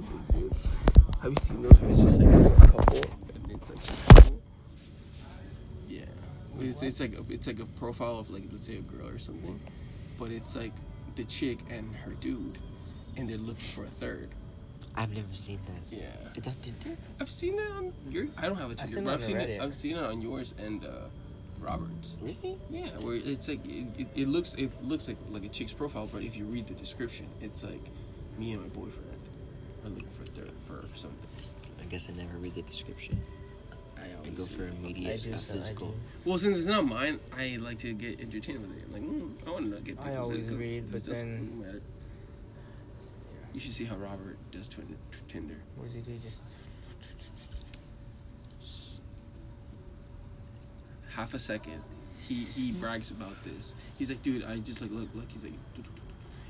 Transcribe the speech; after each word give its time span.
dude. 0.00 0.52
Have 1.22 1.32
you 1.32 1.36
seen 1.40 1.62
those 1.62 1.72
where 1.80 1.90
it's 1.90 2.00
just 2.00 2.20
like 2.20 2.28
a 2.28 2.66
couple 2.70 3.00
and 3.34 3.50
it's 3.50 3.70
like 3.70 3.78
a 3.78 4.14
couple? 4.14 4.42
Yeah. 5.88 6.04
It's, 6.60 6.82
it's 6.82 7.00
like 7.00 7.14
a, 7.14 7.24
it's 7.30 7.46
like 7.46 7.58
a 7.58 7.66
profile 7.78 8.18
of 8.18 8.30
like 8.30 8.44
let's 8.52 8.66
say 8.66 8.76
a 8.76 8.82
girl 8.82 9.08
or 9.08 9.18
something, 9.18 9.58
but 10.18 10.30
it's 10.30 10.56
like 10.56 10.72
the 11.16 11.24
chick 11.24 11.58
and 11.70 11.94
her 11.96 12.12
dude, 12.12 12.58
and 13.16 13.28
they're 13.28 13.38
looking 13.38 13.54
for 13.56 13.84
a 13.84 13.88
third. 13.88 14.28
I've 14.96 15.10
never 15.10 15.32
seen 15.32 15.58
that. 15.66 15.96
Yeah. 15.96 16.06
It's 16.36 16.48
on 16.48 16.54
Tinder. 16.62 16.98
I've 17.20 17.30
seen 17.30 17.56
that 17.56 17.70
on 17.72 17.92
your. 18.08 18.26
I 18.38 18.46
don't 18.46 18.56
have 18.56 18.70
a 18.70 18.74
Tinder, 18.74 18.94
seen 18.94 19.04
but 19.04 19.14
I've 19.14 19.24
seen 19.24 19.36
it. 19.36 19.60
I've 19.60 19.74
seen 19.74 19.96
it 19.96 20.02
on 20.02 20.20
yours 20.20 20.54
and 20.58 20.84
uh, 20.84 21.08
Robert's. 21.60 22.16
Really? 22.20 22.58
Yeah, 22.70 22.88
where 23.00 23.16
it's 23.16 23.48
like 23.48 23.64
it, 23.66 23.86
it, 23.98 24.06
it 24.14 24.28
looks 24.28 24.54
it 24.54 24.70
looks 24.84 25.08
like 25.08 25.18
like 25.30 25.44
a 25.44 25.48
chick's 25.48 25.72
profile, 25.72 26.08
but 26.12 26.22
if 26.22 26.36
you 26.36 26.44
read 26.44 26.66
the 26.66 26.74
description, 26.74 27.26
it's 27.40 27.62
like 27.62 27.84
me 28.38 28.52
and 28.52 28.62
my 28.62 28.68
boyfriend 28.68 29.15
looking 29.94 30.08
for 30.18 30.24
third 30.24 30.50
for 30.66 30.86
something. 30.96 31.18
I 31.80 31.84
guess 31.84 32.08
I 32.10 32.14
never 32.14 32.36
read 32.38 32.54
the 32.54 32.62
description. 32.62 33.20
I 33.96 34.02
I 34.10 34.14
always 34.18 34.30
go 34.32 34.44
for 34.44 34.64
it. 34.66 34.72
immediate, 34.78 35.22
do 35.22 35.32
uh, 35.32 35.36
so- 35.38 35.52
I 35.52 35.56
physical. 35.56 35.88
do. 35.88 35.94
Well, 36.24 36.38
since 36.38 36.58
it's 36.58 36.66
not 36.66 36.84
mine, 36.86 37.18
I 37.36 37.56
like 37.60 37.78
to 37.78 37.92
get 37.92 38.20
entertained 38.20 38.60
with 38.66 38.76
it. 38.82 38.92
Like, 38.92 39.02
mm, 39.02 39.30
I 39.46 39.50
want 39.50 39.72
to 39.74 39.80
get. 39.80 39.98
I 40.04 40.10
this- 40.10 40.18
always 40.18 40.48
this- 40.48 40.58
read, 40.60 40.90
this 40.92 41.02
but 41.04 41.10
doesn't 41.12 41.50
then- 41.50 41.66
matter. 41.66 41.82
You 43.54 43.60
should 43.60 43.72
see 43.72 43.84
how 43.84 43.96
Robert 43.96 44.36
does 44.50 44.68
twin, 44.68 44.96
Tinder. 45.28 45.56
What 45.76 45.86
does 45.86 45.94
he 45.94 46.00
do? 46.00 46.12
Just 46.22 46.42
half 51.08 51.32
a 51.34 51.38
second, 51.38 51.82
he 52.26 52.34
he 52.34 52.72
brags 52.72 53.10
about 53.10 53.42
this. 53.44 53.74
He's 53.98 54.10
like, 54.10 54.22
dude, 54.22 54.44
I 54.44 54.58
just 54.58 54.82
like 54.82 54.90
look 54.90 55.08
look. 55.14 55.30
He's 55.30 55.44
like, 55.44 55.52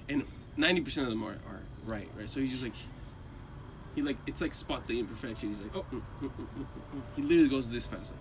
and 0.08 0.24
ninety 0.56 0.80
percent 0.80 1.06
of 1.06 1.10
them 1.12 1.22
are, 1.24 1.36
are 1.48 1.60
right, 1.86 2.08
right. 2.18 2.28
So 2.28 2.41
he's 2.41 2.50
just 2.50 2.62
like, 2.64 2.74
he 3.96 4.02
like 4.02 4.16
it's 4.27 4.41
like 4.41 4.55
spot 4.55 4.86
the 4.86 5.00
imperfection. 5.00 5.48
He's 5.48 5.60
like, 5.62 5.74
oh, 5.74 5.84
mm, 5.92 6.00
mm, 6.23 6.28
mm, 6.28 6.30
mm, 6.30 6.46
mm, 6.60 6.96
mm." 6.96 7.02
he 7.16 7.23
literally 7.23 7.48
goes 7.48 7.70
this 7.72 7.86
fast. 7.86 8.12
Like, 8.12 8.20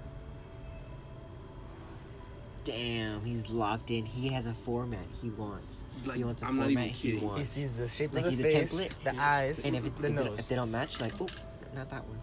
Damn, 2.64 3.24
he's 3.24 3.52
locked 3.52 3.92
in. 3.92 4.06
He 4.06 4.30
has 4.30 4.48
a 4.48 4.54
format 4.54 5.06
he 5.22 5.30
wants. 5.30 5.84
Like, 6.04 6.18
he 6.18 6.24
wants 6.24 6.42
a 6.42 6.48
I'm 6.48 6.56
not 6.56 6.64
format 6.64 6.72
even 6.72 6.84
he 6.86 6.94
kidding. 6.94 7.20
He 7.20 7.20
he 7.20 7.26
wants. 7.32 7.50
sees 7.50 7.76
the 7.76 7.88
shape 7.88 8.12
Like 8.14 8.26
of 8.26 8.38
the 8.38 8.44
the 8.44 8.50
face, 8.50 8.74
template, 8.74 9.04
the 9.04 9.16
eyes, 9.22 9.66
and 9.66 9.76
if, 9.76 9.86
it, 9.86 9.96
the 9.98 10.08
if, 10.08 10.16
they, 10.16 10.24
nose. 10.24 10.40
if 10.40 10.48
they 10.48 10.56
don't 10.56 10.72
match, 10.72 11.00
like, 11.00 11.14
oh, 11.22 11.28
not 11.76 11.90
that 11.92 12.04
one. 12.08 12.20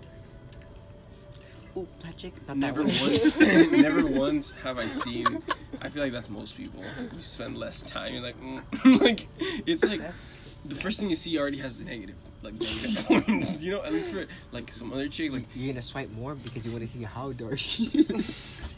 Oh, 1.76 1.86
that 2.00 2.16
chick, 2.16 2.34
not 2.48 2.56
never 2.56 2.82
that 2.82 3.38
one. 3.38 3.62
once, 3.62 3.72
never 3.82 4.06
once 4.06 4.50
have 4.62 4.78
I 4.78 4.86
seen. 4.86 5.26
I 5.80 5.88
feel 5.88 6.02
like 6.02 6.12
that's 6.12 6.28
most 6.28 6.56
people. 6.56 6.82
You 7.12 7.18
spend 7.20 7.56
less 7.56 7.82
time. 7.82 8.12
You're 8.14 8.22
like, 8.22 8.40
mm. 8.40 9.00
like 9.00 9.26
it's 9.66 9.84
like 9.84 10.00
That's 10.00 10.38
the 10.64 10.74
first 10.74 10.98
thing 11.00 11.08
you 11.08 11.16
see 11.16 11.38
already 11.38 11.58
has 11.58 11.78
the 11.78 11.84
negative, 11.84 12.16
like. 12.42 12.54
You 13.60 13.72
know, 13.72 13.82
at 13.84 13.92
least 13.92 14.10
for 14.10 14.26
like 14.50 14.72
some 14.72 14.92
other 14.92 15.08
chick, 15.08 15.32
like 15.32 15.44
You're 15.54 15.72
gonna 15.72 15.82
swipe 15.82 16.10
more 16.10 16.34
because 16.34 16.66
you 16.66 16.72
want 16.72 16.84
to 16.84 16.90
see 16.90 17.02
how 17.02 17.32
dark 17.32 17.58
she 17.58 17.84
is. 17.94 18.52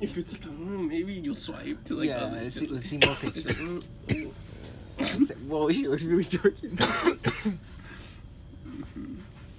if 0.00 0.16
it's 0.18 0.32
like, 0.34 0.42
mm, 0.42 0.88
maybe 0.88 1.12
you'll 1.14 1.34
swipe 1.34 1.82
to 1.84 1.94
like 1.94 2.08
yeah, 2.08 2.18
other 2.18 2.40
let's 2.42 2.56
see, 2.56 2.66
let's 2.66 2.86
see 2.86 2.98
more 2.98 3.16
It's 3.22 3.46
like, 3.46 3.56
pictures. 3.56 3.86
mm. 4.08 4.30
Like, 5.28 5.38
Whoa, 5.48 5.70
she 5.70 5.88
looks 5.88 6.04
really 6.06 6.24
dark 6.24 6.62
in 6.62 6.74
this 6.74 7.04
one. 7.04 7.18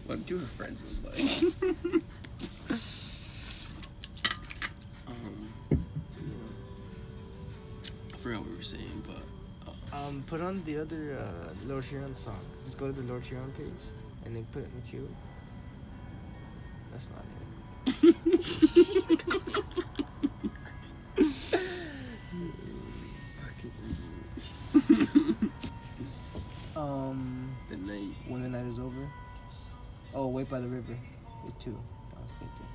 What 0.06 0.26
do 0.26 0.38
her 0.38 0.46
friends 0.46 0.84
look 1.04 1.14
like? 1.14 2.02
um, 5.08 5.14
yeah. 5.70 5.78
I 8.14 8.18
forgot 8.18 8.40
what 8.42 8.50
we 8.50 8.56
were 8.56 8.62
saying, 8.62 9.04
um. 9.94 10.24
Put 10.28 10.42
on 10.42 10.64
the 10.66 10.80
other 10.80 11.18
uh, 11.20 11.54
Lord 11.66 11.86
Huron 11.86 12.14
song. 12.16 12.40
Just 12.66 12.78
go 12.78 12.88
to 12.88 12.94
the 12.94 13.04
Lord 13.12 13.24
Huron 13.24 13.52
page, 13.58 13.92
and 14.26 14.36
then 14.36 14.46
put 14.52 14.64
it 14.64 14.70
in 14.74 14.82
the 14.82 14.88
queue. 14.90 15.10
That's 16.92 17.10
not 17.10 17.26
it. 17.26 17.38
Um. 26.76 27.56
the 27.70 27.78
night. 27.78 28.14
When 28.28 28.44
the 28.44 28.50
night 28.50 28.66
is 28.66 28.80
over. 28.80 29.10
Oh, 30.14 30.28
wait 30.28 30.50
by 30.50 30.60
the 30.60 30.68
river. 30.68 30.96
It's 31.48 31.64
two. 31.64 31.78
I 32.16 32.22
was 32.22 32.32
thinking. 32.34 32.66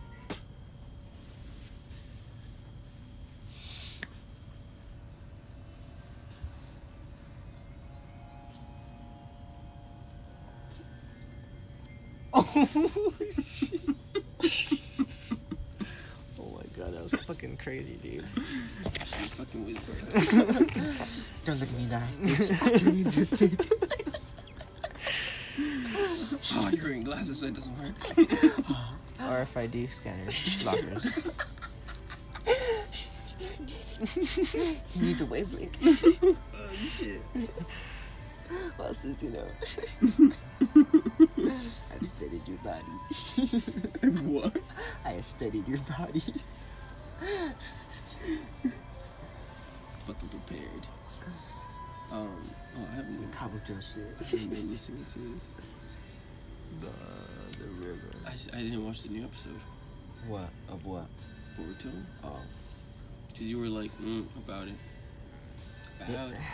Oh 12.55 12.69
oh 16.39 16.51
my 16.55 16.67
god, 16.77 16.93
that 16.93 17.03
was 17.03 17.15
fucking 17.27 17.57
crazy, 17.57 17.95
dude. 18.03 18.25
She 18.85 19.29
fucking 19.31 19.65
wizard. 19.65 20.03
Don't 21.45 21.61
look 21.61 21.69
at 21.69 21.75
me 21.77 21.85
in 21.85 21.89
the 21.89 21.97
eyes, 21.97 22.19
bitch. 22.21 22.53
I 22.63 22.71
do 22.77 22.93
need 22.93 23.11
to 23.11 23.25
stay. 23.25 23.51
oh, 26.55 26.71
you're 26.73 26.85
wearing 26.85 27.03
glasses, 27.03 27.39
so 27.39 27.47
it 27.47 27.55
doesn't 27.55 27.79
work. 27.79 27.97
RFID 29.19 29.89
scanners, 29.89 30.65
lockers. 30.67 31.27
You 34.95 35.07
need 35.07 35.17
the 35.17 35.27
wavelength. 35.27 35.79
oh 36.23 36.37
shit. 36.85 37.21
What's 38.77 38.99
this, 38.99 39.23
you 39.23 39.31
know? 39.31 39.47
I've 42.03 42.09
studied 42.09 42.49
your 42.49 42.59
body. 42.59 42.83
what? 44.27 44.57
I 45.05 45.11
have 45.11 45.25
studied 45.25 45.69
your 45.69 45.79
body. 45.97 46.21
Fucking 50.01 50.29
prepared. 50.31 50.87
Um, 52.11 52.29
oh, 52.77 52.87
I 52.91 52.95
haven't 52.97 53.11
Some 53.11 53.21
been, 53.23 53.31
Kabuto 53.31 53.81
shit. 53.81 54.03
I 54.21 54.25
haven't 54.25 54.51
been 54.53 54.69
listening 54.73 55.05
to 55.05 55.19
this. 55.33 55.55
The, 56.81 56.91
the 57.63 57.71
river. 57.87 58.11
I, 58.27 58.31
s- 58.31 58.49
I 58.53 58.63
didn't 58.63 58.85
watch 58.85 59.05
the 59.05 59.11
new 59.11 59.23
episode. 59.23 59.61
What? 60.27 60.51
Of 60.69 60.85
what? 60.85 61.07
Boruto? 61.57 61.93
Oh. 62.25 62.41
Because 63.29 63.43
you 63.43 63.59
were 63.61 63.69
like, 63.69 63.93
mm, 64.03 64.27
about 64.37 64.67
it. 64.67 64.75
About 66.09 66.31
it. 66.31 66.37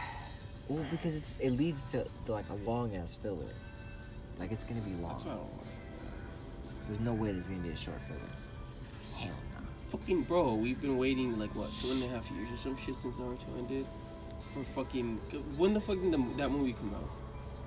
Well, 0.69 0.85
because 0.91 1.17
it's, 1.17 1.35
it 1.41 1.53
leads 1.53 1.83
to, 1.85 2.07
to 2.27 2.33
like 2.33 2.51
a 2.51 2.55
long 2.71 2.95
ass 2.95 3.15
filler. 3.23 3.49
Like 4.39 4.53
it's 4.53 4.65
gonna 4.65 4.81
be 4.81 4.93
long. 4.95 5.11
That's 5.11 5.25
why 5.25 5.33
I 5.33 5.37
don't 5.37 5.45
want 5.45 5.67
There's 6.87 7.01
no 7.01 7.15
way 7.15 7.33
there's 7.33 7.49
gonna 7.49 7.63
be 7.63 7.71
a 7.71 7.77
short 7.77 8.01
filler. 8.03 8.21
Hell 9.17 9.35
no. 9.53 9.59
Fucking 9.89 10.23
bro, 10.23 10.55
we've 10.55 10.81
been 10.81 10.97
waiting 10.99 11.39
like 11.39 11.55
what, 11.55 11.71
two 11.81 11.91
and 11.91 12.03
a 12.05 12.09
half 12.09 12.31
years 12.31 12.51
or 12.53 12.57
some 12.57 12.77
shit 12.77 12.95
since 12.95 13.17
Naruto 13.17 13.59
ended? 13.59 13.87
For 14.55 14.65
fucking. 14.65 15.17
When 15.57 15.75
the 15.75 15.81
fuck 15.81 16.01
did 16.01 16.13
the, 16.13 16.25
that 16.37 16.51
movie 16.51 16.73
come 16.73 16.95
out? 16.95 17.09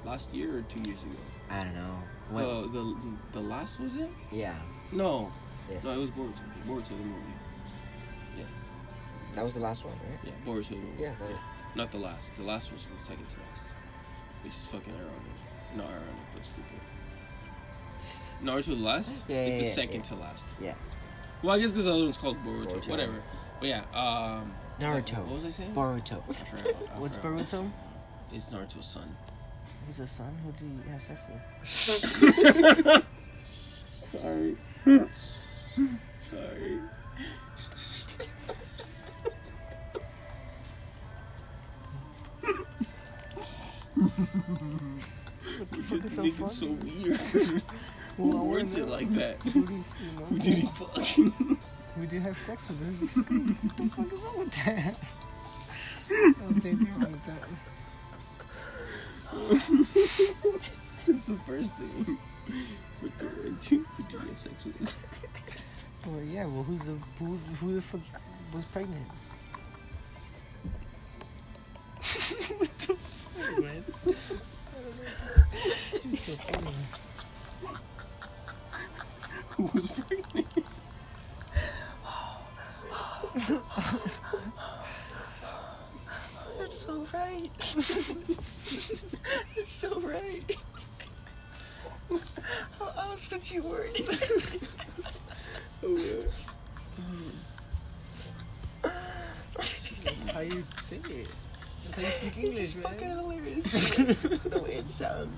Last 0.05 0.33
year 0.33 0.57
or 0.57 0.61
two 0.63 0.89
years 0.89 1.03
ago? 1.03 1.15
I 1.49 1.63
don't 1.65 1.75
know. 1.75 1.97
What? 2.29 2.41
The, 2.41 2.79
the, 2.79 2.95
the 3.33 3.39
last 3.41 3.79
was 3.79 3.95
it? 3.95 4.09
yeah. 4.31 4.55
No. 4.91 5.31
This. 5.67 5.83
No, 5.83 5.91
it 5.91 5.97
was 6.01 6.09
Boruto. 6.11 6.41
Boruto 6.67 6.87
the 6.89 6.95
movie. 6.95 7.33
Yeah. 8.37 8.45
That 9.33 9.43
was 9.43 9.53
the 9.55 9.61
last 9.61 9.85
one, 9.85 9.93
right? 10.09 10.19
Yeah, 10.23 10.31
Boruto 10.45 10.69
the 10.69 10.75
movie. 10.75 11.03
Yeah. 11.03 11.13
That, 11.19 11.29
Not 11.75 11.91
the 11.91 11.97
last. 11.97 12.35
The 12.35 12.43
last 12.43 12.71
was 12.73 12.87
the 12.87 12.97
second 12.99 13.29
to 13.29 13.39
last. 13.49 13.73
Which 14.43 14.53
is 14.53 14.67
fucking 14.67 14.93
ironic. 14.93 15.30
Not 15.75 15.87
ironic, 15.87 16.05
but 16.33 16.45
stupid. 16.45 16.79
Naruto 18.43 18.65
the 18.67 18.75
last? 18.75 19.25
Yeah, 19.27 19.37
It's 19.43 19.59
yeah, 19.59 19.63
the 19.63 19.65
second 19.65 19.95
yeah. 19.97 20.01
to 20.03 20.15
last. 20.15 20.47
Yeah. 20.59 20.73
Well, 21.43 21.55
I 21.55 21.59
guess 21.59 21.71
because 21.71 21.85
the 21.85 21.91
other 21.93 22.03
one's 22.03 22.17
called 22.17 22.37
Boruto. 22.43 22.73
Boruto. 22.75 22.89
Whatever. 22.89 23.21
But 23.59 23.69
yeah, 23.69 23.83
um. 23.93 24.53
Naruto. 24.79 25.23
What 25.25 25.35
was 25.35 25.45
I 25.45 25.49
saying? 25.49 25.73
Boruto. 25.73 26.21
I 26.27 26.33
forgot- 26.33 26.75
I 26.95 26.99
What's 26.99 27.17
forgot. 27.17 27.45
Baruto? 27.45 27.69
It's 28.33 28.47
Naruto's 28.49 28.85
son. 28.85 29.15
He's 29.87 29.99
a 29.99 30.07
son. 30.07 30.33
Who 30.43 30.51
do 30.53 30.65
you 30.65 30.91
have 30.91 31.01
sex 31.01 31.25
with? 31.29 31.41
Sorry. 33.45 34.55
Sorry. 36.19 36.79
fuck 45.99 46.05
is 46.05 46.15
so 46.15 46.23
it 46.23 46.49
so 46.49 46.67
weird. 46.67 47.61
Who 48.17 48.27
wanna 48.27 48.43
words 48.43 48.75
it 48.75 48.87
like 48.87 49.09
that? 49.13 49.41
Who 49.43 49.65
do 49.65 49.73
you, 49.73 49.83
you 49.99 50.19
know? 50.19 50.25
Who 50.25 50.37
did 50.37 50.57
he 50.57 50.65
fuck? 50.67 51.05
Who 51.07 52.05
do 52.05 52.15
you 52.15 52.21
have 52.27 52.37
sex 52.37 52.67
with? 52.67 52.79
This 52.79 53.01
is 53.03 53.11
fucking, 53.11 53.57
what 53.61 53.77
the 53.77 53.83
fuck 53.89 54.13
is 54.13 54.19
wrong 54.19 54.39
with 54.39 54.51
that? 54.65 54.95
Don't 56.09 56.65
anything 56.65 56.87
wrong 56.99 57.11
with 57.11 57.23
that. 57.25 57.47
That's 61.07 61.25
the 61.27 61.35
first 61.47 61.75
thing. 61.75 62.17
What 62.99 63.17
do, 63.17 63.25
who 63.27 63.51
do 63.61 63.75
you 63.75 63.85
have 64.27 64.39
sex 64.39 64.65
with? 64.65 65.05
Well, 66.05 66.21
yeah. 66.21 66.45
Well, 66.45 66.63
who's 66.63 66.81
the 66.81 66.97
who? 67.19 67.37
Who 67.61 67.75
the 67.75 67.81
fuck 67.81 68.01
was 68.53 68.65
pregnant? 68.65 69.07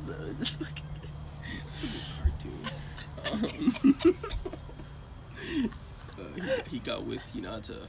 Though. 0.05 0.29
It's 0.39 0.55
fucking. 0.55 0.83
cartoon. 2.19 2.51
Um, 3.31 3.43
uh, 6.19 6.23
he, 6.35 6.41
he 6.71 6.79
got 6.79 7.05
with 7.05 7.21
Hinata. 7.33 7.87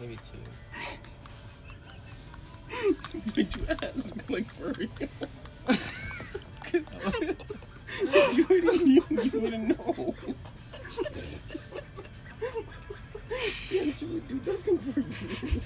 Maybe 0.00 0.16
two. 0.16 0.38
Why'd 3.34 3.56
you 3.56 3.66
ask? 3.82 4.30
Like, 4.30 4.46
for 4.54 4.72
real? 4.78 4.88
you 8.34 8.46
already 8.48 8.84
knew, 8.84 9.02
you 9.10 9.40
wouldn't 9.40 9.68
know. 9.68 10.14
the 13.70 13.80
answer 13.80 14.06
would 14.06 14.28
do 14.28 14.40
nothing 14.46 14.78
for 14.78 15.00
you. 15.00 15.60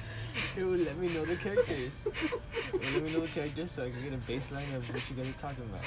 It 0.56 0.64
would 0.64 0.80
let 0.86 0.96
me 0.96 1.08
know 1.08 1.24
the 1.24 1.36
characters. 1.36 2.08
Let 2.72 3.02
me 3.02 3.12
know 3.12 3.20
the 3.20 3.28
characters 3.28 3.70
so 3.72 3.84
I 3.84 3.90
can 3.90 4.02
get 4.02 4.12
a 4.14 4.18
baseline 4.30 4.74
of 4.74 4.88
what 4.88 5.10
you 5.10 5.16
guys 5.16 5.28
are 5.28 5.38
talking 5.38 5.64
about. 5.64 5.84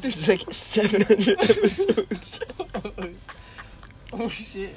There's 0.00 0.28
like 0.28 0.44
700 0.50 1.28
episodes. 1.40 2.40
oh 4.12 4.28
shit. 4.28 4.74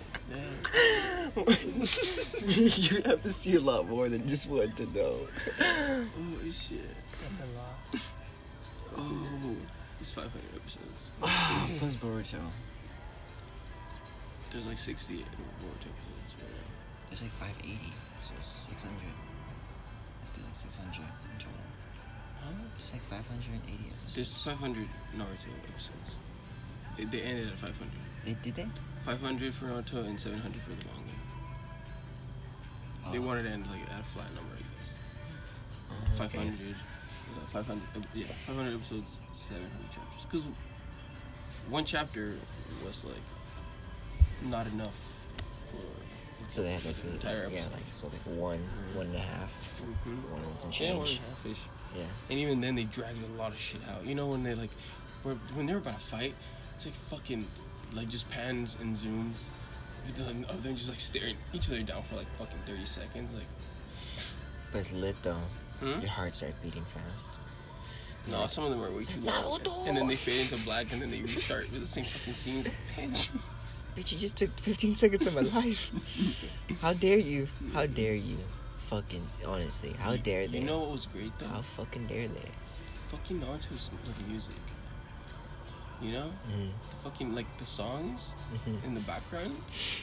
Damn. 1.35 1.45
you 1.45 3.01
have 3.05 3.21
to 3.23 3.31
see 3.31 3.55
a 3.55 3.59
lot 3.59 3.87
more 3.87 4.09
than 4.09 4.27
just 4.27 4.49
one 4.49 4.71
to 4.73 4.85
know. 4.87 5.15
Oh 5.59 6.49
shit. 6.49 6.79
That's 7.23 7.39
a 7.39 7.47
lot. 7.55 8.01
Oh, 8.97 9.55
it's 9.99 10.13
500 10.13 10.31
episodes. 10.55 11.09
Plus 11.79 11.95
Boruto. 11.95 12.39
There's 14.51 14.67
like 14.67 14.77
60 14.77 15.13
Boruto 15.15 15.87
episodes 15.87 16.35
right 16.41 16.51
now. 16.51 16.67
There's 17.07 17.21
like 17.21 17.31
580, 17.31 17.79
so 18.21 18.33
it's 18.39 18.51
600. 18.67 18.91
I 18.91 20.35
think 20.35 20.47
like 20.47 20.57
600 20.57 20.87
in 20.87 21.39
total. 21.39 21.55
Huh? 22.43 22.51
It's 22.77 22.91
like 22.91 23.03
580 23.03 23.63
episodes. 23.63 24.15
There's 24.15 24.43
500 24.43 24.87
Naruto 25.15 25.51
episodes. 25.71 26.15
They, 26.97 27.05
they 27.05 27.21
ended 27.21 27.47
at 27.47 27.59
500. 27.59 27.91
They, 28.25 28.33
did 28.43 28.55
they? 28.55 28.67
500 29.03 29.53
for 29.53 29.65
Naruto 29.65 30.05
and 30.05 30.19
700 30.19 30.61
for 30.61 30.69
the 30.69 30.75
manga. 30.85 31.00
They 33.11 33.17
Oh. 33.17 33.21
wanted 33.21 33.43
to 33.43 33.49
end 33.49 33.67
like 33.67 33.81
at 33.91 33.99
a 33.99 34.03
flat 34.03 34.33
number, 34.35 34.53
I 34.55 34.77
guess. 34.77 34.97
Oh, 35.89 36.15
500. 36.15 36.53
okay. 36.53 36.75
Uh, 37.41 37.45
500. 37.47 37.81
Uh, 37.95 37.99
yeah, 38.13 38.25
500 38.45 38.75
episodes, 38.75 39.19
700 39.33 39.91
chapters. 39.91 40.25
Because 40.25 40.43
one 41.69 41.85
chapter 41.85 42.33
was 42.85 43.03
like 43.05 43.15
not 44.49 44.67
enough 44.67 44.93
for. 45.71 45.77
So 46.47 46.63
they 46.63 46.73
had 46.73 46.83
like, 46.85 46.95
the 47.01 47.09
entire 47.11 47.47
yeah, 47.49 47.59
episode. 47.59 47.71
like 47.73 47.83
so 47.91 48.07
like 48.07 48.37
one, 48.37 48.59
one 48.93 49.05
and 49.07 49.15
a 49.15 49.19
half, 49.19 49.53
Mhm. 50.05 50.29
one 50.31 50.41
and 50.41 50.61
some 50.61 50.71
Yeah, 50.73 50.89
one 50.95 50.99
and 50.99 51.07
change. 51.07 51.19
a 51.19 51.29
half 51.29 51.45
ish. 51.45 51.59
Yeah. 51.95 52.03
And 52.29 52.39
even 52.39 52.61
then, 52.61 52.75
they 52.75 52.83
dragged 52.85 53.23
a 53.23 53.27
lot 53.37 53.51
of 53.51 53.59
shit 53.59 53.81
out. 53.89 54.05
You 54.05 54.15
know, 54.15 54.27
when 54.27 54.43
they 54.43 54.55
like, 54.55 54.71
when 55.23 55.65
they're 55.65 55.77
about 55.77 55.99
to 55.99 56.05
fight, 56.05 56.35
it's 56.75 56.85
like 56.85 56.95
fucking, 56.95 57.47
like 57.93 58.09
just 58.09 58.29
pans 58.29 58.77
and 58.81 58.95
zooms. 58.95 59.51
Of 60.49 60.63
them 60.63 60.75
just 60.75 60.89
like 60.89 60.99
staring 60.99 61.35
each 61.53 61.69
other 61.69 61.81
down 61.83 62.01
for 62.03 62.15
like 62.15 62.27
fucking 62.37 62.59
30 62.65 62.85
seconds. 62.85 63.33
Like, 63.33 63.45
But 64.71 64.79
it's 64.79 64.91
lit 64.93 65.15
though. 65.21 65.37
hmm? 65.79 65.99
Your 66.01 66.09
heart 66.09 66.35
starts 66.35 66.55
beating 66.63 66.83
fast. 66.85 67.29
No, 68.29 68.45
some 68.47 68.65
of 68.65 68.71
them 68.71 68.81
are 68.83 68.91
way 68.95 69.05
too 69.05 69.19
long. 69.21 69.33
Naruto! 69.35 69.87
And 69.87 69.97
then 69.97 70.07
they 70.07 70.15
fade 70.15 70.41
into 70.51 70.63
black 70.65 70.91
and 70.91 71.01
then 71.01 71.09
they 71.09 71.21
restart 71.21 71.71
with 71.71 71.81
the 71.81 71.87
same 71.87 72.03
fucking 72.05 72.33
scenes. 72.33 72.69
Bitch. 72.97 73.29
Bitch, 73.95 74.11
you 74.13 74.19
just 74.19 74.35
took 74.37 74.49
15 74.59 74.95
seconds 74.95 75.27
of 75.27 75.35
my 75.35 75.41
life. 75.59 75.91
How 76.81 76.93
dare 76.93 77.17
you? 77.17 77.47
How 77.73 77.85
dare 77.87 78.15
you? 78.15 78.37
Fucking, 78.77 79.25
honestly, 79.47 79.93
how 79.99 80.15
dare 80.17 80.47
they? 80.47 80.59
You 80.59 80.65
know 80.65 80.79
what 80.79 80.91
was 80.91 81.05
great 81.07 81.31
though? 81.39 81.47
How 81.47 81.61
fucking 81.61 82.07
dare 82.07 82.27
they? 82.27 82.49
Fucking 83.09 83.39
Naruto's 83.39 83.89
like 84.05 84.27
music. 84.27 84.55
You 86.01 86.13
know? 86.13 86.29
Mm, 86.49 86.69
The 86.89 86.95
fucking, 86.97 87.35
like, 87.35 87.45
the 87.57 87.65
songs 87.65 88.35
mhm. 88.65 88.83
in 88.85 88.93
the 88.95 89.01
background, 89.01 89.55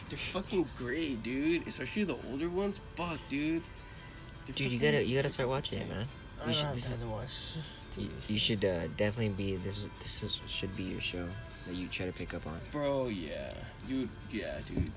they're 0.09 0.17
fucking 0.19 0.67
great, 0.77 1.23
dude. 1.23 1.67
Especially 1.67 2.05
the 2.05 2.17
older 2.31 2.49
ones. 2.49 2.81
Fuck, 2.95 3.19
dude. 3.29 3.63
They're 4.47 4.55
Dude, 4.55 4.73
you 4.73 4.79
gotta, 4.79 5.05
you 5.05 5.17
gotta 5.17 5.31
start 5.31 5.49
watching 5.49 5.81
it, 5.81 5.89
man. 5.89 6.07
I 6.41 6.41
You 6.41 6.45
don't 6.47 6.55
should, 6.55 6.65
have 6.67 6.75
this, 6.75 6.93
to 6.95 7.07
watch. 7.07 7.57
you, 7.99 8.09
you 8.29 8.39
should 8.39 8.65
uh, 8.65 8.87
definitely 8.97 9.31
be. 9.35 9.57
This, 9.57 9.89
this 10.01 10.23
is, 10.23 10.41
should 10.47 10.75
be 10.77 10.85
your 10.85 11.01
show 11.01 11.27
that 11.67 11.75
you 11.75 11.89
try 11.89 12.07
to 12.07 12.13
pick 12.13 12.33
up 12.33 12.47
on. 12.47 12.61
Bro, 12.71 13.09
yeah. 13.09 13.53
Dude, 13.89 14.09
yeah, 14.31 14.59
dude. 14.65 14.79
You 14.79 14.91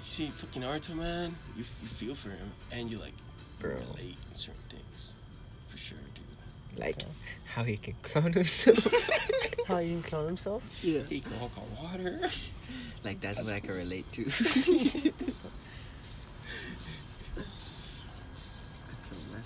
see, 0.00 0.28
fucking 0.28 0.62
Naruto, 0.62 0.94
man, 0.94 1.34
you, 1.56 1.64
you 1.82 1.88
feel 1.88 2.14
for 2.14 2.28
him, 2.30 2.52
and 2.70 2.90
you, 2.90 2.98
like, 2.98 3.12
Bro. 3.58 3.72
relate 3.72 4.16
in 4.28 4.34
certain 4.34 4.60
things. 4.68 5.14
For 5.66 5.76
sure, 5.78 5.98
dude. 6.14 6.78
Like 6.80 6.96
Okay. 6.96 7.06
How 7.54 7.62
he 7.62 7.76
can 7.76 7.94
clone 8.02 8.32
himself. 8.32 9.08
How 9.68 9.78
you 9.78 9.92
can 9.92 10.02
clone 10.02 10.26
himself? 10.26 10.80
yeah. 10.82 11.02
He 11.08 11.20
can 11.20 11.40
walk 11.40 11.52
on 11.56 11.64
water. 11.82 12.20
Like 13.04 13.20
that's, 13.20 13.46
That's 13.46 13.50
what 13.50 13.56
I 13.56 13.60
can 13.60 13.76
relate 13.76 14.10
to. 14.12 14.24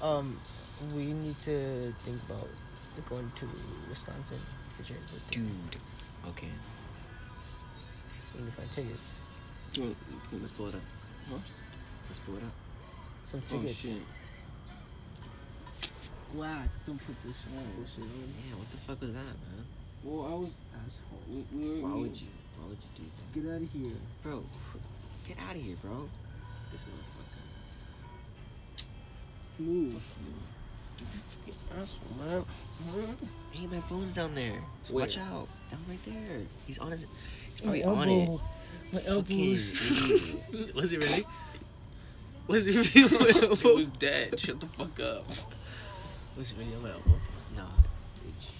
Um, 0.00 0.38
we 0.94 1.06
need 1.06 1.40
to 1.40 1.92
think 2.04 2.20
about 2.30 2.46
going 3.08 3.32
to 3.34 3.48
Wisconsin 3.88 4.38
for 4.76 4.84
Jared's 4.84 5.10
birthday. 5.10 5.40
Dude. 5.40 5.76
Okay. 6.28 6.46
We 8.32 8.42
need 8.42 8.50
to 8.50 8.56
find 8.56 8.70
tickets. 8.70 9.18
Dude, 9.72 9.96
Let's 10.30 10.52
pull 10.52 10.68
it 10.68 10.76
up. 10.76 10.80
Huh? 11.28 11.38
Let's 12.08 12.20
pull 12.20 12.36
it 12.36 12.44
up. 12.44 12.52
Some 13.24 13.42
oh, 13.48 13.50
tickets. 13.50 13.74
shit. 13.74 14.02
Wow, 16.34 16.62
don't 16.86 16.98
put 17.06 17.16
this 17.24 17.46
bullshit 17.46 18.02
on. 18.02 18.08
Yeah, 18.48 18.56
what 18.58 18.70
the 18.70 18.76
fuck 18.76 19.00
was 19.00 19.12
that, 19.14 19.24
man? 19.24 19.64
Well, 20.04 20.26
I 20.26 20.34
was 20.34 20.54
asshole. 20.84 21.18
We, 21.28 21.44
we 21.52 21.80
were, 21.80 21.88
Why 21.88 21.94
we, 21.94 22.00
would 22.02 22.20
you? 22.20 22.28
Why 22.58 22.68
would 22.68 22.78
you 22.78 22.90
do 22.96 23.02
that? 23.04 23.42
Get 23.42 23.54
out 23.54 23.62
of 23.62 23.70
here. 23.72 23.96
Bro, 24.22 24.44
get 25.26 25.36
out 25.48 25.56
of 25.56 25.62
here, 25.62 25.76
bro. 25.82 26.08
This 26.70 26.84
motherfucker. 26.84 27.44
Move. 29.58 30.02
Asshole, 31.80 32.26
man. 32.26 32.44
Hey, 33.52 33.66
my 33.66 33.80
phone's 33.80 34.14
down 34.14 34.34
there. 34.34 34.60
Where? 34.90 35.04
Watch 35.04 35.18
out. 35.18 35.48
Down 35.70 35.80
right 35.88 36.02
there. 36.04 36.46
He's 36.66 36.78
on 36.78 36.90
his. 36.90 37.06
He's 37.52 37.60
probably 37.60 37.84
on 37.84 38.08
it. 38.08 38.40
My 38.92 39.00
Fucking 39.00 39.38
idiot. 39.40 40.74
Was 40.74 40.92
it 40.92 40.98
really? 40.98 41.24
Was 42.46 42.66
it 42.68 42.74
really 42.94 43.08
on? 43.48 43.52
It 43.52 43.76
was 43.76 43.90
dead. 43.90 44.38
Shut 44.38 44.60
the 44.60 44.66
fuck 44.66 45.00
up. 45.00 45.26
Was 46.38 46.52
it 46.52 46.58
really 46.58 46.72
on 46.76 46.82
my 46.82 46.90
elbow? 46.90 47.10
Nah, 47.56 47.64
bitch. 48.24 48.50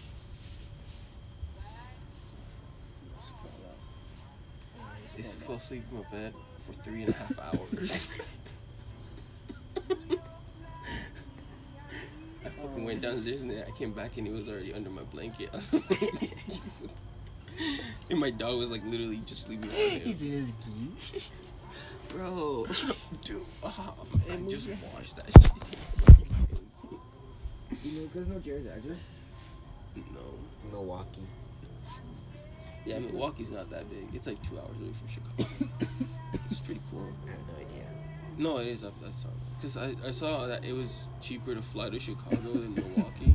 This 5.17 5.31
fell 5.35 5.55
asleep 5.55 5.85
in 5.93 5.99
my 5.99 6.05
bed 6.11 6.35
for 6.63 6.73
three 6.83 7.05
and 7.05 7.11
a 7.11 7.13
half 7.13 7.39
hours. 7.39 8.11
I 12.45 12.49
fucking 12.49 12.85
went 12.85 13.01
downstairs 13.01 13.43
and 13.43 13.51
then 13.53 13.65
I 13.65 13.71
came 13.71 13.93
back 13.93 14.17
and 14.17 14.27
he 14.27 14.33
was 14.33 14.49
already 14.49 14.75
under 14.75 14.91
my 14.91 15.03
blanket. 15.03 15.51
I 15.53 15.57
was 15.57 15.73
like, 15.73 16.33
and 18.11 18.19
my 18.19 18.31
dog 18.31 18.59
was 18.59 18.73
like 18.73 18.85
literally 18.85 19.21
just 19.25 19.47
sleeping 19.47 19.71
on 19.71 19.77
him. 19.77 20.01
He's 20.01 20.23
in 20.23 20.33
his 20.33 20.51
gi. 20.53 21.23
Bro. 22.09 22.67
Dude, 23.23 23.43
oh, 23.63 23.95
I 24.33 24.37
just 24.51 24.67
your- 24.67 24.77
washed 24.95 25.15
that 25.15 25.27
shit. 25.43 25.53
You 27.89 28.01
know, 28.01 28.11
there's 28.15 28.29
no 28.29 28.39
Jared's 28.39 28.67
address. 28.67 29.11
No. 29.97 30.71
Milwaukee. 30.71 31.27
Yeah, 32.85 32.99
Milwaukee's 33.01 33.51
not 33.53 33.71
that 33.71 33.89
big. 33.91 34.15
It's 34.15 34.27
like 34.27 34.43
two 34.43 34.59
hours 34.59 34.77
away 34.81 34.93
from 34.93 35.09
Chicago. 35.09 35.71
it's 36.51 36.61
pretty 36.61 36.81
cool. 36.91 37.09
I 37.27 37.31
have 37.31 37.41
no 37.49 37.55
idea. 37.55 37.85
No, 38.39 38.59
it 38.59 38.69
is 38.69 38.85
up 38.85 38.99
that 39.03 39.13
song. 39.15 39.33
Because 39.57 39.77
I, 39.77 39.95
I 40.07 40.11
saw 40.11 40.47
that 40.47 40.65
it 40.65 40.73
was 40.73 41.09
cheaper 41.21 41.55
to 41.55 41.63
fly 41.63 41.91
to 41.91 41.99
Chicago 41.99 42.37
than 42.37 42.75
Milwaukee. 42.75 43.35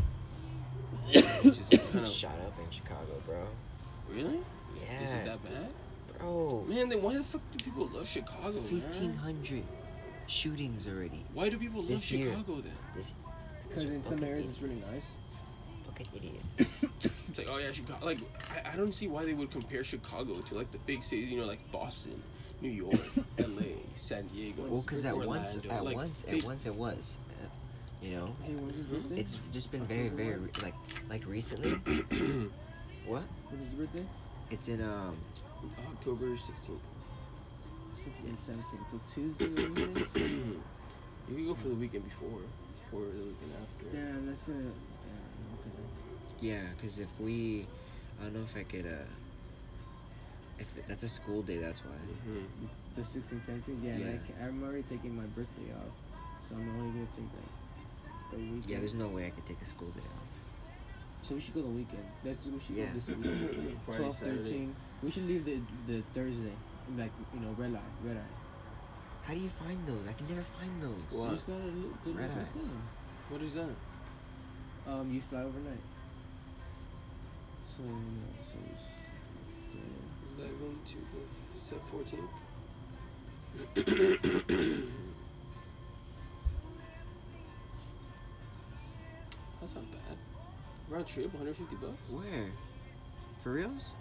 Which 1.44 1.60
is 1.60 1.70
kind 1.70 2.00
of. 2.00 2.08
Shot 2.08 2.40
up 2.46 2.58
in 2.64 2.70
Chicago, 2.70 3.22
bro. 3.26 3.44
Really? 4.10 4.40
Yeah. 4.82 5.02
Is 5.02 5.14
it 5.14 5.26
that 5.26 5.44
bad? 5.44 5.74
Bro. 6.20 6.66
Man, 6.68 6.90
then 6.90 7.02
why 7.02 7.14
the 7.14 7.24
fuck 7.24 7.42
do 7.52 7.64
people 7.64 7.90
love 7.94 8.08
Chicago? 8.08 8.54
man? 8.54 8.82
1,500 8.82 9.64
shootings 10.28 10.88
already. 10.88 11.26
Why 11.34 11.50
do 11.50 11.58
people 11.58 11.82
love 11.82 11.90
This 11.90 12.12
year. 12.12 12.30
Chicago 12.30 12.62
then? 12.62 12.72
This. 12.96 13.14
Because 13.74 13.90
in 13.90 14.04
some 14.04 14.18
fucking 14.18 14.30
areas 14.32 14.46
it's 14.52 14.62
really 14.62 14.76
idiots. 14.76 14.92
nice. 14.94 15.12
Fucking 15.86 16.08
idiots. 16.16 16.62
It's 17.30 17.40
like, 17.40 17.48
oh 17.50 17.58
yeah, 17.58 17.72
Chicago. 17.72 18.06
Like, 18.06 18.20
I, 18.52 18.74
I 18.74 18.76
don't 18.76 18.94
see 18.94 19.08
why 19.08 19.26
they 19.26 19.34
would 19.34 19.50
compare 19.50 19.84
Chicago 19.84 20.36
to 20.36 20.56
like 20.56 20.70
the 20.72 20.78
big 20.80 21.02
cities, 21.02 21.32
you 21.32 21.38
know, 21.40 21.46
like 21.46 21.60
Boston, 21.72 22.22
New 22.62 22.70
York, 22.70 22.94
L.A., 23.40 23.78
San 23.96 24.28
Diego. 24.28 24.64
well, 24.70 24.82
because 24.82 25.04
at 25.06 25.18
once, 25.18 25.58
at 25.58 25.84
Like, 25.84 25.96
once, 25.96 26.22
they- 26.22 26.38
at 26.38 26.44
once 26.44 26.68
it 26.68 26.76
was. 26.76 27.18
uh, 27.42 27.48
You 28.02 28.12
know, 28.12 28.36
Hey, 28.44 28.54
when's 28.54 28.76
his 28.78 28.86
birthday? 28.86 29.16
it's 29.20 29.40
just 29.52 29.72
been 29.72 29.84
very, 29.86 30.10
very 30.10 30.38
re- 30.42 30.50
like, 30.62 30.76
like 31.10 31.26
recently. 31.26 31.72
what? 33.08 33.24
What 33.50 33.60
is 33.60 33.60
his 33.62 33.74
birthday? 33.80 34.06
It's 34.52 34.68
in 34.68 34.80
um. 34.84 35.18
October 35.90 36.26
16th. 36.36 36.78
Sixteenth, 38.04 38.30
Yes. 38.30 38.42
17. 38.42 38.86
So 38.92 39.00
Tuesday, 39.16 39.46
you 41.30 41.36
can 41.36 41.46
go 41.48 41.54
for 41.56 41.70
the 41.70 41.76
weekend 41.76 42.04
before 42.04 42.42
or 42.94 43.02
the 43.12 43.26
weekend 43.26 43.52
after. 43.62 43.86
Damn, 43.92 44.28
that's 44.28 44.44
gonna. 44.44 44.72
Yeah, 45.06 45.56
okay. 45.58 45.76
Yeah, 46.40 46.62
because 46.76 47.00
if 47.00 47.20
we, 47.20 47.66
I 48.20 48.24
don't 48.26 48.34
know 48.36 48.42
if 48.42 48.56
I 48.56 48.64
could. 48.64 48.86
uh 48.86 49.10
If 50.60 50.78
it, 50.78 50.86
that's 50.88 51.04
a 51.04 51.10
school 51.10 51.42
day, 51.42 51.58
that's 51.58 51.84
why. 51.84 51.98
Mhm. 51.98 52.70
The 52.96 53.04
16, 53.04 53.42
17? 53.42 53.82
Yeah, 53.82 53.98
Yeah. 53.98 54.06
and 54.06 54.22
I 54.22 54.28
ca- 54.28 54.40
I'm 54.46 54.64
already 54.64 54.84
taking 54.84 55.16
my 55.16 55.26
birthday 55.26 55.74
off. 55.74 55.94
So 56.48 56.56
I'm 56.56 56.70
only 56.78 56.92
gonna 56.94 57.10
take 57.18 57.32
like 57.34 57.54
the 58.30 58.38
weekend. 58.38 58.70
Yeah, 58.70 58.80
there's 58.80 58.94
no 58.94 59.08
way 59.10 59.26
I 59.26 59.32
could 59.32 59.46
take 59.46 59.62
a 59.62 59.66
school 59.66 59.90
day 59.90 60.06
off. 60.14 60.30
So 61.24 61.36
we 61.36 61.42
should 61.42 61.56
go 61.56 61.64
the 61.64 61.74
weekend. 61.74 62.06
That's 62.24 62.46
we 62.46 62.60
should 62.60 62.76
Yeah. 62.76 62.86
go 62.94 62.94
this 62.94 63.08
weekend. 63.18 63.82
Friday, 63.86 63.98
12, 64.04 64.16
Saturday. 64.16 64.44
13. 64.44 64.76
We 65.02 65.10
should 65.12 65.26
leave 65.26 65.44
the 65.46 65.58
the 65.90 65.98
Thursday. 66.14 66.56
Like 66.94 67.14
you 67.34 67.40
know, 67.40 67.52
red 67.58 67.74
eye, 67.74 67.92
red 68.04 68.18
eye. 68.18 68.36
How 69.24 69.34
do 69.34 69.40
you 69.40 69.50
find 69.50 69.86
those? 69.86 70.08
I 70.08 70.14
can 70.14 70.28
never 70.28 70.42
find 70.42 70.82
those. 70.82 71.02
What? 71.12 71.32
Just 71.32 71.48
go 71.48 71.54
to 71.54 71.60
the- 71.72 72.12
the- 72.12 72.18
Red 72.18 72.30
the 72.36 72.42
eyes. 72.42 72.68
thing. 72.68 72.82
What 73.30 73.42
is 73.42 73.54
that? 73.56 73.70
Um, 74.86 75.12
you 75.14 75.22
fly 75.22 75.42
overnight. 75.42 75.80
So 77.78 77.84
you 77.84 77.90
know, 77.90 78.34
so 78.52 78.58
it's, 78.72 78.84
yeah. 79.76 80.44
11 80.44 80.82
to 80.86 80.98
the 81.54 81.60
set 81.60 81.82
14. 81.88 82.30
That's 89.60 89.76
not 89.76 89.84
bad. 89.92 90.18
Round 90.90 91.08
trip, 91.08 91.34
150 91.34 91.76
bucks. 91.78 92.12
Where? 92.12 92.48
For 93.40 93.52
reals? 93.54 93.94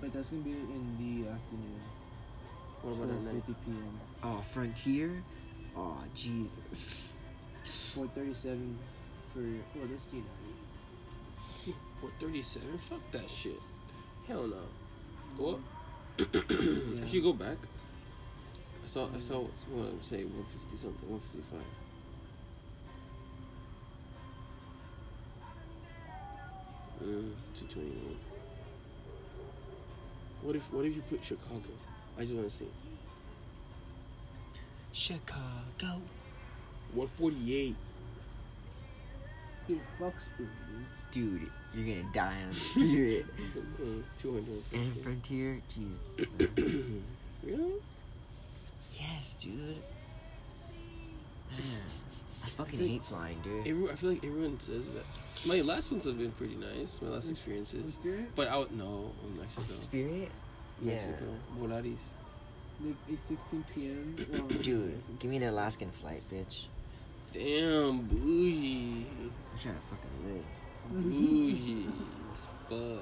But 0.00 0.12
that's 0.12 0.30
gonna 0.30 0.42
be 0.42 0.50
in 0.52 0.96
the 0.98 1.28
afternoon. 1.30 1.80
What 2.82 2.92
about 2.94 3.10
at 3.14 3.22
night? 3.22 3.34
4:50 3.46 3.54
p.m. 3.64 4.00
Oh, 4.28 4.42
Frontier. 4.42 5.22
Oh, 5.76 6.02
Jesus. 6.12 7.14
4:37 7.64 8.74
for 9.32 9.38
well, 9.38 9.86
that's 9.88 10.12
you 10.12 10.20
know. 10.20 11.74
437? 12.00 12.78
Fuck 12.78 13.10
that 13.12 13.30
shit. 13.30 13.60
Hell 14.26 14.48
no. 14.48 14.56
Go 15.38 15.50
up. 15.50 15.60
Yeah. 16.18 16.24
Actually, 17.02 17.20
go 17.20 17.32
back. 17.34 17.58
I 18.82 18.88
saw, 18.88 19.08
I 19.16 19.20
saw 19.20 19.42
what 19.42 19.88
I'm 19.92 20.02
saying, 20.02 20.24
150 20.24 20.76
something, 20.76 21.08
155. 21.08 21.60
Mm, 27.04 27.30
221. 27.54 28.16
What 30.42 30.56
if, 30.56 30.72
what 30.72 30.84
if 30.84 30.96
you 30.96 31.02
put 31.02 31.22
Chicago? 31.22 31.70
I 32.18 32.22
just 32.22 32.34
want 32.34 32.48
to 32.48 32.54
see. 32.54 32.66
Chicago. 34.96 36.00
148. 36.94 37.76
Hey, 39.68 39.74
Foxborough, 40.00 40.48
dude. 41.12 41.40
Dude, 41.40 41.50
you're 41.74 41.96
gonna 42.02 42.12
die 42.14 42.34
on 42.46 42.52
Spirit. 42.54 43.26
Mm, 43.78 44.02
250. 44.18 44.76
and 44.78 44.96
Frontier, 45.02 45.60
jeez. 45.68 46.26
Really? 47.44 47.74
yes, 48.94 49.36
dude. 49.40 49.52
Man, 49.52 49.76
I 51.60 52.48
fucking 52.48 52.78
think- 52.78 52.90
hate 52.90 53.04
flying, 53.04 53.38
dude. 53.42 53.66
Everyone, 53.66 53.90
I 53.92 53.94
feel 53.94 54.10
like 54.10 54.24
everyone 54.24 54.58
says 54.58 54.92
that. 54.94 55.04
My 55.46 55.60
last 55.60 55.92
ones 55.92 56.06
have 56.06 56.18
been 56.18 56.32
pretty 56.32 56.56
nice. 56.56 57.00
My 57.02 57.10
last 57.10 57.30
experiences. 57.30 57.94
Spirit? 57.94 58.34
But 58.34 58.48
out 58.48 58.72
no, 58.72 59.12
in 59.26 59.38
Mexico. 59.40 59.62
Spirit? 59.72 60.30
Yeah. 60.80 60.94
Mexico. 60.94 61.26
Volaris. 61.60 62.14
Like 62.84 62.96
8:16 63.28 63.62
p.m. 63.74 64.16
Well, 64.32 64.48
Dude, 64.62 65.02
give 65.18 65.30
me 65.30 65.38
an 65.38 65.44
Alaskan 65.44 65.90
flight, 65.90 66.22
bitch. 66.30 66.66
Damn, 67.32 68.02
bougie. 68.02 69.06
I'm 69.52 69.58
trying 69.58 69.74
to 69.74 69.80
fucking 69.80 70.10
live. 70.24 70.44
Bougie 71.02 71.88
as 72.32 72.46
fuck. 72.68 73.00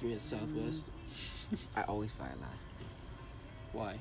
Give 0.00 0.08
me 0.10 0.14
a 0.14 0.20
Southwest. 0.20 0.90
I 1.76 1.82
always 1.82 2.12
fly 2.14 2.28
Alaska 2.38 2.70
Why? 3.72 3.98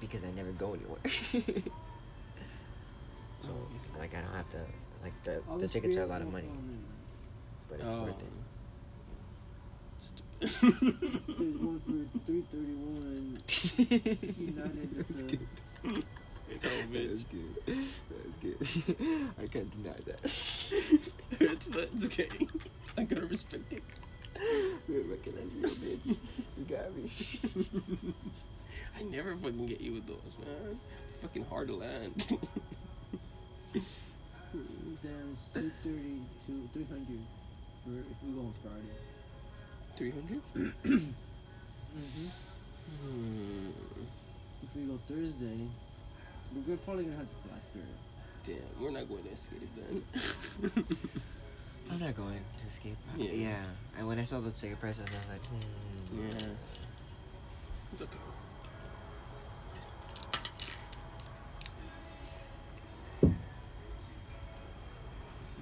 because 0.00 0.24
I 0.24 0.30
never 0.30 0.50
go 0.52 0.72
anywhere. 0.74 0.98
so, 3.36 3.50
Oh. 3.52 3.98
like, 3.98 4.14
I 4.14 4.20
don't 4.22 4.34
have 4.34 4.48
to. 4.50 4.58
Like, 5.02 5.12
the, 5.24 5.42
All 5.50 5.58
the 5.58 5.68
tickets 5.68 5.96
are 5.96 6.04
a 6.04 6.06
lot 6.06 6.22
of 6.22 6.32
money, 6.32 6.48
but 7.68 7.80
it's 7.80 7.92
Oh. 7.92 8.04
worth 8.04 8.22
it. 8.22 8.28
Stupid. 10.44 10.98
There's 11.38 11.56
one 11.58 11.80
for 11.86 11.92
331. 12.26 13.38
United. 14.38 14.90
That's 14.98 15.22
oh, 16.64 16.86
bitch. 16.92 17.24
good. 17.30 17.54
That's 18.10 18.36
good. 18.38 18.58
I 19.42 19.46
can't 19.46 19.70
deny 19.82 19.96
that. 20.06 20.20
Hurts, 21.38 21.66
but 21.68 21.88
it's 21.94 22.04
okay. 22.06 22.28
I 22.98 23.04
gotta 23.04 23.26
respect 23.26 23.72
it. 23.72 23.82
We 24.88 25.02
recognize 25.02 25.54
you, 25.54 25.62
bitch. 25.62 26.16
You 26.58 26.64
got 26.64 26.94
me. 26.96 27.08
I 28.98 29.02
never 29.04 29.36
fucking 29.36 29.66
get 29.66 29.80
you 29.80 29.92
with 29.92 30.06
those, 30.06 30.38
man. 30.38 30.78
Fucking 31.22 31.44
hard 31.44 31.68
to 31.68 31.74
land. 31.74 32.26
Damn, 33.72 35.32
it's 35.32 35.46
230 35.54 36.20
to 36.46 36.68
300 36.74 37.06
for 37.84 37.90
if 37.98 38.16
we 38.22 38.32
go 38.32 38.40
on 38.40 38.52
Friday. 38.62 39.11
300? 39.96 40.40
Mm-hmm. 41.92 42.28
Hmm. 43.04 43.70
If 44.62 44.74
we 44.74 44.82
go 44.84 44.98
Thursday, 45.06 45.68
we're 46.66 46.76
probably 46.78 47.04
gonna 47.04 47.16
have 47.16 47.28
to 47.28 47.36
fly 47.46 47.58
Spirit. 47.70 47.86
Damn, 48.44 48.82
we're 48.82 48.90
not 48.90 49.08
going 49.08 49.22
to 49.24 49.30
escape 49.30 49.68
then. 49.76 50.02
I'm 51.90 52.00
not 52.00 52.16
going 52.16 52.40
to 52.60 52.66
escape. 52.66 52.96
Yeah. 53.16 53.30
Yeah. 53.30 53.64
And 53.98 54.08
when 54.08 54.18
I 54.18 54.24
saw 54.24 54.40
those 54.40 54.58
ticket 54.58 54.80
prices, 54.80 55.06
I 55.06 55.18
was 55.18 55.28
like, 55.28 55.46
hmm. 55.46 56.18
yeah. 56.18 56.54
It's 57.92 58.00
okay. 58.00 58.16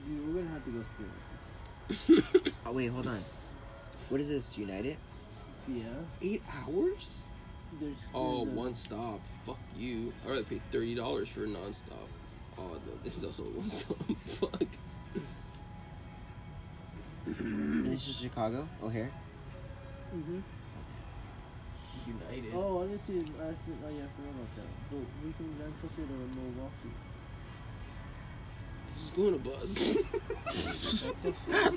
Dude, 0.07 0.27
we're 0.29 0.43
gonna 0.43 0.55
have 0.55 0.65
to 0.65 0.71
go 0.71 0.85
spin. 2.23 2.53
Oh 2.67 2.73
wait, 2.73 2.87
hold 2.87 3.09
on. 3.09 3.19
What 4.11 4.21
is 4.21 4.29
this? 4.29 4.59
United? 4.59 4.97
Yeah. 5.67 5.85
Eight 6.21 6.43
hours? 6.53 7.23
There's, 7.81 7.97
Oh, 8.15 8.45
there's 8.45 8.53
a- 8.55 8.57
one 8.59 8.75
stop. 8.75 9.21
Fuck 9.47 9.59
you. 9.79 10.13
I 10.27 10.31
rather 10.31 10.43
pay 10.43 10.61
thirty 10.71 10.95
dollars 10.95 11.29
for 11.31 11.45
a 11.45 11.47
non-stop. 11.49 12.09
Oh, 12.59 12.73
no, 12.87 12.93
this 13.05 13.17
is 13.17 13.25
also 13.25 13.45
one 13.45 13.67
stop. 13.67 13.97
Fuck. 14.27 14.63
And 17.39 17.87
this 17.87 18.09
is 18.09 18.19
Chicago. 18.21 18.67
O'Hare. 18.83 19.13
Mhm. 20.15 20.43
United. 22.07 22.53
Oh, 22.55 22.83
I 22.83 22.87
didn't 22.87 23.07
see 23.07 23.19
it 23.19 23.27
last 23.39 23.59
night. 23.69 23.79
Oh, 23.85 23.89
yeah, 23.91 24.03
I 24.03 24.09
forgot 24.17 24.35
about 24.35 24.57
that. 24.57 24.67
But 24.91 24.99
we 25.25 25.33
can 25.37 25.59
land 25.61 25.73
closer 25.81 26.03
to 26.09 26.13
Milwaukee. 26.35 26.95
This 28.87 29.03
is 29.05 29.11
going 29.13 29.33
to 29.35 29.39
bus. 29.49 29.97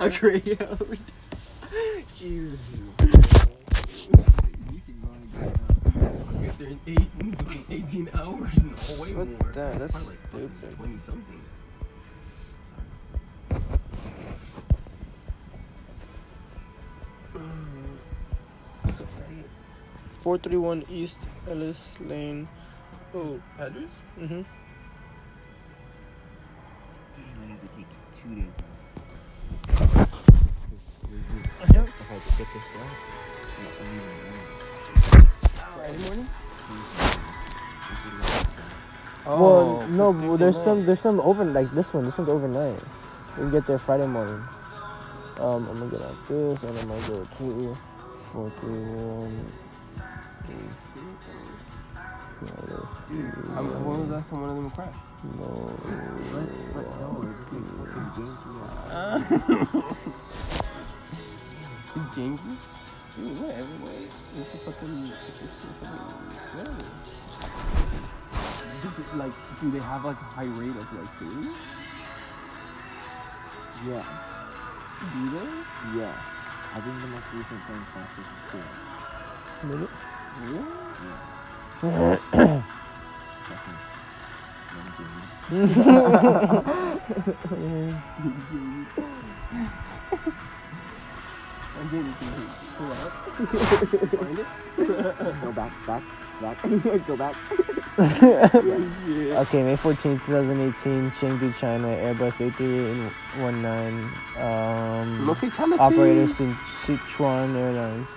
A 0.00 0.10
Greyhound. 0.18 0.98
Jesus. 2.14 2.78
You 2.78 2.84
can 4.86 5.00
go 5.00 5.08
and 5.10 5.32
get 5.32 5.42
out. 5.42 6.44
If 6.44 6.58
they're 6.58 6.68
in 6.68 6.80
eight, 6.86 7.08
18 7.70 8.08
hours, 8.14 8.54
no, 8.62 8.70
way 9.02 9.14
What 9.14 9.28
more. 9.28 9.52
the- 9.52 9.76
that's 9.78 10.14
Probably 10.30 10.44
like 10.44 10.58
stupid. 10.60 10.76
20 10.76 10.98
something. 11.00 11.40
Four 20.20 20.38
three 20.38 20.56
one 20.56 20.84
East 20.88 21.26
Ellis 21.48 21.98
Lane. 22.00 22.48
Oh, 23.14 23.40
Address? 23.58 23.84
mm-hmm. 24.18 24.42
Damn, 27.14 27.42
I 27.42 27.46
have 27.52 27.60
to 27.60 27.68
take 27.76 27.86
two 28.14 28.34
days 28.34 28.54
If 31.64 32.12
I 32.12 32.18
skip 32.18 32.46
this 32.52 32.66
flight, 32.66 32.86
I'm 33.80 33.88
leaving 33.88 35.26
Friday 35.74 35.98
morning? 36.04 36.28
well, 39.24 39.88
no, 39.88 40.10
well, 40.10 40.36
there's 40.36 40.62
some 40.62 40.84
there's 40.84 41.00
some 41.00 41.20
over 41.20 41.42
like 41.44 41.72
this 41.74 41.94
one. 41.94 42.04
This 42.04 42.18
one's 42.18 42.28
overnight. 42.28 42.78
We 43.36 43.44
can 43.44 43.50
get 43.50 43.66
there 43.66 43.78
Friday 43.78 44.06
morning. 44.06 44.44
Um, 45.38 45.66
I'm 45.70 45.78
gonna 45.78 45.90
get 45.90 46.02
out 46.02 46.28
this, 46.28 46.62
and 46.64 46.78
I'm 46.78 46.88
gonna 46.88 47.08
go 47.08 47.24
to 47.24 47.76
four 48.30 48.52
three 48.60 48.84
one. 48.84 49.52
Dude, 53.08 53.24
how, 53.54 53.62
when 53.62 54.00
was 54.00 54.08
the 54.08 54.14
last 54.14 54.28
time 54.28 54.40
one 54.42 54.50
of 54.50 54.56
them 54.56 54.70
crashed? 54.70 54.98
No. 55.38 55.48
But, 56.30 56.46
but 56.74 56.86
no, 57.00 57.24
it's 57.30 57.40
just 57.40 57.52
like 57.54 57.64
fucking 57.88 58.08
janky. 59.80 60.60
Is 61.94 62.06
janky? 62.16 62.56
Dude, 63.16 63.40
what? 63.40 63.54
Everywhere. 63.54 64.08
It's 64.36 64.52
a 64.52 64.56
fucking. 64.58 65.12
It's 65.28 65.38
just 65.38 65.62
a 65.62 65.66
fucking. 65.78 66.04
Whatever. 66.54 66.86
Does 68.82 68.98
it, 68.98 69.08
like, 69.16 69.36
do 69.60 69.70
they 69.70 69.78
have, 69.78 70.04
like, 70.04 70.16
a 70.16 70.24
high 70.24 70.44
rate 70.44 70.76
of, 70.76 70.92
like, 70.92 71.12
food? 71.18 71.46
Yes. 73.86 74.06
Do 75.12 75.30
they? 75.30 75.48
Yes. 76.00 76.24
I 76.74 76.80
think 76.80 77.00
the 77.00 77.06
most 77.06 77.28
recent 77.32 77.62
thing 77.68 77.86
practice 77.92 78.26
is 78.26 78.42
good. 78.50 78.70
Minute. 79.70 79.92
Really? 80.42 80.66
Fucking. 83.46 83.78
Young 84.74 84.90
Jimmy. 90.18 90.40
I'm 91.84 91.90
getting 91.90 92.14
to 92.14 92.24
pull 92.78 92.92
out. 92.92 93.12
Find 94.18 94.38
it? 94.38 94.46
Go 95.42 95.52
back, 95.52 95.72
back, 95.84 96.02
back. 96.40 96.56
Go 97.06 97.16
back. 97.16 97.36
Okay, 99.44 99.62
May 99.62 99.76
14th, 99.76 100.24
2018, 100.24 101.10
Chengdu, 101.10 101.54
China, 101.54 101.88
Airbus 101.88 102.40
A319, 103.36 104.40
um, 104.40 105.26
No 105.26 105.34
fatalities. 105.34 105.80
operator 105.80 106.26
Sin- 106.26 106.56
Sichuan 106.66 107.54
Airlines. 107.54 108.08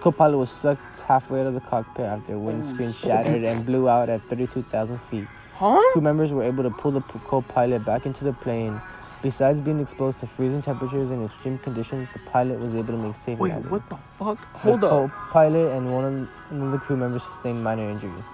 Co-pilot 0.00 0.38
was 0.38 0.50
sucked 0.50 1.00
halfway 1.02 1.40
out 1.40 1.48
of 1.48 1.54
the 1.54 1.60
cockpit 1.60 2.06
after 2.06 2.38
windscreen 2.38 2.92
shattered 2.92 3.42
and 3.44 3.66
blew 3.66 3.88
out 3.88 4.08
at 4.08 4.22
32,000 4.30 4.98
feet. 5.10 5.26
Huh? 5.52 5.78
Crew 5.92 6.00
members 6.00 6.32
were 6.32 6.44
able 6.44 6.62
to 6.62 6.70
pull 6.70 6.92
the 6.92 7.00
p- 7.02 7.18
co-pilot 7.26 7.84
back 7.84 8.06
into 8.06 8.24
the 8.24 8.32
plane. 8.32 8.80
Besides 9.22 9.60
being 9.60 9.80
exposed 9.80 10.18
to 10.20 10.26
freezing 10.26 10.62
temperatures 10.62 11.10
and 11.10 11.24
extreme 11.24 11.58
conditions, 11.58 12.08
the 12.14 12.18
pilot 12.20 12.58
was 12.58 12.74
able 12.74 12.94
to 12.94 12.96
make 12.96 13.14
safe 13.14 13.38
Wait, 13.38 13.50
landing. 13.50 13.70
what 13.70 13.88
the 13.90 13.98
fuck? 14.18 14.40
The 14.52 14.58
Hold 14.58 14.84
up. 14.84 14.90
co-pilot 14.90 15.76
and 15.76 15.92
one 15.92 16.28
of 16.50 16.70
the 16.72 16.78
crew 16.78 16.96
members 16.96 17.22
sustained 17.24 17.62
minor 17.62 17.88
injuries. 17.90 18.24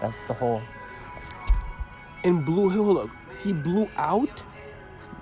That's 0.00 0.16
the 0.22 0.32
whole. 0.34 0.62
And 2.24 2.44
blew, 2.44 2.70
hold 2.70 2.98
up. 2.98 3.10
He 3.42 3.52
blew 3.52 3.90
out? 3.96 4.44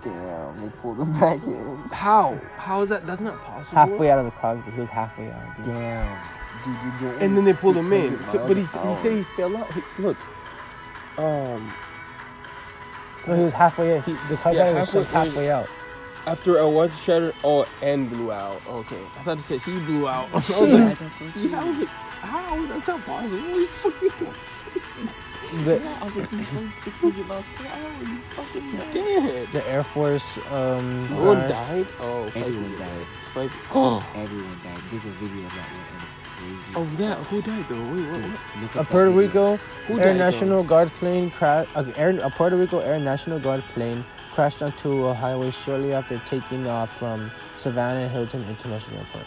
Damn, 0.02 0.61
they 0.62 0.68
pulled 0.80 1.00
him 1.00 1.12
back 1.18 1.42
in. 1.42 1.76
How? 1.90 2.40
How 2.56 2.83
is 2.83 2.88
that? 2.90 3.06
That's 3.06 3.20
not 3.20 3.42
possible. 3.44 3.76
halfway 3.76 4.11
out 4.11 4.20
of 4.20 4.24
the 4.26 4.30
cockpit. 4.30 4.72
He 4.74 4.80
was 4.80 4.88
halfway 4.88 5.30
out. 5.30 5.56
Dude. 5.56 5.64
Damn. 5.66 6.18
Dude, 6.64 6.76
you're 6.83 7.11
going 7.12 7.22
And 7.22 7.37
then 7.37 7.44
they 7.44 7.52
pulled 7.54 7.76
him 7.76 7.92
in. 7.92 8.16
But 8.33 8.56
he, 8.56 8.62
he 8.62 8.94
said 8.94 9.12
he 9.12 9.24
fell 9.37 9.56
out. 9.56 9.72
He- 9.72 9.83
look. 9.98 10.16
Um, 11.18 11.70
No, 13.31 13.37
he 13.37 13.45
was 13.45 13.53
halfway. 13.53 13.99
Out. 13.99 14.05
He, 14.05 14.12
the 14.29 14.37
co-pilot 14.37 14.57
Yeah, 14.57 14.81
was 14.81 14.90
sucked 14.90 15.11
halfway- 15.11 15.47
halfway 15.47 15.51
out. 15.51 15.71
after 16.27 16.59
a 16.59 16.69
was 16.69 16.99
shattered, 17.01 17.35
oh, 17.45 17.66
and 17.83 18.11
blew 18.11 18.33
out. 18.33 18.62
Okay. 18.66 19.12
I 19.19 19.23
thought 19.23 19.38
it 19.38 19.43
said 19.45 19.62
he 19.62 19.79
blew 19.81 20.09
out. 20.09 20.29
I 20.33 20.37
was 20.37 20.51
Yeah, 20.51 20.85
like, 21.01 21.01
yeah, 21.37 21.61
I 21.61 21.64
was 21.64 21.79
like, 21.81 21.88
how? 21.88 22.66
That's 22.66 22.88
not 22.88 23.05
possible. 23.05 23.66
The, 25.64 25.83
I 26.01 26.05
was 26.05 26.16
like, 26.16 26.29
dude, 26.29 26.40
he's 26.40 26.49
going 26.49 26.71
600 26.73 27.27
miles 27.27 27.49
per 27.49 27.66
hour. 27.66 27.93
He's 28.07 28.27
fucking 28.27 28.71
dead. 28.73 28.90
Damn. 28.93 29.53
the 29.53 29.66
Air 29.69 29.83
Force. 29.83 30.38
Um, 30.51 31.09
No 31.11 31.25
one 31.25 31.38
died? 31.49 31.88
Oh, 31.99 32.27
Everyone 32.37 32.77
died. 32.79 33.07
Five. 33.35 33.53
Oh. 33.73 34.09
Everyone 34.14 34.61
died. 34.62 34.83
There's 34.90 35.07
a 35.07 35.11
video 35.12 35.47
of 35.47 35.55
that 35.55 35.73
one, 35.73 35.87
and 35.93 36.03
it's 36.05 36.16
crazy. 36.16 36.30
Of 36.74 36.92
as 36.92 36.92
that? 36.98 37.18
Who 37.26 37.42
died 37.42 37.66
though? 37.68 37.85
Wait, 37.92 38.07
what? 38.11 38.14
Dude, 38.14 38.33
what? 38.33 38.76
A 38.76 38.85
Puerto. 38.85 39.11
Rico 39.11 39.59
Who 39.87 39.98
Air 40.00 40.14
died, 40.14 40.16
though? 40.16 40.24
National 40.24 40.64
Guard 40.64 40.88
plane 40.94 41.31
crash. 41.31 41.66
Air, 41.96 42.18
a 42.20 42.31
Puerto 42.31 42.57
Rico 42.57 42.81
Air 42.81 42.98
National 42.98 43.38
Guard 43.38 43.62
plane 43.74 44.05
crashed 44.33 44.62
onto 44.62 45.07
a 45.07 45.14
highway 45.14 45.50
shortly 45.50 45.92
after 45.92 46.20
taking 46.26 46.66
off 46.68 46.96
from 46.98 47.31
Savannah 47.57 48.09
Hilton 48.09 48.44
International 48.48 48.98
Airport. 48.98 49.26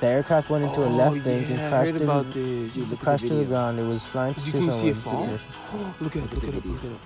The 0.00 0.06
aircraft 0.06 0.50
went 0.50 0.64
into 0.64 0.82
a 0.82 0.86
Oh, 0.86 0.90
left 0.90 1.22
bank 1.24 1.48
yeah, 1.48 1.56
and 1.56 1.68
crashed, 1.70 1.92
heard 1.92 2.00
in, 2.00 2.06
this. 2.06 2.34
Dude, 2.34 2.76
look 2.76 2.84
at 2.84 2.90
the 2.90 2.96
crashed 3.04 3.26
to 3.28 3.34
the 3.34 3.44
ground. 3.44 3.78
It 3.78 3.84
was 3.84 4.04
flying 4.06 4.34
to 4.34 4.40
You 4.40 4.52
can 4.52 4.72
see 4.72 4.88
it 4.88 4.96
fall? 4.96 5.26
look 6.00 6.16
at 6.16 6.22
it, 6.24 6.32
look 6.32 6.44
at 6.44 6.54
it, 6.54 6.66
look 6.66 6.84
at 6.84 6.90
it. 6.92 6.98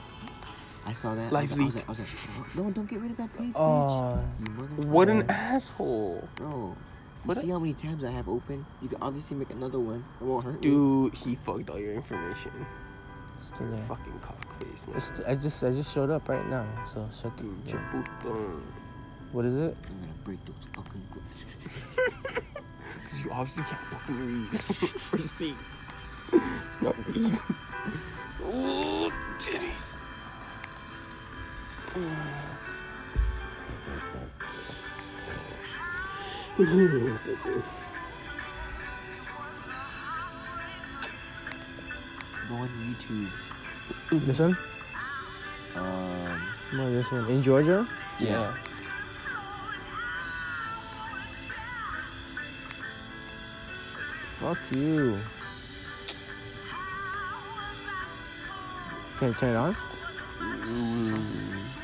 I 0.86 0.92
saw 0.92 1.14
that. 1.14 1.32
Live 1.32 1.52
I 1.52 1.56
was, 1.56 1.60
I 1.60 1.64
was 1.64 1.74
leak. 1.74 1.74
like, 1.76 1.84
I 1.86 1.90
was 1.90 1.98
like, 2.00 2.56
no, 2.56 2.70
don't 2.70 2.88
get 2.88 3.00
rid 3.00 3.10
of 3.10 3.16
that 3.16 3.32
page, 3.32 3.52
bitch. 3.54 3.56
Oh, 3.56 4.20
You. 4.38 4.86
What 4.86 5.08
an 5.08 5.24
asshole. 5.30 6.28
Bro, 6.36 6.76
you 7.24 7.28
What 7.28 7.38
see 7.38 7.48
how 7.48 7.58
many 7.58 7.72
tabs 7.72 8.04
I 8.04 8.10
have 8.10 8.28
open? 8.28 8.66
You 8.82 8.88
can 8.88 8.98
obviously 9.00 9.34
make 9.38 9.50
another 9.50 9.80
one. 9.80 10.04
It 10.20 10.24
won't 10.24 10.44
hurt 10.44 10.56
me. 10.56 10.60
Dude, 10.60 11.14
he 11.14 11.36
fucked 11.36 11.70
all 11.70 11.78
your 11.78 11.94
information. 11.94 12.52
it's 13.34 13.46
still 13.46 13.66
there. 13.70 13.82
Fucking 13.88 14.20
cockface, 14.20 14.86
man. 14.86 14.96
It's, 14.96 15.20
I 15.26 15.34
just 15.34 15.64
I 15.64 15.70
just 15.70 15.94
showed 15.94 16.10
up 16.10 16.28
right 16.28 16.46
now. 16.50 16.66
So 16.84 17.08
shut 17.10 17.34
the. 17.38 17.44
Dude, 17.44 17.56
yeah. 17.66 18.02
What 19.32 19.46
is 19.46 19.56
it? 19.56 19.74
I'm 19.88 20.00
gonna 20.00 20.12
break 20.22 20.44
those 20.44 20.54
fucking 20.74 21.02
grips. 21.10 21.46
Because 23.02 23.24
you 23.24 23.30
obviously 23.32 23.64
can't 23.64 23.80
fucking 23.90 24.18
read 24.18 25.20
or 25.20 25.26
see. 25.26 25.54
Not 26.80 26.96
read. 27.08 27.38
Ooh, 28.42 29.10
titties. 29.38 29.96
Go 36.56 36.64
on 42.54 42.68
YouTube. 42.78 43.30
This 44.26 44.38
one? 44.38 44.56
Um, 45.74 46.42
No, 46.72 46.92
this 46.92 47.10
one. 47.10 47.26
In 47.28 47.42
Georgia? 47.42 47.88
Yeah. 48.20 48.54
Fuck 54.38 54.58
you. 54.70 55.18
Can 59.18 59.28
you 59.28 59.34
turn 59.34 59.50
it 59.50 59.56
on? 59.56 59.76
Mm. 60.38 61.83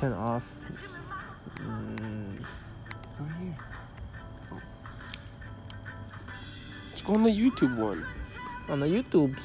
Turn 0.00 0.12
off. 0.14 0.50
Mm, 1.56 2.38
Go 3.18 3.24
here. 3.38 3.56
Let's 6.88 7.02
go 7.02 7.12
on 7.14 7.22
the 7.22 7.28
YouTube 7.28 7.76
one. 7.76 8.06
on 8.70 8.80
the 8.80 8.86
YouTubes. 8.86 9.42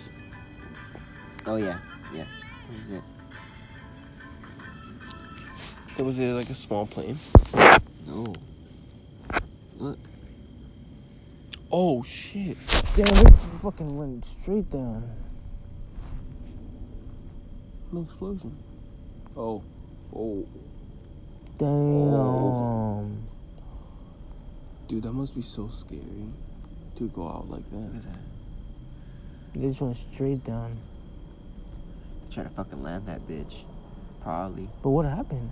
Oh 1.45 1.57
yeah, 1.57 1.77
yeah. 2.13 2.23
This 2.71 2.83
is 2.83 2.91
it. 2.91 3.01
It 5.97 6.03
was 6.03 6.19
it 6.19 6.31
like 6.31 6.49
a 6.49 6.53
small 6.53 6.85
plane? 6.85 7.17
No. 8.07 8.33
Look. 9.77 9.99
Oh 11.69 12.01
shit! 12.03 12.55
Damn, 12.95 13.07
it 13.27 13.35
fucking 13.61 13.97
went 13.97 14.23
straight 14.25 14.69
down. 14.69 15.03
No 17.91 18.03
explosion. 18.03 18.57
Oh, 19.35 19.61
oh, 20.15 20.45
Damn. 21.57 23.17
dude, 24.87 25.03
that 25.03 25.13
must 25.13 25.35
be 25.35 25.41
so 25.41 25.67
scary 25.69 26.01
to 26.97 27.07
go 27.09 27.27
out 27.27 27.49
like 27.49 27.69
that. 27.71 27.77
Look 27.77 27.95
at 27.95 28.03
that. 28.03 28.19
They 29.53 29.67
just 29.67 29.81
went 29.81 29.97
straight 29.97 30.43
down. 30.43 30.77
Try 32.31 32.43
to 32.43 32.49
fucking 32.49 32.83
land 32.83 33.07
that 33.07 33.25
bitch. 33.27 33.63
Probably. 34.21 34.67
But 34.83 34.89
what 34.89 35.05
happened? 35.05 35.51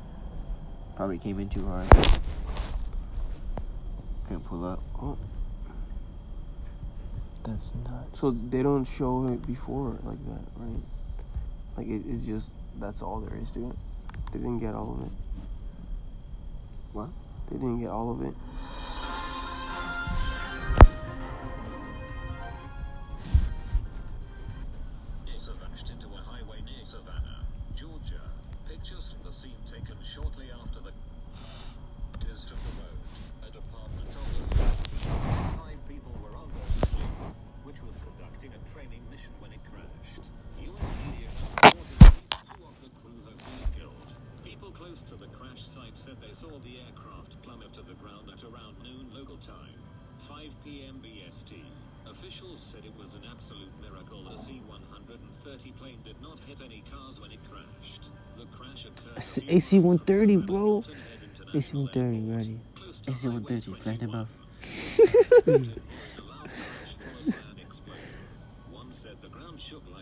Probably 0.95 1.17
came 1.17 1.39
in 1.39 1.47
too 1.49 1.65
hard. 1.65 1.88
Couldn't 4.28 4.45
pull 4.45 4.65
up. 4.65 4.80
Oh, 5.02 5.17
That's 7.43 7.73
nuts. 7.86 8.19
so 8.19 8.32
they 8.32 8.62
don't 8.63 8.86
show 8.86 9.28
it 9.28 9.45
before 9.47 9.97
like 10.04 10.17
that, 10.28 10.41
right? 10.58 10.82
Like 11.78 11.88
it, 11.88 12.04
it's 12.10 12.26
just 12.26 12.52
that's 12.80 13.02
all 13.02 13.19
there 13.19 13.38
is 13.41 13.52
to 13.52 13.69
it. 13.69 13.76
They 14.32 14.39
didn't 14.39 14.60
get 14.60 14.73
all 14.73 14.97
of 14.99 15.06
it. 15.06 15.12
What? 16.93 17.10
They 17.49 17.58
didn't 17.58 17.82
get 17.82 17.89
all 17.89 18.12
of 18.12 18.21
it. 18.21 18.34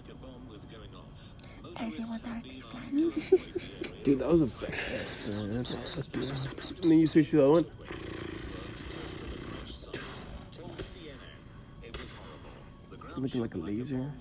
A 0.09 0.15
bomb 0.15 0.47
was 0.47 0.61
going 0.71 0.95
off. 0.95 1.11
Motorists 1.63 1.97
had 1.97 2.05
been 2.07 2.21
asked 2.27 3.29
to 3.29 3.35
avoid 3.35 3.53
the 3.53 3.87
area. 3.87 4.03
Dude, 4.03 4.19
that 4.19 4.29
was 4.29 4.41
a 4.41 4.45
badass. 4.45 5.29
man. 5.29 5.63
That's. 5.63 6.71
And 6.71 6.83
then 6.83 6.99
you 6.99 7.07
switch 7.07 7.31
to 7.31 7.37
that 7.37 7.49
one. 7.49 7.65
It 11.83 11.91
was 11.91 12.09
horrible. 12.13 12.51
The 12.89 12.97
ground 12.97 13.21
Looking 13.21 13.41
like 13.41 13.55
a 13.55 13.57
laser. 13.57 14.11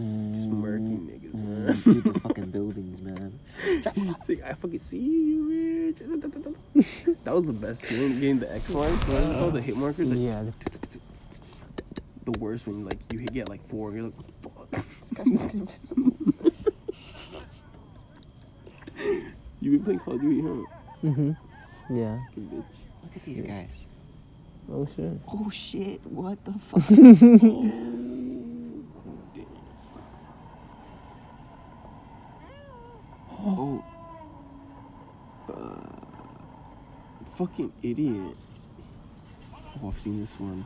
Smirking 0.00 1.08
niggas. 1.08 1.34
Mm, 1.34 1.66
man. 1.66 1.94
Dude, 1.94 2.04
the 2.04 2.20
fucking 2.20 2.50
buildings, 2.50 3.00
man. 3.00 3.38
It's 3.96 4.28
like, 4.28 4.42
I 4.44 4.52
fucking 4.54 4.78
see 4.78 4.98
you, 4.98 5.94
bitch. 5.94 6.54
That 7.24 7.34
was 7.34 7.46
the 7.46 7.52
best 7.52 7.84
feeling. 7.84 8.14
Getting 8.20 8.38
the 8.40 8.52
X 8.54 8.68
mark, 8.70 8.90
what 8.90 9.22
is 9.22 9.30
it 9.30 9.38
called? 9.38 9.54
The 9.54 9.60
hit 9.60 9.76
markers. 9.76 10.10
Like, 10.10 10.20
yeah, 10.20 10.44
The 12.24 12.38
worst 12.40 12.66
when 12.66 12.84
like 12.84 12.98
you 13.12 13.18
hit 13.18 13.32
get 13.32 13.48
like 13.48 13.66
four. 13.68 13.92
You're 13.92 14.04
like, 14.04 14.14
fuck. 14.42 14.70
This 14.70 15.10
guy's 15.12 15.30
fucking. 15.30 16.32
You 19.60 19.70
been 19.72 19.84
playing 19.84 19.98
Call 20.00 20.14
of 20.14 20.20
Duty, 20.20 20.42
huh? 20.42 21.08
hmm 21.10 21.32
Yeah. 21.88 22.18
Fucking 22.28 22.44
bitch. 22.44 22.64
Look 23.02 23.16
at 23.16 23.22
these 23.24 23.40
guys. 23.40 23.86
Oh 24.70 24.86
shit. 24.86 25.20
Oh 25.28 25.50
shit, 25.50 26.06
what 26.06 26.44
the 26.44 26.52
fuck? 26.52 26.82
Oh. 33.46 33.84
Uh, 35.48 35.96
Fucking 37.36 37.72
idiot. 37.82 38.36
Oh, 39.82 39.88
I've 39.88 40.00
seen 40.00 40.20
this 40.20 40.40
one. 40.40 40.64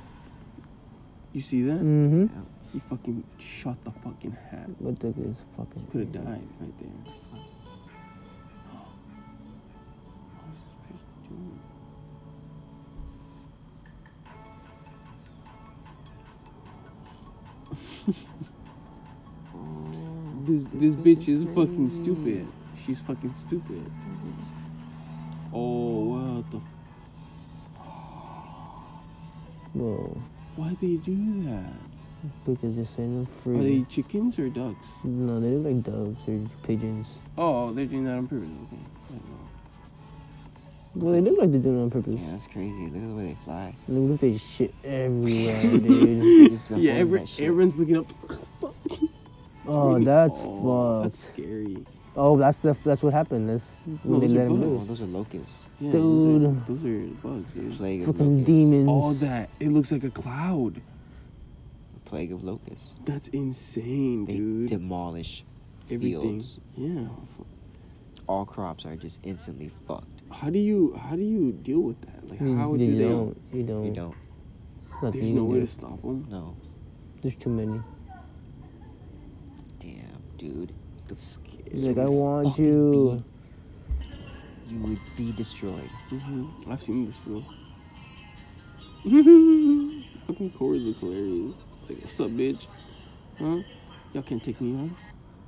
You 1.32 1.40
see 1.42 1.62
that? 1.64 1.80
Mm-hmm. 1.80 2.26
He 2.72 2.78
fucking 2.78 3.24
shot 3.38 3.82
the 3.84 3.90
fucking 3.90 4.36
hat. 4.50 4.68
What 4.78 5.00
the 5.00 5.12
fuck 5.12 5.24
is 5.26 5.42
fucking 5.56 5.86
Could 5.90 6.00
have 6.00 6.12
died 6.12 6.48
right 6.60 6.78
there. 6.78 6.90
What 10.38 10.54
is 10.54 10.62
this 10.64 10.74
bitch 10.86 11.06
doing? 18.06 18.16
This 20.46 20.64
this 20.72 20.94
bitch 20.94 21.28
is 21.28 21.44
fucking 21.54 21.90
stupid. 21.90 22.46
She's 22.86 23.00
fucking 23.00 23.34
stupid. 23.34 23.90
Oh 25.52 26.04
what 26.04 26.50
the 26.50 26.56
f- 26.58 26.62
Whoa. 29.74 30.16
why 30.56 30.70
do 30.70 30.76
they 30.80 30.96
do 30.96 31.42
that? 31.44 31.72
Because 32.44 32.76
they're 32.76 32.84
setting 32.84 33.24
them 33.24 33.28
Are 33.32 33.42
free. 33.42 33.58
Are 33.58 33.62
they 33.62 33.84
chickens 33.88 34.38
or 34.38 34.48
ducks? 34.48 34.88
No, 35.04 35.40
they 35.40 35.48
look 35.48 35.66
like 35.66 35.82
doves 35.82 36.18
or 36.28 36.40
pigeons. 36.64 37.06
Oh, 37.38 37.72
they're 37.72 37.86
doing 37.86 38.04
that 38.04 38.14
on 38.18 38.26
purpose. 38.28 38.48
Okay. 38.66 38.82
I 39.08 39.12
don't 39.12 39.24
know. 39.30 39.36
Well, 40.96 41.12
they 41.12 41.20
look 41.20 41.38
like 41.38 41.50
they're 41.52 41.60
doing 41.60 41.78
it 41.78 41.82
on 41.84 41.90
purpose. 41.90 42.16
yeah, 42.16 42.30
that's 42.32 42.46
crazy. 42.48 42.86
Look 42.88 43.02
at 43.02 43.08
the 43.08 43.14
way 43.14 43.26
they 43.28 43.36
fly. 43.44 43.74
Look 43.88 44.14
at 44.14 44.20
this 44.20 44.42
shit 44.42 44.74
everywhere, 44.84 45.62
dude. 45.78 46.50
Just 46.50 46.70
Yeah, 46.72 46.92
every, 46.94 47.20
that 47.20 47.28
shit. 47.28 47.46
everyone's 47.46 47.76
looking 47.78 47.96
up. 47.98 48.06
Oh, 49.66 49.98
that's 50.00 50.34
oh, 50.36 51.02
fucked. 51.02 51.12
That's 51.14 51.24
scary. 51.32 51.78
Oh, 52.16 52.36
that's 52.36 52.58
the 52.58 52.76
that's 52.84 53.02
what 53.02 53.12
happened. 53.12 53.48
That's 53.48 53.64
when 53.84 54.00
No, 54.04 54.18
they 54.20 54.26
those 54.26 54.36
are 54.36 54.38
let 54.38 54.46
him 54.50 54.60
bugs. 54.60 54.82
Oh, 54.82 54.86
those 54.86 55.02
are 55.02 55.06
locusts. 55.06 55.66
Yeah, 55.78 55.92
Dude. 55.92 56.42
Those 56.42 56.44
are, 56.44 56.72
those 56.74 56.84
are 56.84 57.14
bugs, 57.22 57.52
dude. 57.54 57.76
Plague 57.76 58.00
of 58.02 58.06
Fucking 58.08 58.28
locusts. 58.30 58.46
demons. 58.46 58.88
All 58.88 59.14
that. 59.14 59.50
It 59.60 59.68
looks 59.68 59.92
like 59.92 60.02
a 60.04 60.10
cloud. 60.10 60.82
A 61.96 62.08
plague 62.08 62.32
of 62.32 62.42
locusts. 62.42 62.94
That's 63.04 63.28
insane, 63.28 64.24
They 64.24 64.32
dude. 64.34 64.68
demolish 64.68 65.44
Everything. 65.90 66.20
fields. 66.20 66.60
Yeah. 66.76 67.06
All 68.26 68.44
crops 68.44 68.84
are 68.86 68.96
just 68.96 69.20
instantly 69.22 69.70
fucked. 69.86 70.06
How 70.32 70.50
do 70.50 70.58
you 70.58 70.94
how 71.00 71.16
do 71.16 71.22
you 71.22 71.52
deal 71.52 71.80
with 71.80 72.00
that? 72.02 72.28
Like 72.28 72.40
You, 72.40 72.56
how 72.56 72.72
you 72.74 72.78
do 72.78 72.96
they? 72.96 73.08
don't. 73.08 73.40
You 73.52 73.62
don't. 73.62 73.84
You 73.86 73.92
don't. 73.92 74.14
Nothing 75.02 75.20
There's 75.20 75.32
no 75.32 75.44
way 75.44 75.54
do. 75.54 75.60
to 75.62 75.66
stop 75.66 76.02
them. 76.02 76.26
No. 76.28 76.56
There's 77.22 77.36
too 77.36 77.50
many. 77.50 77.80
Damn, 79.78 80.22
dude. 80.36 80.72
That's 81.10 81.24
scary. 81.24 81.70
He's 81.72 81.86
like, 81.86 81.98
I 81.98 82.08
want 82.08 82.56
you. 82.56 83.20
You 84.68 84.78
would 84.78 85.00
be 85.16 85.32
destroyed. 85.32 85.90
hmm 86.08 86.48
I've 86.70 86.80
seen 86.84 87.04
this 87.04 87.16
film. 87.16 87.44
Fucking 90.28 90.50
chorus 90.52 90.82
look 90.82 91.00
hilarious. 91.00 91.56
It's 91.80 91.90
like, 91.90 92.00
what's 92.00 92.20
up, 92.20 92.30
bitch? 92.30 92.68
Huh? 93.40 93.58
Y'all 94.12 94.22
can't 94.22 94.42
take 94.42 94.60
me 94.60 94.76
on. 94.76 94.96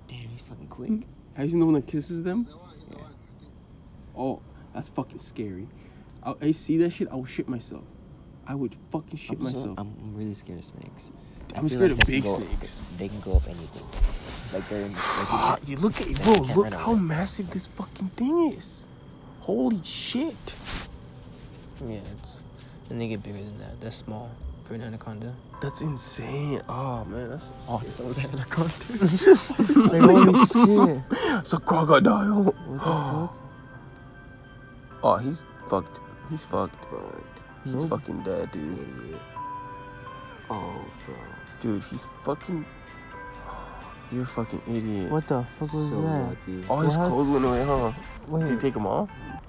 Damn, 0.09 0.29
he's 0.29 0.43
fucking 0.43 0.67
quick. 0.67 1.07
Have 1.35 1.45
you 1.45 1.51
seen 1.51 1.61
the 1.61 1.67
one 1.67 1.77
that 1.77 1.87
kisses 1.87 2.25
them? 2.25 2.49
Yeah. 2.91 2.99
Oh, 4.17 4.43
that's 4.75 4.89
fucking 4.89 5.21
scary. 5.21 5.69
I, 6.25 6.35
I 6.41 6.51
see 6.51 6.77
that 6.79 6.91
shit, 6.91 7.07
I 7.13 7.15
would 7.15 7.31
shit 7.31 7.49
myself. 7.49 7.85
I 8.49 8.57
would 8.57 8.75
fucking 8.91 9.17
shit 9.17 9.39
I'm, 9.39 9.45
myself. 9.45 9.79
I'm, 9.79 9.95
I'm 10.03 10.17
really 10.17 10.35
scared 10.35 10.59
of 10.59 10.65
snakes. 10.65 11.13
I'm 11.55 11.69
scared 11.69 11.93
like 11.93 12.01
of 12.01 12.07
big 12.09 12.27
snakes. 12.27 12.83
They 12.99 13.07
can 13.07 13.21
go 13.21 13.35
up 13.35 13.47
anything. 13.47 14.22
Like 14.53 14.69
they're 14.69 14.85
in. 14.85 14.93
Like 14.93 15.03
Ah, 15.33 15.59
you 15.67 15.77
look 15.79 16.01
at 16.01 16.23
bro, 16.25 16.35
look 16.55 16.73
how 16.75 16.93
massive 16.95 17.51
this 17.51 17.67
fucking 17.69 18.09
thing 18.17 18.53
is. 18.53 18.85
Holy 19.41 19.83
shit. 19.83 20.55
Yeah, 21.87 21.97
it's, 22.13 22.37
and 22.91 23.01
they 23.01 23.09
get 23.09 23.23
bigger 23.23 23.39
than 23.39 23.59
that. 23.59 23.81
They're 23.81 23.91
small. 23.91 24.31
for 24.65 24.75
an 24.75 24.83
anaconda. 24.83 25.35
That's 25.61 25.81
insane. 25.81 26.61
Oh 26.69 27.05
man, 27.07 27.31
that's 27.31 27.51
Oh, 27.69 27.79
that 27.97 28.05
was 28.07 28.19
an 28.19 28.27
anaconda. 28.31 28.73
Like, 29.89 30.03
holy 30.11 30.47
shit. 30.47 31.03
it's 31.41 31.53
a 31.53 31.59
crocodile. 31.59 32.43
What 32.45 32.55
the 32.55 32.79
fuck? 32.85 33.37
Oh, 35.05 35.17
he's 35.17 35.45
fucked. 35.69 36.01
He's 36.31 36.45
fucked. 36.45 36.85
Fucked. 36.85 37.43
He's 37.65 37.75
Nope. 37.75 37.89
fucking 37.91 38.23
dead, 38.23 38.51
dude. 38.53 38.79
Idiot. 38.79 39.21
Oh, 40.51 40.85
bro. 41.07 41.15
Dude, 41.61 41.83
he's 41.85 42.07
fucking. 42.25 42.65
You're 44.13 44.23
a 44.25 44.27
fucking 44.27 44.61
idiot. 44.69 45.11
What 45.11 45.27
the 45.27 45.43
fuck 45.59 45.73
was 45.73 45.89
so 45.89 46.03
that? 46.03 46.29
lucky. 46.29 46.65
All 46.69 46.81
his 46.81 46.99
What? 46.99 47.09
clothes 47.09 47.29
went 47.29 47.45
away, 47.47 47.65
huh? 47.65 47.93
Wait, 48.29 48.41
Did 48.45 48.51
he 48.51 48.57
take 48.59 48.75
them 48.75 48.87
off? 48.87 49.09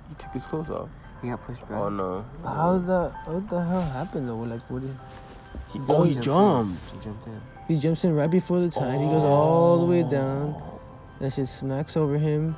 He 0.09 0.15
took 0.23 0.31
his 0.31 0.43
clothes 0.45 0.69
off. 0.69 0.89
He 1.21 1.29
got 1.29 1.45
pushed 1.45 1.61
back. 1.61 1.71
Oh 1.79 1.89
no. 1.89 2.25
how 2.43 2.77
the 2.77 3.11
what 3.25 3.49
the 3.49 3.61
hell 3.63 3.81
happened 3.81 4.29
though? 4.29 4.37
Like, 4.37 4.61
what 4.69 4.81
did 4.81 4.95
He, 5.71 5.79
oh, 5.89 6.03
he 6.03 6.15
jumped. 6.15 6.79
He 6.93 6.99
jumped 7.03 7.27
in. 7.27 7.41
he 7.67 7.77
jumps 7.79 8.03
in 8.05 8.15
right 8.15 8.29
before 8.31 8.59
the 8.59 8.69
tide? 8.69 8.99
He 8.99 9.05
goes 9.05 9.23
all 9.23 9.79
the 9.79 9.85
way 9.85 10.03
oh. 10.03 10.09
down. 10.09 10.63
That 11.19 11.33
shit 11.33 11.47
smacks 11.47 11.95
over 11.97 12.17
him. 12.17 12.55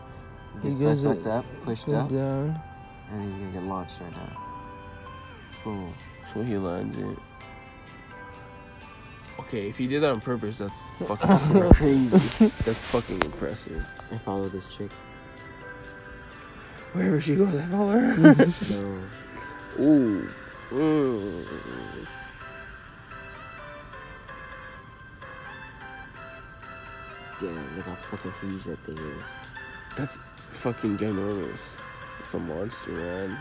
He 0.62 0.70
He 0.72 0.84
goes 0.84 1.02
sucked 1.02 1.28
up, 1.28 1.46
pushed 1.63 1.89
up, 1.89 2.10
down. 2.10 2.60
and 3.12 3.24
he's 3.24 3.34
gonna 3.34 3.52
get 3.52 3.63
launched 3.63 4.00
right 4.02 4.12
now. 4.12 4.41
Boom. 5.63 5.94
So 6.34 6.41
he 6.44 6.58
lands 6.58 6.98
it. 6.98 7.18
Okay, 9.39 9.67
if 9.67 9.78
he 9.78 9.88
did 9.88 10.02
that 10.02 10.12
on 10.12 10.21
purpose, 10.21 10.58
that's 10.58 10.82
fucking 11.08 11.69
crazy. 11.74 12.48
That's 12.63 12.84
fucking 12.86 13.21
impressive. 13.24 13.86
I 14.12 14.17
follow 14.19 14.48
this 14.50 14.65
chick. 14.67 14.91
Wherever 16.93 17.19
she 17.19 17.36
goes, 17.36 17.54
I 17.54 17.65
follow 17.65 17.91
her. 17.91 18.45
No. 18.69 19.04
Ooh. 19.84 20.30
Mm. 20.71 21.45
Damn, 27.41 27.76
look 27.76 27.86
how 27.86 27.95
fucking 28.10 28.34
huge 28.41 28.63
that 28.63 28.80
thing 28.86 28.98
is. 28.98 29.26
That's 29.98 30.17
fucking 30.52 30.98
ginormous. 30.98 31.78
It's 32.21 32.34
a 32.34 32.39
monster, 32.39 32.91
man. 32.91 33.38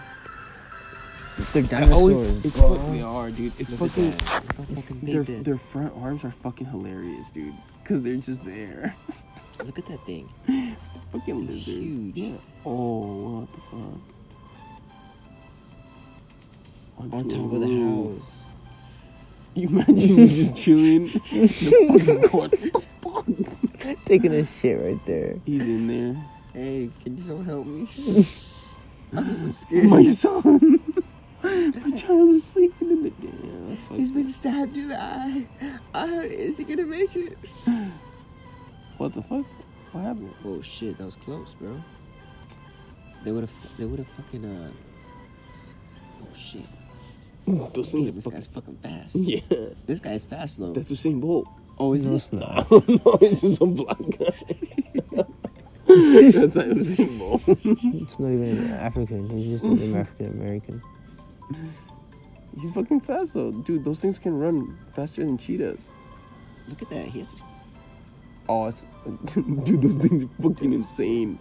They're 1.53 1.65
I 1.73 1.91
always, 1.91 2.17
dinosaurs, 2.17 2.45
it's 2.45 2.59
bro. 2.61 2.75
fuck, 2.77 2.87
they 2.93 3.03
are, 3.03 3.31
dude. 3.31 3.53
It's 3.59 3.71
Look 3.73 3.91
fucking. 3.91 4.13
at 4.13 4.19
that. 4.19 4.45
Look 4.59 4.69
how 4.69 4.75
fucking 4.83 5.01
Their, 5.03 5.23
their 5.25 5.59
front 5.59 5.93
arms 5.97 6.25
are 6.25 6.31
fucking 6.43 6.67
hilarious, 6.69 7.31
dude. 7.31 7.55
Cause 7.85 8.03
they're 8.03 8.17
just 8.17 8.45
there. 8.45 8.95
Look 9.65 9.79
at 9.79 9.87
that 9.87 10.05
thing. 10.07 10.29
fucking 11.13 11.45
It's 11.45 11.55
lizards. 11.55 11.67
huge. 11.67 12.17
Yeah. 12.17 12.37
Oh, 12.65 13.41
what 13.41 13.53
the 13.53 13.61
fuck? 13.71 14.01
On 17.15 17.29
top 17.29 17.53
of 17.53 17.61
the 17.61 17.67
house. 17.69 18.45
You 19.55 19.69
imagine 19.73 19.97
you 20.19 20.27
just 20.29 20.57
chilling 20.57 21.09
in 21.31 21.43
the 21.43 22.29
fucking. 22.31 22.71
What 23.03 23.27
the 23.27 23.45
fuck? 23.79 24.05
Taking 24.07 24.35
a 24.35 24.47
shit 24.61 24.81
right 24.81 24.99
there. 25.07 25.37
He's 25.45 25.63
in 25.63 25.87
there. 25.87 26.17
Hey, 26.53 26.91
can 27.03 27.17
you 27.17 27.23
someone 27.23 27.45
help 27.45 27.67
me? 27.67 28.27
I'm 29.13 29.53
scared. 29.53 29.85
My 29.85 30.05
son. 30.11 30.81
My 31.45 31.91
child 31.97 32.31
is 32.31 32.45
sleeping 32.45 32.91
in 32.91 33.03
the 33.03 33.11
damn. 33.11 33.69
That's. 33.69 33.81
He's 33.91 34.13
been 34.13 34.29
stabbed 34.29 34.75
through 34.75 34.89
the 34.89 35.01
eye. 35.01 35.47
Uh, 35.95 36.21
is 36.25 36.59
he 36.59 36.65
gonna 36.65 36.87
make 36.87 37.15
it? 37.17 37.37
What 38.99 39.13
the 39.13 39.23
fuck? 39.23 39.45
What 39.93 40.05
happened? 40.05 40.33
Oh 40.45 40.63
shit, 40.63 40.97
that 40.99 41.05
was 41.05 41.17
close, 41.17 41.55
bro. 41.61 41.83
They 43.25 43.33
would 43.33 43.43
have. 43.43 43.53
They 43.77 43.85
would 43.85 43.99
have 43.99 44.09
fucking. 44.09 44.45
Uh. 44.45 44.71
Oh 46.23 46.35
shit. 46.35 46.63
Those 47.47 47.91
Damn, 47.93 48.05
things 48.05 48.15
this 48.15 48.27
are 48.29 48.31
guy's 48.31 48.47
fucking 48.47 48.77
fast. 48.83 49.17
Yeah. 49.17 49.41
This 49.87 50.01
guy's 50.01 50.25
fast 50.25 50.59
though. 50.61 50.73
That's 50.73 50.89
Usain 50.91 51.21
Bolt. 51.21 51.47
oh, 51.79 51.93
is 51.93 52.05
No, 52.07 52.11
he? 52.13 52.17
it's 52.17 52.31
I 52.33 52.37
not. 52.37 52.71
don't 52.71 52.89
know. 52.89 53.19
It's 53.21 53.41
just 53.41 53.57
some 53.59 53.75
black 53.75 53.99
guy. 53.99 54.33
That's 55.87 56.55
not 56.55 56.67
Usain 56.67 57.19
Bolt. 57.19 57.43
It's 57.47 58.19
not 58.21 58.29
even 58.31 58.59
an 58.59 58.71
African. 58.75 59.29
He's 59.29 59.61
just 59.61 59.65
an 59.65 59.97
African 59.97 60.29
American. 60.41 60.83
He's 62.61 62.71
fucking 62.71 63.01
fast 63.01 63.35
though, 63.35 63.51
dude. 63.51 63.85
Those 63.85 63.99
things 63.99 64.19
can 64.19 64.39
run 64.39 64.79
faster 64.95 65.25
than 65.25 65.37
cheetahs. 65.39 65.91
Look 66.69 66.83
at 66.83 66.91
that. 66.91 67.07
He 67.09 67.21
has 67.21 67.35
to. 67.35 67.43
Oh, 68.49 68.67
it's, 68.67 68.85
dude, 69.65 69.83
those 69.83 69.97
things 69.97 70.25
are 70.25 70.29
fucking 70.43 70.73
insane. 70.73 71.39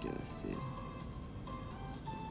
Dusted. 0.00 0.56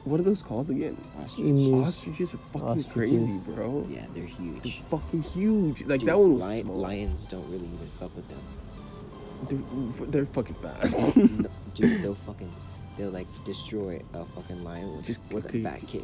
What 0.05 0.19
are 0.19 0.23
those 0.23 0.41
called 0.41 0.69
again? 0.69 0.97
Ostrich. 1.21 1.45
Emus. 1.47 1.87
Ostriches 1.87 2.33
are 2.33 2.39
fucking 2.51 2.67
Ostriches. 2.67 2.91
crazy, 2.93 3.37
bro. 3.45 3.85
Yeah, 3.87 4.01
they're 4.15 4.23
They're 4.23 4.25
huge. 4.25 4.81
fucking 4.89 5.21
huge. 5.21 5.81
Like 5.85 5.99
Dude, 5.99 6.09
that 6.09 6.17
one 6.19 6.33
was 6.35 6.47
li- 6.47 6.61
small. 6.61 6.77
Lions 6.77 7.25
don't 7.25 7.45
really 7.51 7.67
even 7.67 7.89
fuck 7.99 8.15
with 8.15 8.27
them. 8.27 8.41
They're, 9.99 10.07
they're 10.07 10.25
fucking 10.25 10.55
fast. 10.55 11.15
No, 11.15 11.49
dude, 11.75 12.01
they'll 12.03 12.15
fucking. 12.15 12.51
They'll 12.99 13.11
like 13.11 13.27
destroy 13.45 14.01
a 14.13 14.25
fucking 14.25 14.61
lion 14.61 14.97
with, 14.97 15.05
Just 15.05 15.21
with 15.31 15.45
a 15.45 15.49
kick- 15.53 15.63
fat 15.63 15.79
kick. 15.87 16.03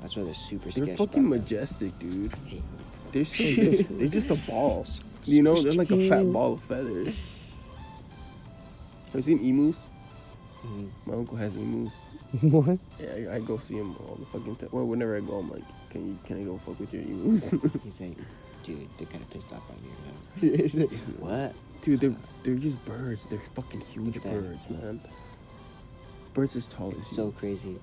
That's 0.00 0.16
why 0.16 0.22
they're 0.22 0.32
super 0.34 0.70
they're 0.70 0.86
fucking 0.86 0.94
about 0.96 1.10
them. 1.12 1.28
majestic, 1.30 1.98
dude. 1.98 2.32
They're 3.10 3.24
so 3.24 3.42
they're, 3.42 3.82
they're 3.82 4.06
just 4.08 4.30
a 4.30 4.36
ball. 4.36 4.86
You 5.24 5.42
know, 5.42 5.54
they're 5.54 5.72
like 5.72 5.90
a 5.90 6.08
fat 6.08 6.32
ball 6.32 6.54
of 6.54 6.62
feathers. 6.62 7.14
Have 9.06 9.16
you 9.16 9.22
seen 9.22 9.44
emus? 9.44 9.80
Mhm. 10.64 10.88
My 11.04 11.14
uncle 11.14 11.36
has 11.36 11.56
emus. 11.56 11.92
what? 12.40 12.78
Yeah, 12.98 13.32
I, 13.32 13.34
I 13.34 13.38
go 13.40 13.58
see 13.58 13.74
him 13.76 13.96
all 13.96 14.16
the 14.18 14.24
fucking 14.26 14.56
time. 14.56 14.68
Well, 14.72 14.86
whenever 14.86 15.16
I 15.16 15.20
go, 15.20 15.38
I'm 15.40 15.50
like, 15.50 15.64
can 15.90 16.06
you 16.08 16.18
can 16.24 16.40
I 16.40 16.44
go 16.44 16.58
fuck 16.64 16.78
with 16.80 16.94
your 16.94 17.02
emus? 17.02 17.50
He's 17.82 18.00
like, 18.00 18.16
dude, 18.62 18.88
they're 18.96 19.08
kind 19.08 19.22
of 19.22 19.28
pissed 19.30 19.52
off 19.52 19.62
on 19.68 19.76
you. 19.84 20.56
He's 20.56 20.74
like, 20.74 20.90
what? 21.18 21.52
Dude, 21.80 22.00
they're 22.00 22.14
they're 22.42 22.54
just 22.56 22.84
birds. 22.84 23.26
They're 23.26 23.42
fucking 23.54 23.80
huge 23.80 24.22
birds, 24.22 24.68
man. 24.68 25.00
Birds 26.34 26.54
as 26.56 26.66
tall 26.66 26.90
It's 26.90 26.98
as 26.98 27.06
so 27.06 27.26
you. 27.26 27.32
crazy. 27.32 27.78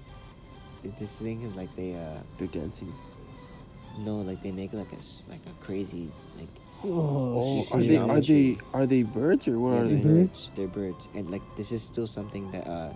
This 0.99 1.19
thing 1.19 1.41
is 1.41 1.55
like 1.55 1.75
they 1.75 1.95
uh 1.95 2.19
They're 2.37 2.47
dancing. 2.47 2.93
no 3.99 4.17
like 4.17 4.41
they 4.41 4.51
make 4.51 4.71
like 4.73 4.93
a 4.93 4.97
s- 4.97 5.25
like 5.27 5.41
a 5.47 5.65
crazy 5.65 6.11
like 6.37 6.49
Oh, 6.85 7.65
Oh, 7.65 7.67
are 7.71 7.81
they 7.81 7.97
are 7.97 8.21
they 8.21 8.57
are 8.73 8.85
they 8.85 9.01
birds 9.01 9.47
or 9.47 9.57
what 9.59 9.73
yeah, 9.73 9.79
are 9.81 9.87
they're 9.87 9.97
they? 9.97 10.03
birds 10.23 10.51
they're 10.55 10.67
birds 10.67 11.09
and 11.15 11.29
like 11.31 11.41
this 11.57 11.71
is 11.71 11.81
still 11.83 12.05
something 12.07 12.51
that 12.51 12.67
uh 12.67 12.93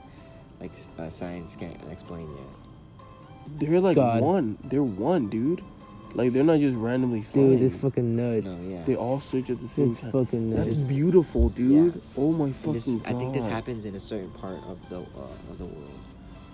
like 0.62 0.72
uh, 1.00 1.10
science 1.10 1.56
can't 1.56 1.76
explain 1.92 2.30
yet. 2.36 3.60
They're 3.60 3.82
like 3.82 3.96
God. 3.96 4.22
one. 4.22 4.58
They're 4.64 4.84
one, 4.84 5.28
dude. 5.28 5.64
Like 6.14 6.34
they're 6.34 6.44
not 6.44 6.60
just 6.60 6.76
randomly 6.76 7.22
flying. 7.22 7.58
Dude, 7.58 7.72
it's 7.72 7.82
fucking 7.82 8.16
nuts. 8.16 8.46
No, 8.46 8.70
yeah. 8.70 8.84
They 8.84 8.96
all 8.96 9.20
search 9.22 9.50
at 9.50 9.60
the 9.60 9.68
same 9.68 9.92
It's 9.92 10.02
time. 10.02 10.12
fucking 10.12 10.50
That's 10.50 10.66
nuts. 10.68 10.80
is- 10.80 10.84
beautiful, 10.84 11.50
dude. 11.50 12.02
Oh 12.18 12.32
my 12.32 12.52
fucking 12.52 12.74
this, 12.74 12.88
god. 12.88 13.02
I 13.06 13.14
think 13.18 13.34
this 13.34 13.48
happens 13.48 13.86
in 13.86 13.96
a 13.96 14.00
certain 14.00 14.30
part 14.32 14.60
of 14.68 14.78
the 14.90 15.00
uh, 15.00 15.52
of 15.52 15.58
the 15.58 15.66
world 15.66 16.00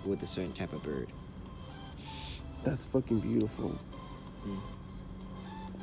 with 0.04 0.22
a 0.22 0.26
certain 0.26 0.52
type 0.52 0.72
of 0.72 0.82
bird. 0.82 1.08
That's 2.64 2.84
fucking 2.86 3.20
beautiful. 3.20 3.76
Mm. 4.46 4.58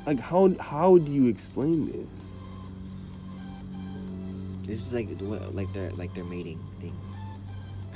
Like 0.06 0.20
how 0.20 0.54
how 0.58 0.96
do 0.98 1.10
you 1.12 1.26
explain 1.28 1.86
this? 1.92 2.30
This 4.62 4.86
is 4.86 4.92
like 4.92 5.08
like 5.52 5.72
their 5.74 5.90
like 5.92 6.14
their 6.14 6.24
mating 6.24 6.60
thing. 6.80 6.94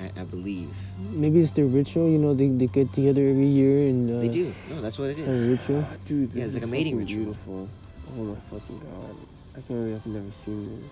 I, 0.01 0.11
I 0.21 0.25
believe 0.25 0.75
Maybe 1.13 1.41
it's 1.41 1.51
their 1.53 1.67
ritual. 1.67 2.09
You 2.09 2.19
know, 2.19 2.33
they, 2.33 2.49
they 2.49 2.67
get 2.67 2.93
together 2.93 3.29
every 3.29 3.47
year 3.47 3.89
and 3.89 4.11
uh, 4.11 4.21
they 4.21 4.29
do. 4.29 4.53
No, 4.71 4.81
that's 4.81 4.99
what 4.99 5.11
it 5.11 5.19
is. 5.19 5.49
a 5.49 5.51
ritual. 5.51 5.87
Ah, 5.87 5.97
dude, 6.07 6.33
this 6.33 6.39
Yeah, 6.39 6.45
it's 6.47 6.55
like 6.55 6.63
a 6.65 6.67
mating 6.67 6.97
ritual. 6.97 7.25
Beautiful. 7.25 7.69
Oh 8.17 8.23
my 8.25 8.41
fucking 8.51 8.79
god. 8.79 9.17
I 9.53 9.61
can't 9.61 9.69
believe 9.69 9.97
I've 9.97 10.07
never 10.07 10.33
seen 10.33 10.83
this. 10.83 10.91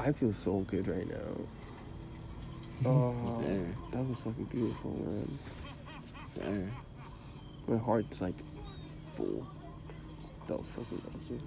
I 0.00 0.12
feel 0.12 0.32
so 0.32 0.60
good 0.60 0.88
right 0.88 1.08
now. 1.08 1.16
Oh, 2.82 3.12
better. 3.42 3.76
that 3.90 4.08
was 4.08 4.20
fucking 4.20 4.46
beautiful, 4.46 4.90
man. 5.04 5.38
Better. 6.34 6.70
My 7.68 7.76
heart's 7.76 8.22
like 8.22 8.36
full. 9.18 9.46
That 10.46 10.58
was 10.58 10.70
fucking 10.70 11.02
awesome. 11.14 11.42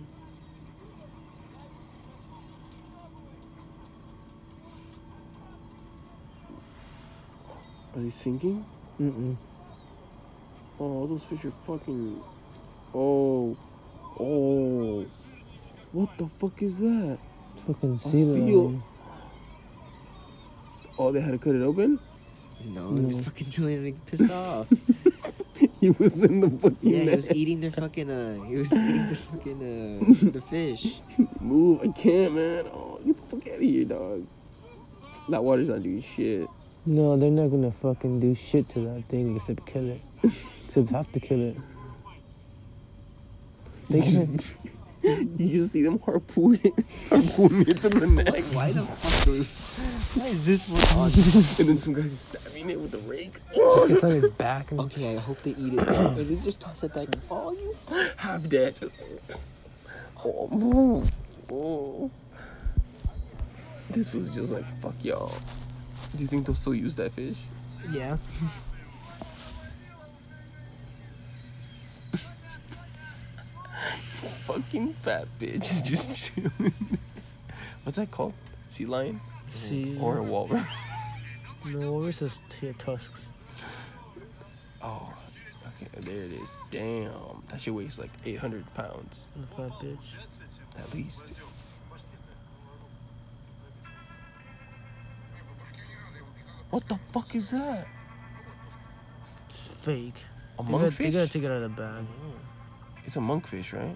Are 7.96 8.02
they 8.02 8.10
sinking? 8.10 8.66
Mm-mm. 9.00 9.38
Oh, 10.80 11.06
those 11.08 11.24
fish 11.24 11.46
are 11.46 11.52
fucking. 11.52 12.22
Oh, 12.94 13.56
oh. 14.20 15.06
What 15.92 16.10
the 16.18 16.28
fuck 16.28 16.62
is 16.62 16.80
that? 16.80 17.20
Fucking 17.68 17.94
A 17.94 18.00
seal. 18.10 18.82
Oh, 20.98 21.12
they 21.12 21.22
had 21.22 21.32
to 21.32 21.38
cut 21.38 21.56
it 21.56 21.62
open? 21.62 22.00
No, 22.66 22.90
No. 22.92 23.10
they're 23.10 23.22
fucking 23.24 23.50
telling 23.50 23.84
him 23.86 23.96
to 23.96 24.02
piss 24.18 24.30
off. 24.32 24.68
he 25.80 25.90
was 25.92 26.24
in 26.24 26.40
the 26.40 26.50
fucking 26.50 26.78
Yeah, 26.82 27.00
he 27.10 27.16
was 27.16 27.32
eating 27.32 27.60
their 27.62 27.72
fucking 27.72 28.10
uh 28.10 28.44
he 28.46 28.56
was 28.56 28.72
eating 28.78 29.08
the 29.08 29.16
fucking 29.16 29.62
uh 29.62 30.32
the 30.32 30.42
fish. 30.42 31.02
Move, 31.40 31.82
I 31.84 31.88
can't, 31.90 32.34
man. 32.36 32.68
Oh, 32.74 33.00
get 33.06 33.18
the 33.18 33.24
fuck 33.24 33.48
out 33.48 33.56
of 33.56 33.62
here, 33.62 33.86
dog. 33.86 34.26
That 35.30 35.44
water's 35.44 35.70
not 35.70 35.84
doing 35.84 36.02
shit. 36.02 36.48
No, 36.86 37.16
they're 37.18 37.32
not 37.32 37.48
gonna 37.50 37.72
fucking 37.72 38.20
do 38.20 38.36
shit 38.36 38.68
to 38.70 38.80
that 38.82 39.04
thing 39.10 39.36
except 39.36 39.66
kill 39.66 39.90
it. 39.90 40.02
except 40.68 40.90
have 40.90 41.12
to 41.14 41.20
kill 41.20 41.42
it. 41.42 41.58
They 43.90 44.02
can. 44.02 44.40
You 45.04 45.48
just 45.60 45.74
see 45.74 45.82
them 45.82 46.00
harpoon 46.00 46.58
it, 46.64 46.74
harpoon 47.10 47.62
it 47.64 47.76
to 47.78 47.90
the 47.90 48.08
neck. 48.08 48.32
Like, 48.32 48.46
why 48.46 48.72
the 48.72 48.86
fuck? 48.86 49.26
do- 49.26 49.44
Why 50.16 50.28
is 50.28 50.46
this 50.46 50.70
one 50.70 50.82
on? 50.98 51.12
and 51.14 51.68
then 51.70 51.76
some 51.76 51.92
guys 51.94 52.14
are 52.14 52.38
stabbing 52.40 52.70
it 52.70 52.80
with 52.80 52.94
a 52.94 53.00
rake. 53.00 53.34
Just 53.54 53.88
gets 53.90 54.04
on 54.06 54.12
its 54.14 54.30
back 54.32 54.72
and 54.72 54.80
Okay, 54.80 55.18
I 55.18 55.20
hope 55.20 55.42
they 55.42 55.52
eat 55.52 55.74
it. 55.74 55.90
or 55.90 56.24
they 56.24 56.36
just 56.38 56.62
toss 56.62 56.84
it 56.84 56.94
back. 56.94 57.08
and 57.08 57.22
Oh, 57.30 57.52
you. 57.52 57.76
Half 58.16 58.48
dead. 58.48 58.76
Oh, 60.24 61.04
oh. 61.52 62.12
This 63.90 64.14
was 64.14 64.34
just 64.34 64.54
like, 64.54 64.64
fuck 64.82 64.96
y'all. 65.02 65.34
Do 66.16 66.20
you 66.20 66.28
think 66.28 66.46
they'll 66.46 66.56
still 66.56 66.76
use 66.76 66.96
that 66.96 67.12
fish? 67.14 67.38
yeah. 67.90 68.18
Fucking 74.46 74.94
fat 75.02 75.28
bitch 75.40 75.72
is 75.72 75.82
just 75.82 76.14
chilling. 76.16 76.74
What's 77.84 77.98
that 77.98 78.12
called? 78.12 78.34
Sea 78.68 78.86
lion? 78.86 79.22
See, 79.50 79.98
Or 80.00 80.18
a 80.18 80.24
walrus? 80.24 80.64
no, 81.66 81.94
where's 81.94 82.20
those 82.20 82.40
t- 82.50 82.74
tusks? 82.78 83.30
Oh, 84.82 85.14
okay, 85.68 85.88
there 86.02 86.24
it 86.24 86.32
is. 86.32 86.58
Damn, 86.72 87.44
that 87.50 87.62
shit 87.62 87.74
weighs 87.74 88.00
like 88.00 88.12
800 88.26 88.66
pounds 88.74 89.28
The 89.36 89.48
fat 89.48 89.72
bitch. 89.82 90.18
at 90.78 90.94
least. 90.94 91.34
What 96.74 96.90
the 96.90 96.98
fuck 97.12 97.36
is 97.36 97.52
that? 97.52 97.88
It's 99.48 99.68
fake. 99.86 100.16
A 100.58 100.64
They 100.64 100.72
gotta, 100.72 100.90
they 100.90 100.90
monkfish? 100.90 101.14
gotta 101.14 101.30
take 101.30 101.44
it 101.44 101.52
out 101.52 101.58
of 101.58 101.62
the 101.62 101.70
bag. 101.70 102.02
Mm. 102.04 103.06
It's 103.06 103.16
a 103.16 103.20
monkfish, 103.20 103.74
right? 103.74 103.96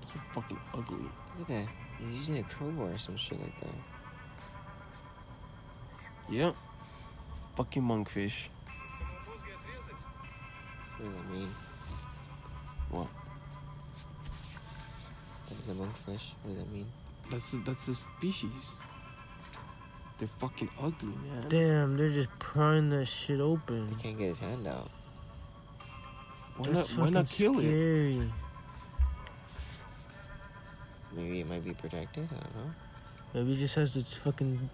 It's 0.00 0.12
so 0.14 0.20
fucking 0.32 0.58
ugly. 0.72 1.04
Look 1.38 1.50
at 1.50 1.66
that. 1.66 1.68
He's 1.98 2.12
using 2.12 2.38
a 2.38 2.44
crowbar 2.44 2.92
or 2.92 2.96
some 2.96 3.18
shit 3.18 3.38
like 3.38 3.60
that. 3.60 3.68
Yep. 6.30 6.56
Fucking 7.56 7.82
monkfish. 7.82 8.48
What 10.96 11.04
does 11.04 11.14
that 11.14 11.30
mean? 11.30 11.50
What? 12.88 13.08
That 15.48 15.58
is 15.60 15.68
a 15.68 15.72
monkfish. 15.74 16.32
What 16.42 16.50
does 16.50 16.58
that 16.58 16.72
mean? 16.72 16.86
That's 17.30 17.50
the, 17.50 17.58
that's 17.66 17.86
the 17.86 17.94
species. 17.94 18.72
They're 20.18 20.28
fucking 20.38 20.68
ugly, 20.80 21.08
man. 21.08 21.46
Damn, 21.48 21.94
they're 21.96 22.08
just 22.10 22.28
prying 22.38 22.90
that 22.90 23.06
shit 23.06 23.40
open. 23.40 23.88
He 23.88 23.94
can't 23.96 24.18
get 24.18 24.28
his 24.28 24.40
hand 24.40 24.66
out. 24.66 24.90
Why 26.56 26.66
not, 26.66 26.74
That's 26.74 26.96
why 26.96 27.08
not 27.10 27.28
fucking 27.28 27.52
kill 27.54 27.58
it? 27.58 27.62
scary. 27.62 28.32
Maybe 31.14 31.40
it 31.40 31.46
might 31.46 31.64
be 31.64 31.72
protected. 31.74 32.28
I 32.30 32.34
don't 32.34 32.54
know. 32.56 32.70
Maybe 33.34 33.54
it 33.54 33.56
just 33.56 33.74
has 33.74 33.96
its 33.96 34.16
fucking. 34.16 34.70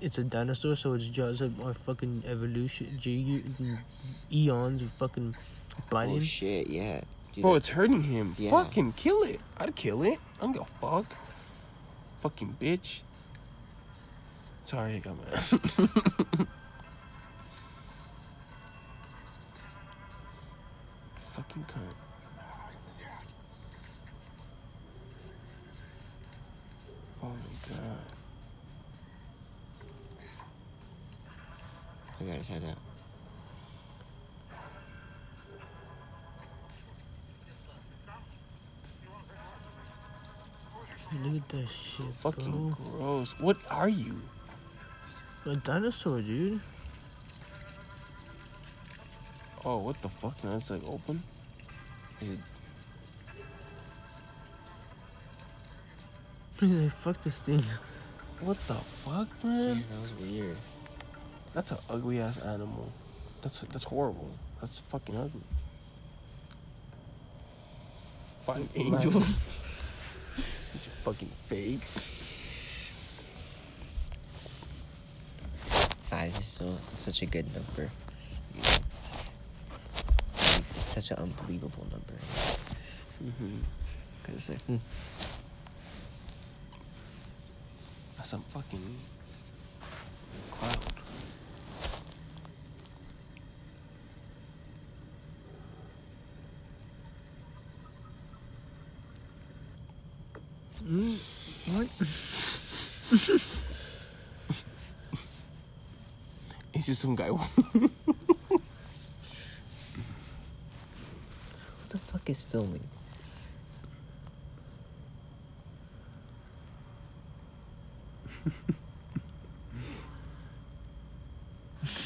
It's 0.00 0.18
a 0.18 0.24
dinosaur, 0.24 0.76
so 0.76 0.92
its 0.92 1.08
jaws 1.08 1.40
have 1.40 1.60
are 1.60 1.74
fucking 1.74 2.22
evolution, 2.26 2.96
ge- 3.00 3.42
eons 4.32 4.80
of 4.82 4.90
fucking 4.92 5.34
biting. 5.90 6.16
Oh 6.16 6.20
shit! 6.20 6.68
Yeah. 6.68 7.00
Dude, 7.32 7.42
Bro, 7.42 7.54
it's 7.54 7.70
hurting 7.70 8.02
him. 8.02 8.34
Yeah. 8.38 8.50
Fucking 8.50 8.92
kill 8.92 9.22
it. 9.22 9.40
I'd 9.56 9.74
kill 9.74 10.02
it. 10.02 10.18
I 10.38 10.42
don't 10.42 10.52
give 10.52 10.62
a 10.62 10.66
fuck. 10.80 11.06
Fucking 12.20 12.56
bitch. 12.60 13.00
Sorry, 14.64 14.94
I 14.96 14.98
got 14.98 15.16
mad. 15.16 15.42
Fucking 21.32 21.64
cunt. 21.64 21.94
Oh 27.22 27.28
my 27.28 27.76
god. 27.76 27.98
I 32.20 32.24
got 32.24 32.36
his 32.36 32.48
hand 32.48 32.64
out. 32.68 32.91
Look 41.20 41.42
at 41.42 41.48
that 41.50 41.68
shit, 41.68 42.06
Fucking 42.20 42.50
bro. 42.50 42.76
gross. 42.98 43.34
What 43.38 43.58
are 43.70 43.88
you? 43.88 44.20
A 45.44 45.56
dinosaur, 45.56 46.22
dude. 46.22 46.60
Oh, 49.64 49.78
what 49.78 50.00
the 50.00 50.08
fuck? 50.08 50.42
Now 50.42 50.56
it's 50.56 50.70
like 50.70 50.82
open? 50.86 51.22
Is 52.20 52.30
it 52.30 52.38
He's 56.60 56.80
like, 56.80 56.92
fuck 56.92 57.20
this 57.22 57.40
thing. 57.40 57.62
What 58.40 58.56
the 58.66 58.74
fuck, 58.74 59.28
man? 59.44 59.62
Damn, 59.62 59.84
that 59.90 60.00
was 60.00 60.14
weird. 60.14 60.56
That's 61.52 61.72
an 61.72 61.78
ugly 61.90 62.20
ass 62.20 62.38
animal. 62.42 62.90
That's 63.42 63.60
that's 63.62 63.84
horrible. 63.84 64.30
That's 64.60 64.78
fucking 64.80 65.16
ugly. 65.16 65.42
Five 68.46 68.68
angels. 68.74 69.40
it's 70.84 70.90
fucking 71.04 71.28
fake. 71.46 71.84
Five 76.10 76.36
is 76.36 76.44
so 76.44 76.74
such 76.94 77.22
a 77.22 77.26
good 77.26 77.46
number. 77.54 77.90
It's, 78.56 78.80
it's 80.34 80.94
such 80.94 81.10
an 81.12 81.18
unbelievable 81.18 81.86
number. 81.90 82.14
Mm-hmm. 83.22 83.58
Cause 84.24 84.50
like, 84.50 84.62
hmm, 84.62 84.76
That's 88.16 88.30
some 88.30 88.42
fucking 88.50 88.96
cloud. 90.50 90.92
Mm, 100.84 101.16
what? 101.72 101.88
It's 106.74 106.86
just 106.86 107.02
some 107.02 107.14
guy. 107.14 107.28
who 107.72 107.90
the 111.90 111.98
fuck 111.98 112.28
is 112.30 112.42
filming? 112.42 112.80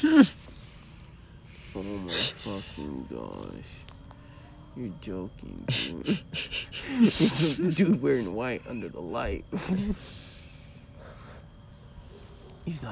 oh 0.03 1.81
my 1.81 2.13
fucking 2.13 3.07
gosh. 3.09 3.77
You're 4.75 4.91
joking, 5.01 5.65
dude. 5.67 6.19
Dude 7.75 8.01
wearing 8.01 8.35
white 8.35 8.61
under 8.69 8.89
the 8.89 8.99
light. 8.99 9.45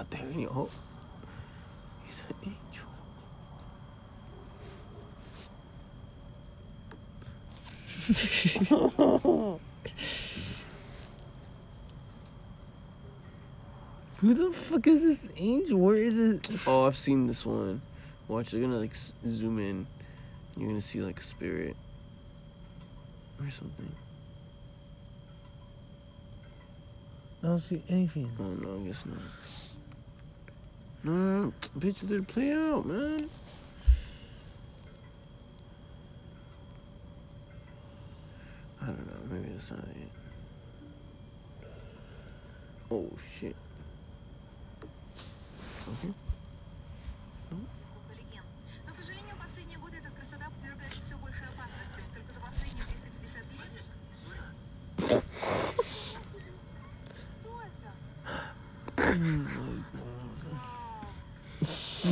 He's 0.10 0.12
not 0.12 0.12
there 0.12 0.30
anymore. 0.34 0.70
He's 2.06 2.20
an 2.30 2.36
angel. 2.44 2.56
Who 14.18 14.34
the 14.34 14.52
fuck 14.54 14.88
is 14.88 15.02
this 15.02 15.30
angel? 15.38 15.80
Where 15.80 15.96
is 15.96 16.18
it? 16.18 16.50
Oh, 16.68 16.86
I've 16.86 16.98
seen 16.98 17.28
this 17.28 17.46
one. 17.46 17.82
Watch, 18.28 18.52
they're 18.52 18.62
gonna 18.62 18.80
like 18.80 18.96
zoom 19.28 19.60
in. 19.60 19.86
You're 20.58 20.70
gonna 20.70 20.82
see 20.82 21.02
like 21.02 21.20
a 21.20 21.24
spirit 21.24 21.76
or 23.40 23.52
something. 23.52 23.92
I 27.44 27.48
don't 27.48 27.60
see 27.60 27.84
anything. 27.90 28.32
Oh 28.40 28.46
no, 28.46 28.82
I 28.82 28.88
guess 28.88 29.06
not. 29.06 29.18
No, 31.06 31.54
it 32.12 32.28
play 32.28 32.52
out, 32.52 32.84
man. 32.84 33.30
I 38.82 38.86
don't 38.88 39.06
know. 39.06 39.36
Maybe 39.36 39.54
that's 39.54 39.70
not 39.70 39.82
it. 39.82 40.10
Oh 42.90 43.08
shit. 43.40 43.56
Okay. 46.04 46.14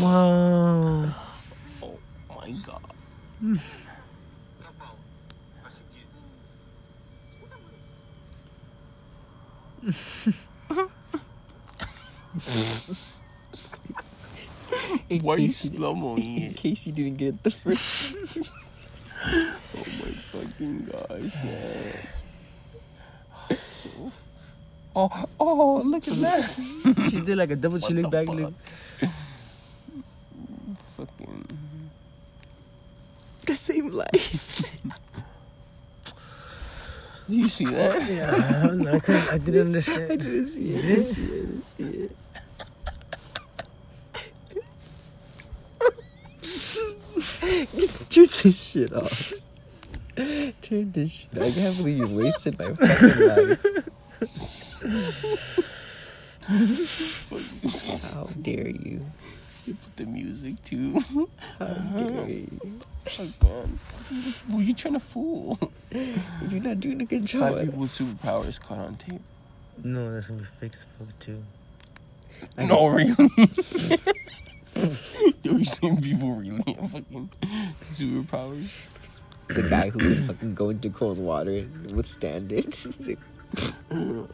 Wow. 0.04 1.16
Oh 1.82 1.98
my 2.28 2.52
god. 2.68 2.84
Why 15.22 15.36
are 15.36 15.38
you 15.38 15.52
slow 15.52 16.16
In 16.18 16.54
case 16.54 16.86
you 16.86 16.92
didn't 16.92 17.16
get 17.16 17.28
it 17.36 17.44
the 17.44 17.52
first. 17.52 18.18
Oh 19.24 19.88
my 20.04 20.12
fucking 20.36 20.84
gosh, 20.84 21.32
man. 21.46 22.02
Oh, 24.96 25.26
oh, 25.40 25.82
look 25.86 26.08
at 26.08 26.16
that. 26.20 26.44
she 27.10 27.22
did 27.22 27.38
like 27.38 27.52
a 27.52 27.56
double 27.56 27.80
What 27.80 27.88
chilling 27.88 28.04
the 28.04 28.10
back 28.10 28.28
fuck? 28.28 28.36
look. 28.36 28.54
Fucking. 30.98 31.46
the 33.46 33.56
same 33.56 33.90
light. 33.90 34.80
Do 37.30 37.36
you 37.36 37.43
see 37.54 37.66
that? 37.66 38.10
Yeah, 38.10 38.96
I, 38.96 39.00
couldn't, 39.00 39.30
I 39.32 39.38
didn't 39.38 39.68
understand. 39.68 40.12
I 40.12 40.16
didn't 40.16 40.54
see 40.54 40.74
it. 40.74 41.22
did? 41.78 42.10
Turn 48.10 48.28
this 48.44 48.60
shit 48.60 48.94
off. 48.94 49.34
Turn 50.62 50.92
this 50.92 51.12
shit. 51.12 51.42
I 51.42 51.52
can't 51.52 51.78
believe 51.78 51.98
you 51.98 52.08
wasted 52.08 52.58
my 52.58 52.74
fucking 52.74 53.28
life. 53.28 53.66
How 58.14 58.28
dare 58.42 58.70
you? 58.70 59.06
You 59.66 59.76
put 59.76 59.96
the 59.96 60.06
music 60.06 60.64
too. 60.64 61.00
How 61.00 61.28
oh, 61.62 61.98
dare 61.98 62.30
you? 62.30 62.60
Oh 63.20 63.28
god. 63.40 63.70
Who 64.50 64.58
are 64.58 64.62
you 64.62 64.74
trying 64.74 64.96
to 64.96 65.00
fool? 65.00 65.60
You're 66.50 66.62
not 66.62 66.80
doing 66.80 67.02
a 67.02 67.06
good 67.06 67.30
Five 67.30 67.58
job. 67.58 67.60
people 67.60 67.80
with 67.82 67.92
superpowers 67.92 68.60
caught 68.60 68.80
on 68.80 68.96
tape. 68.96 69.22
No, 69.84 70.12
that's 70.12 70.28
gonna 70.28 70.42
be 70.42 70.48
fake 70.60 70.74
as 70.76 70.86
fuck 70.98 71.20
too. 71.20 71.44
I 72.58 72.66
no, 72.66 72.88
really? 72.88 73.16
Yo, 75.44 75.58
you 75.58 75.66
saying 75.66 76.02
people 76.02 76.32
really 76.34 76.64
have 76.74 76.92
fucking 76.92 77.30
superpowers? 77.94 78.70
The 79.48 79.64
guy 79.64 79.90
who 79.90 80.00
can 80.00 80.28
fucking 80.28 80.56
go 80.56 80.70
into 80.70 80.90
cold 80.90 81.20
water 81.20 81.52
and 81.52 81.92
withstand 81.92 82.52
it. 82.52 82.66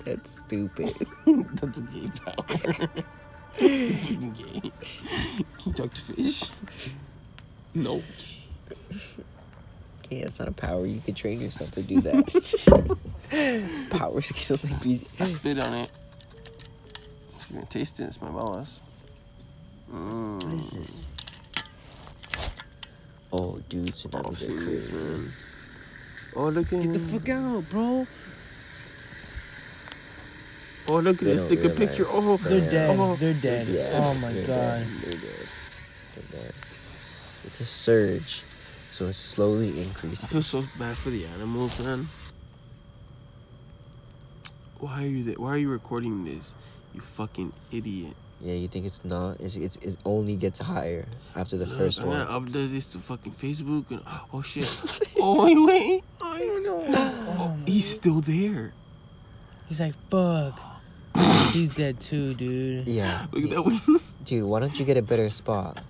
That's 0.05 0.41
stupid. 0.45 0.95
That's 1.25 1.77
a 1.77 1.81
gay 1.81 2.09
power. 2.25 2.35
You're 3.59 3.93
fucking 3.93 4.31
gay. 4.37 4.71
Can 4.79 5.45
you 5.65 5.73
talk 5.73 5.93
to 5.93 6.01
fish? 6.01 6.49
No. 7.73 8.01
Yeah, 10.09 10.25
it's 10.25 10.39
not 10.39 10.47
a 10.47 10.51
power. 10.51 10.85
You 10.85 10.99
can 11.01 11.13
train 11.13 11.39
yourself 11.39 11.71
to 11.71 11.83
do 11.83 12.01
that. 12.01 13.87
Powers 13.91 14.31
can 14.31 14.57
only 14.63 14.75
be. 14.81 15.07
I 15.19 15.25
spit 15.25 15.59
on 15.59 15.73
it. 15.75 15.91
You're 17.49 17.59
gonna 17.61 17.65
taste 17.71 17.99
it. 17.99 18.05
It's 18.05 18.21
my 18.21 18.29
boss. 18.29 18.79
Mm. 19.93 20.43
What 20.43 20.53
is 20.53 20.71
this? 20.71 21.07
Oh, 23.31 23.59
dude, 23.69 23.89
Oh, 23.89 23.91
tsunamis 23.93 24.31
are 24.31 24.35
serious, 24.35 24.87
crazy. 24.87 24.91
man. 24.93 25.33
Oh, 26.35 26.49
look 26.49 26.73
at 26.73 26.81
Get 26.81 26.93
the 26.93 26.99
fuck 26.99 27.29
out, 27.29 27.69
bro. 27.69 28.07
Oh, 30.89 30.99
look 30.99 31.17
at 31.21 31.25
They 31.25 31.35
this. 31.35 31.47
Take 31.49 31.63
a 31.65 31.69
picture. 31.69 32.05
Oh, 32.07 32.37
They're 32.37 32.59
Yeah. 32.59 32.69
dead. 32.71 32.99
Oh. 32.99 33.15
They're 33.15 33.33
dead. 33.35 33.67
Yes, 33.67 34.03
oh 34.03 34.15
my 34.19 34.33
they're 34.33 34.47
god. 34.47 34.79
dead. 34.87 34.87
They're 35.03 35.11
dead. 35.21 35.47
They're 36.15 36.41
dead. 36.41 36.53
It's 37.45 37.59
a 37.61 37.65
surge, 37.65 38.43
so 38.91 39.07
it's 39.07 39.17
slowly 39.17 39.69
I 39.69 39.83
increasing. 39.83 40.29
feel 40.29 40.41
so 40.43 40.63
bad 40.77 40.97
for 40.97 41.09
the 41.09 41.25
animals, 41.25 41.83
man. 41.85 42.07
Why 44.79 45.03
are 45.03 45.07
you 45.07 45.23
there? 45.23 45.35
Why 45.35 45.49
are 45.51 45.57
you 45.57 45.69
recording 45.69 46.23
this? 46.25 46.55
You 46.93 47.01
fucking 47.01 47.51
idiot. 47.71 48.15
Yeah, 48.41 48.53
you 48.53 48.69
think 48.69 48.85
it's 48.85 49.03
not? 49.03 49.39
It's, 49.41 49.55
it's 49.57 49.75
it 49.77 49.97
only 50.05 50.37
gets 50.37 50.59
higher 50.59 51.05
after 51.35 51.57
the 51.57 51.65
Look, 51.65 51.77
first 51.77 51.99
I'm 51.99 52.07
one. 52.07 52.25
gonna 52.25 52.39
upload 52.39 52.71
this 52.71 52.87
to 52.87 52.99
fucking 52.99 53.33
Facebook 53.33 53.91
and 53.91 54.01
oh, 54.07 54.25
oh 54.33 54.41
shit. 54.41 54.65
oh 55.19 55.43
wait, 55.43 55.57
wait. 55.59 56.03
I 56.21 56.39
don't 56.39 56.63
know. 56.63 56.85
Oh, 56.87 57.57
he's 57.65 57.85
still 57.85 58.21
there. 58.21 58.71
He's 59.67 59.79
like, 59.81 59.93
fuck. 60.09 60.57
He's 61.51 61.75
dead 61.75 61.99
too, 61.99 62.33
dude. 62.35 62.87
Yeah, 62.87 63.25
Look 63.31 63.43
at 63.43 63.49
yeah. 63.49 63.55
that 63.55 63.61
window. 63.65 63.99
dude. 64.23 64.43
Why 64.45 64.59
don't 64.61 64.79
you 64.79 64.85
get 64.85 64.95
a 64.97 65.01
better 65.01 65.29
spot? 65.29 65.83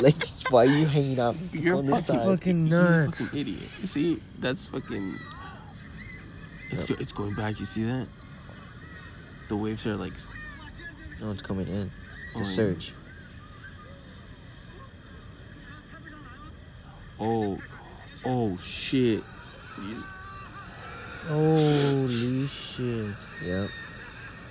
Like, 0.00 0.14
why 0.50 0.62
are 0.66 0.68
you 0.68 0.86
hanging 0.86 1.18
out 1.18 1.34
You're 1.52 1.76
on 1.76 1.86
this 1.86 2.06
fucking 2.06 2.20
side? 2.20 2.38
fucking 2.38 2.64
He's 2.66 2.72
a 2.74 2.82
nuts. 2.82 3.24
fucking 3.26 3.40
idiot. 3.40 3.62
You 3.80 3.86
see, 3.88 4.22
that's 4.38 4.66
fucking. 4.66 5.16
It's 6.70 6.84
go, 6.84 6.94
it's 7.00 7.12
going 7.12 7.34
back. 7.34 7.58
You 7.60 7.66
see 7.66 7.84
that? 7.84 8.06
The 9.48 9.56
waves 9.56 9.86
are 9.86 9.96
like. 9.96 10.12
No, 11.20 11.30
it's 11.32 11.42
coming 11.42 11.66
in. 11.66 11.90
Oh, 12.34 12.38
The 12.38 12.44
yeah. 12.44 12.50
surge. 12.50 12.92
Oh, 17.20 17.58
oh 18.24 18.56
shit. 18.58 19.22
He's- 19.76 20.02
Holy 21.26 22.46
shit. 22.46 23.14
Yep. 23.44 23.70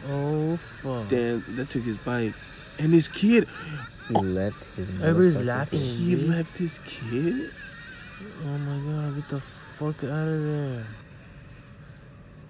Oh 0.09 0.57
fuck. 0.57 1.07
Damn, 1.07 1.43
that 1.55 1.69
took 1.71 1.81
his 1.83 1.97
bike, 1.97 2.33
and 2.77 2.93
his 2.93 3.07
kid. 3.07 3.47
He 4.07 4.13
left 4.15 4.63
his. 4.75 4.89
Everybody's 5.01 5.37
laughing. 5.43 5.79
thing. 5.79 5.97
He 5.97 6.15
left 6.15 6.57
his 6.57 6.79
kid. 6.85 7.51
Oh 8.45 8.57
my 8.57 8.91
god, 8.91 9.15
get 9.15 9.29
the 9.29 9.39
fuck 9.39 10.03
out 10.03 10.27
of 10.27 10.43
there. 10.43 10.85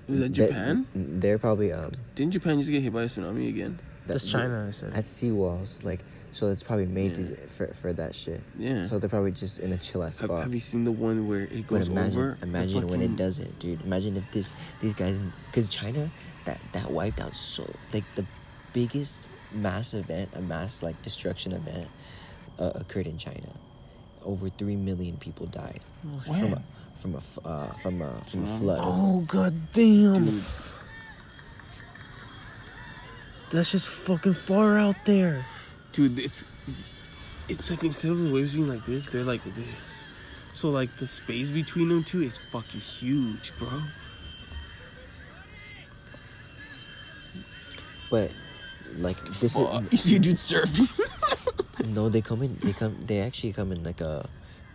Was 0.07 0.19
that 0.21 0.29
Japan? 0.31 0.87
They're 0.95 1.37
probably 1.39 1.73
um 1.73 1.91
Didn't 2.15 2.31
Japan 2.33 2.59
just 2.59 2.69
get 2.71 2.81
hit 2.81 2.93
by 2.93 3.03
a 3.03 3.05
tsunami 3.07 3.49
again? 3.49 3.79
That's 4.05 4.23
that- 4.23 4.29
China, 4.39 4.65
I 4.67 4.71
said. 4.71 4.93
at 4.93 5.03
seawalls. 5.03 5.83
Like, 5.83 5.99
so 6.31 6.47
it's 6.47 6.63
probably 6.63 6.85
made 6.85 7.17
Yeah. 7.17 7.35
to, 7.35 7.47
for 7.47 7.67
for 7.73 7.91
that 7.93 8.15
shit. 8.15 8.41
Yeah. 8.57 8.85
So 8.85 8.99
they're 8.99 9.09
probably 9.09 9.31
just 9.31 9.59
in 9.59 9.73
a 9.73 9.77
chill 9.77 10.03
ass 10.03 10.17
spot. 10.17 10.43
have 10.43 10.53
you 10.53 10.61
seen 10.61 10.85
the 10.85 10.91
one 10.91 11.27
where 11.27 11.41
it 11.41 11.67
But 11.67 11.79
goes 11.79 11.87
imagine, 11.89 12.17
over? 12.19 12.37
the 12.39 12.47
imagine 12.47 12.87
when 12.87 12.99
fucking- 13.01 13.13
it 13.13 13.17
doesn't, 13.17 13.59
dude. 13.59 13.81
Imagine 13.81 14.15
if 14.15 14.31
this 14.31 14.51
these 14.79 14.93
guys, 14.93 15.19
because 15.47 15.67
China, 15.67 16.09
that 16.45 16.59
that 16.71 16.89
wiped 16.89 17.19
out 17.19 17.35
so 17.35 17.69
like 17.91 18.05
the 18.15 18.25
biggest 18.71 19.27
mass 19.51 19.93
event, 19.93 20.29
a 20.33 20.41
mass 20.41 20.81
like 20.83 21.01
destruction 21.01 21.53
event, 21.53 21.89
uh, 22.59 22.71
occurred 22.75 23.07
in 23.07 23.17
China. 23.17 23.53
Over 24.23 24.49
three 24.49 24.75
million 24.75 25.17
people 25.17 25.45
died 25.47 25.79
from 26.25 26.53
a 26.53 26.61
from 26.95 27.13
a 27.13 27.17
f- 27.17 27.39
uh, 27.45 27.67
from 27.75 28.01
a 28.01 28.21
from 28.25 28.43
a 28.43 28.59
flood. 28.59 28.79
Oh 28.81 29.21
god 29.27 29.71
damn. 29.71 30.25
Dude, 30.25 30.43
That's 33.51 33.71
just 33.71 33.87
fucking 33.87 34.33
far 34.33 34.77
out 34.77 35.05
there. 35.05 35.45
dude, 35.93 36.19
it's 36.19 36.43
it's 37.47 37.69
like 37.69 37.83
instead 37.83 38.11
of 38.11 38.19
the 38.19 38.29
waves 38.29 38.51
being 38.53 38.67
like 38.67 38.85
this, 38.85 39.05
they're 39.05 39.23
like 39.23 39.43
this. 39.55 40.05
So 40.51 40.69
like 40.69 40.97
the 40.97 41.07
space 41.07 41.49
between 41.51 41.87
them 41.87 42.03
two 42.03 42.21
is 42.21 42.37
fucking 42.51 42.81
huge, 42.81 43.53
bro. 43.57 43.69
But 48.09 48.31
like 48.97 49.17
this 49.39 49.53
Fuck. 49.53 49.93
is 49.93 50.05
You 50.11 50.19
dude 50.19 50.37
surfing. 50.37 50.89
no, 51.93 52.09
they 52.09 52.21
come 52.21 52.41
in. 52.43 52.57
They 52.61 52.73
come. 52.73 52.97
They 53.05 53.19
actually 53.19 53.53
come 53.53 53.71
in 53.71 53.83
like 53.83 54.01
a 54.01 54.27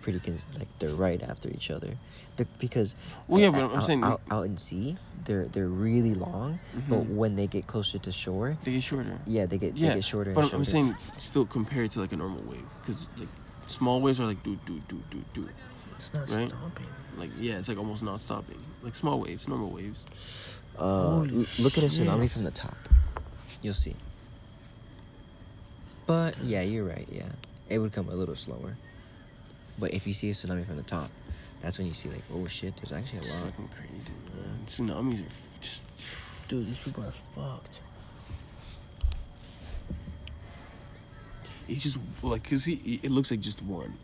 pretty 0.03 0.19
cons- 0.21 0.47
like 0.59 0.69
they're 0.79 0.95
right 0.95 1.23
after 1.23 1.49
each 1.49 1.71
other. 1.71 1.95
They're, 2.37 2.47
because 2.59 2.97
Well, 3.29 3.41
yeah, 3.41 3.51
but 3.51 3.63
I'm 3.65 3.75
out, 3.77 3.87
saying- 3.87 4.05
out, 4.05 4.21
out 4.31 4.47
in 4.47 4.57
sea, 4.57 4.97
they're 5.25 5.47
they're 5.49 5.69
really 5.69 6.15
long. 6.15 6.59
But 6.89 7.05
Mhm. 7.05 7.15
when 7.15 7.37
they 7.37 7.47
get 7.47 7.67
closer 7.67 7.99
to 7.99 8.11
shore, 8.13 8.57
they 8.65 8.73
get 8.73 8.83
shorter. 8.83 9.19
yeah, 9.27 9.47
they 9.47 9.59
get 9.59 9.77
Yeah, 9.77 9.91
they 9.91 9.95
get 9.97 10.05
shorter 10.05 10.33
but 10.35 10.41
I'm- 10.41 10.51
shorter. 10.51 10.63
I'm 10.63 10.65
saying 10.65 10.97
still 11.19 11.47
compared 11.47 11.93
to 11.93 12.01
like 12.01 12.13
a 12.13 12.17
normal 12.17 12.43
wave, 12.43 12.65
because 12.81 13.07
like 13.19 13.29
small 13.67 14.01
waves 14.01 14.19
are 14.21 14.27
like 14.27 14.43
do 14.43 14.59
do 14.67 14.81
do 14.89 15.01
do 15.11 15.23
do. 15.35 15.49
It's 15.97 16.13
not 16.13 16.29
Right? 16.31 16.49
stopping. 16.49 16.87
Like 17.17 17.31
yeah, 17.39 17.59
it's 17.59 17.69
like 17.69 17.79
almost 17.79 18.03
not 18.03 18.21
stopping. 18.21 18.59
Like 18.83 18.97
small 18.97 19.21
waves, 19.21 19.47
normal 19.47 19.71
waves. 19.71 20.05
Uh, 20.77 21.11
Holy 21.21 21.31
l- 21.41 21.47
look 21.61 21.77
at 21.79 21.85
a 21.85 21.87
tsunami 21.87 22.29
from 22.31 22.43
the 22.45 22.51
top. 22.51 22.75
You'll 23.61 23.75
see. 23.75 23.95
But 26.07 26.37
yeah, 26.43 26.63
you're 26.63 26.85
right. 26.85 27.07
Yeah, 27.11 27.29
it 27.69 27.79
would 27.79 27.93
come 27.93 28.09
a 28.09 28.15
little 28.15 28.37
slower. 28.37 28.77
But 29.79 29.95
if 29.95 30.07
you 30.07 30.13
see 30.13 30.29
a 30.31 30.33
tsunami 30.33 30.67
from 30.67 30.77
the 30.77 30.83
top, 30.83 31.11
that's 31.61 31.79
when 31.79 31.87
you 31.87 31.95
see 31.95 32.09
like, 32.11 32.23
oh 32.33 32.47
shit, 32.47 32.77
there's 32.77 32.93
actually 32.93 33.21
a 33.21 33.23
It's 33.23 33.33
lot. 33.35 33.45
fucking 33.45 33.69
crazy, 33.69 34.13
man. 34.35 34.67
Tsunamis 34.67 35.21
are 35.27 35.31
just. 35.61 35.85
Dude, 36.49 36.67
these 36.67 36.79
people 36.79 37.05
are 37.05 37.11
fucked. 37.13 37.81
It's 41.69 41.83
just 41.85 41.99
like, 42.23 42.49
cause 42.49 42.65
he, 42.65 43.01
it 43.03 43.11
looks 43.11 43.31
like 43.31 43.41
just 43.41 43.63
one. 43.63 43.97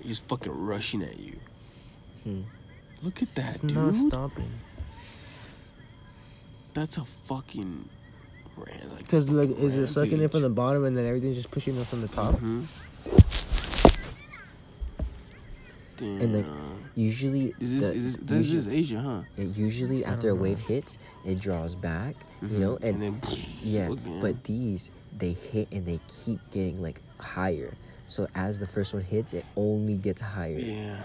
He's 0.00 0.18
just 0.18 0.28
fucking 0.28 0.50
rushing 0.52 1.02
at 1.02 1.18
you. 1.18 1.36
Hmm. 2.24 2.42
Look 3.02 3.22
at 3.22 3.32
that, 3.36 3.50
It's 3.56 3.58
dude. 3.60 3.74
not 3.76 3.94
stopping. 3.94 4.50
That's 6.74 6.96
a 6.96 7.04
fucking 7.26 7.88
like. 8.58 8.98
Because 8.98 9.28
like, 9.28 9.50
is 9.58 9.76
it 9.76 9.86
sucking 9.86 10.20
it 10.22 10.30
from 10.30 10.42
the 10.42 10.50
bottom 10.50 10.84
and 10.84 10.96
then 10.96 11.06
everything's 11.06 11.36
just 11.36 11.50
pushing 11.50 11.76
it 11.78 11.86
from 11.86 12.02
the 12.02 12.08
top? 12.08 12.34
Mhm. 12.36 12.64
And, 16.00 16.32
like, 16.34 16.46
Usually, 16.94 17.54
Is 17.60 17.70
this 17.80 17.82
the- 17.90 17.94
is 17.94 18.04
this, 18.04 18.16
this 18.24 18.38
usually, 18.50 18.58
is 18.58 18.68
Asia, 18.68 19.00
huh? 19.00 19.22
it 19.36 19.56
usually 19.56 20.04
after 20.04 20.30
a 20.30 20.34
wave 20.34 20.58
hits, 20.58 20.98
it 21.24 21.38
draws 21.38 21.76
back, 21.76 22.16
you 22.42 22.48
Mhm. 22.48 22.58
know, 22.58 22.78
and, 22.82 23.00
then 23.00 23.20
yeah. 23.62 23.86
again. 23.92 24.20
But 24.20 24.42
these 24.42 24.90
they 25.16 25.30
hit 25.32 25.68
and 25.70 25.86
they 25.86 26.00
keep 26.08 26.40
getting 26.50 26.82
like 26.82 27.00
higher. 27.20 27.72
So 28.08 28.26
as 28.34 28.58
the 28.58 28.66
first 28.66 28.94
one 28.94 29.04
hits, 29.04 29.32
it 29.32 29.44
only 29.56 29.96
gets 29.96 30.20
higher 30.20 30.58
yeah. 30.58 31.04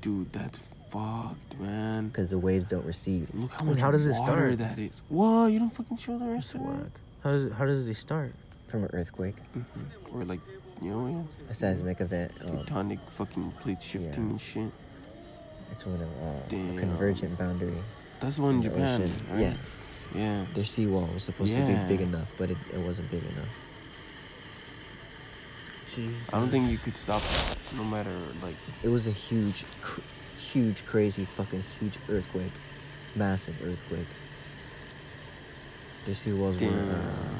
Dude, 0.00 0.32
that's 0.32 0.58
fucked, 0.92 1.58
man. 1.58 2.08
because 2.08 2.30
the 2.30 2.38
waves 2.38 2.68
don't 2.68 2.84
recede. 2.84 3.28
Look 3.34 3.52
how 3.52 3.60
And 3.60 3.70
much 3.70 3.80
how 3.80 3.90
does 3.90 4.04
it 4.06 4.10
water 4.12 4.54
start? 4.54 4.58
that 4.58 4.78
is. 4.78 5.02
Whoa, 5.08 5.46
you 5.46 5.58
don't 5.58 5.70
fucking 5.74 5.96
show 5.96 6.18
the 6.18 6.26
rest 6.26 6.52
That's 6.52 6.64
of 6.64 6.80
it. 6.80 6.92
How 7.24 7.30
does 7.30 7.44
it, 7.44 7.52
how 7.52 7.64
does 7.66 7.86
it 7.86 7.94
start? 7.94 8.32
From 8.68 8.84
an 8.84 8.90
earthquake, 8.92 9.36
Mhm. 9.56 9.64
Or 10.14 10.24
like, 10.24 10.40
you 10.80 10.90
know, 10.90 11.26
a 11.48 11.54
seismic 11.54 12.00
event, 12.00 12.32
yeah, 12.40 12.50
um, 12.50 12.58
tectonic 12.64 12.98
fucking 13.10 13.52
plate 13.60 13.82
shifting 13.82 14.24
Yeah. 14.24 14.30
and 14.30 14.40
shit. 14.40 14.72
it's 15.70 15.86
one 15.86 16.00
of 16.02 16.08
uh, 16.20 16.24
a 16.24 16.42
Damn. 16.48 16.76
convergent 16.78 17.38
boundary. 17.38 17.82
That's 18.20 18.36
the 18.36 18.42
one 18.42 18.56
in 18.56 18.62
in 18.64 18.70
Japan, 18.70 19.02
ocean. 19.02 19.14
right? 19.30 19.40
Yeah, 19.40 19.54
Yeah. 20.14 20.44
their 20.54 20.64
seawall 20.66 21.08
was 21.14 21.22
supposed 21.24 21.54
to 21.54 21.64
be 21.66 21.74
big 21.88 22.00
enough, 22.02 22.32
but 22.36 22.50
it, 22.50 22.58
it 22.72 22.78
wasn't 22.84 23.10
big 23.10 23.24
enough. 23.24 23.48
Jesus. 25.94 26.14
I 26.32 26.38
don't 26.38 26.48
think 26.50 26.70
you 26.70 26.78
could 26.78 26.94
stop 26.94 27.20
that, 27.22 27.58
no 27.76 27.84
matter 27.84 28.14
like. 28.42 28.56
It 28.82 28.88
was 28.88 29.06
a 29.06 29.10
huge, 29.10 29.64
cr- 29.82 30.00
huge, 30.52 30.84
crazy, 30.84 31.24
fucking 31.24 31.62
huge 31.80 31.98
earthquake, 32.10 32.52
massive 33.14 33.54
earthquake. 33.64 34.06
Their 36.04 36.14
seawalls 36.14 36.54
were 36.54 36.68
Damn. 36.68 36.90
uh, 36.90 37.38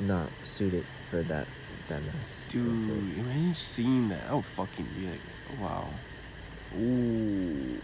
not 0.00 0.28
suited 0.42 0.84
for 1.10 1.22
that 1.24 1.46
that 1.88 2.02
mass. 2.04 2.44
Dude, 2.48 2.66
earthquake. 2.66 3.18
imagine 3.18 3.54
seeing 3.54 4.08
that. 4.08 4.28
I 4.28 4.34
would 4.34 4.44
fucking 4.44 4.86
be 4.98 5.06
like, 5.06 5.20
wow. 5.60 5.88
Ooh. 6.78 7.80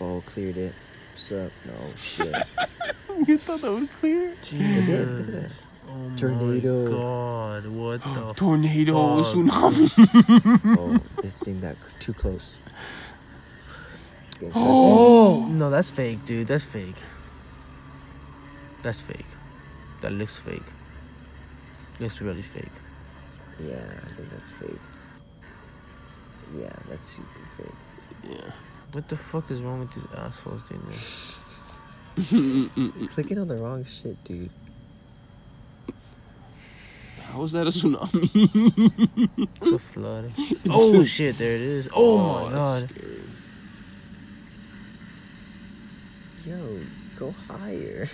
Oh, 0.00 0.22
cleared 0.26 0.56
it. 0.56 0.74
What's 1.12 1.32
up? 1.32 1.52
No 1.64 1.74
shit. 1.96 2.34
you 3.26 3.38
thought 3.38 3.60
that 3.60 3.72
was 3.72 3.88
clear? 4.00 4.30
It 4.30 4.86
did, 4.86 5.50
look 5.86 5.96
at 5.96 6.16
that. 6.16 6.16
Jesus. 6.16 6.16
Oh 6.16 6.16
Tornado. 6.16 6.84
my 6.84 6.90
god, 6.90 7.66
what 7.66 8.02
the 8.14 8.34
Tornado, 8.34 9.22
fuck? 9.22 9.34
tsunami. 9.34 9.90
Oh, 10.78 10.98
this 11.22 11.34
thing 11.36 11.60
got 11.60 11.76
too 12.00 12.14
close. 12.14 12.58
It's 14.26 14.36
getting 14.36 14.56
sucked 14.60 14.86
in. 14.86 14.98
Oh 14.98 15.46
no, 15.48 15.70
that's 15.70 15.90
fake, 15.90 16.24
dude. 16.24 16.46
That's 16.48 16.64
fake. 16.64 16.96
That's 18.82 19.00
fake. 19.00 19.26
That 20.00 20.12
looks 20.12 20.38
fake. 20.40 20.62
Looks 22.00 22.20
really 22.20 22.42
fake. 22.42 22.72
Yeah, 23.58 23.84
I 24.04 24.08
think 24.14 24.30
that's 24.30 24.52
fake. 24.52 24.80
Yeah, 26.54 26.72
that's 26.88 27.08
super 27.08 27.48
fake. 27.56 27.74
yeah. 28.22 28.50
What 28.92 29.08
the 29.08 29.16
fuck 29.16 29.50
is 29.50 29.62
wrong 29.62 29.80
with 29.80 29.92
these 29.94 30.06
assholes 30.16 30.62
doing 30.64 30.82
this? 30.88 31.40
Clicking 33.14 33.38
on 33.38 33.48
the 33.48 33.56
wrong 33.58 33.84
shit, 33.84 34.22
dude. 34.24 34.50
How 37.34 37.40
was 37.40 37.50
that 37.50 37.66
a 37.66 37.70
tsunami? 37.70 39.48
It's 39.60 39.72
a 39.72 39.78
flood. 39.80 40.32
Oh 40.70 41.02
shit, 41.02 41.36
there 41.36 41.56
it 41.56 41.62
is. 41.62 41.88
Oh, 41.92 42.16
oh 42.16 42.44
my 42.44 42.50
god. 42.52 42.88
scary. 42.88 43.22
Yo, 46.46 46.80
go 47.18 47.32
higher. 47.32 48.06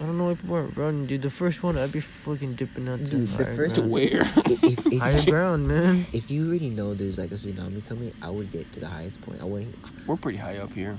I 0.00 0.02
don't 0.02 0.18
know 0.18 0.24
why 0.24 0.34
people 0.34 0.56
aren't 0.56 0.76
running, 0.76 1.06
dude. 1.06 1.22
The 1.22 1.30
first 1.30 1.62
one, 1.62 1.78
I'd 1.78 1.92
be 1.92 2.00
fucking 2.00 2.56
dipping 2.56 2.88
out 2.88 2.98
to 2.98 3.04
Dude, 3.04 3.28
the 3.28 3.44
higher 3.44 3.54
first 3.54 3.76
ground. 3.76 3.92
where? 3.92 4.22
if, 4.46 4.86
if, 4.86 4.98
higher 4.98 5.16
if, 5.18 5.26
ground, 5.26 5.68
man. 5.68 6.04
if 6.12 6.28
you 6.28 6.48
already 6.48 6.68
know 6.68 6.92
there's 6.92 7.18
like 7.18 7.30
a 7.30 7.34
tsunami 7.34 7.86
coming, 7.86 8.12
I 8.20 8.30
would 8.30 8.50
get 8.50 8.72
to 8.72 8.80
the 8.80 8.88
highest 8.88 9.20
point. 9.20 9.40
I 9.40 9.44
wouldn't. 9.44 9.76
We're 10.08 10.16
pretty 10.16 10.38
high 10.38 10.56
up 10.56 10.72
here. 10.72 10.98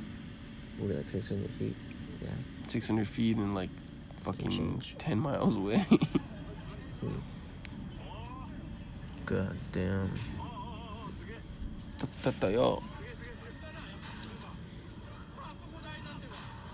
We're 0.80 0.94
like 0.96 1.10
600 1.10 1.52
feet. 1.52 1.76
Yeah. 2.22 2.30
600 2.68 3.06
feet 3.06 3.36
and 3.36 3.54
like 3.54 3.72
fucking 4.22 4.82
10 4.98 5.20
miles 5.20 5.58
away. 5.58 5.86
Hmm. 7.00 7.20
God 9.28 9.56
damn. 9.74 10.10
Yo. 12.42 12.82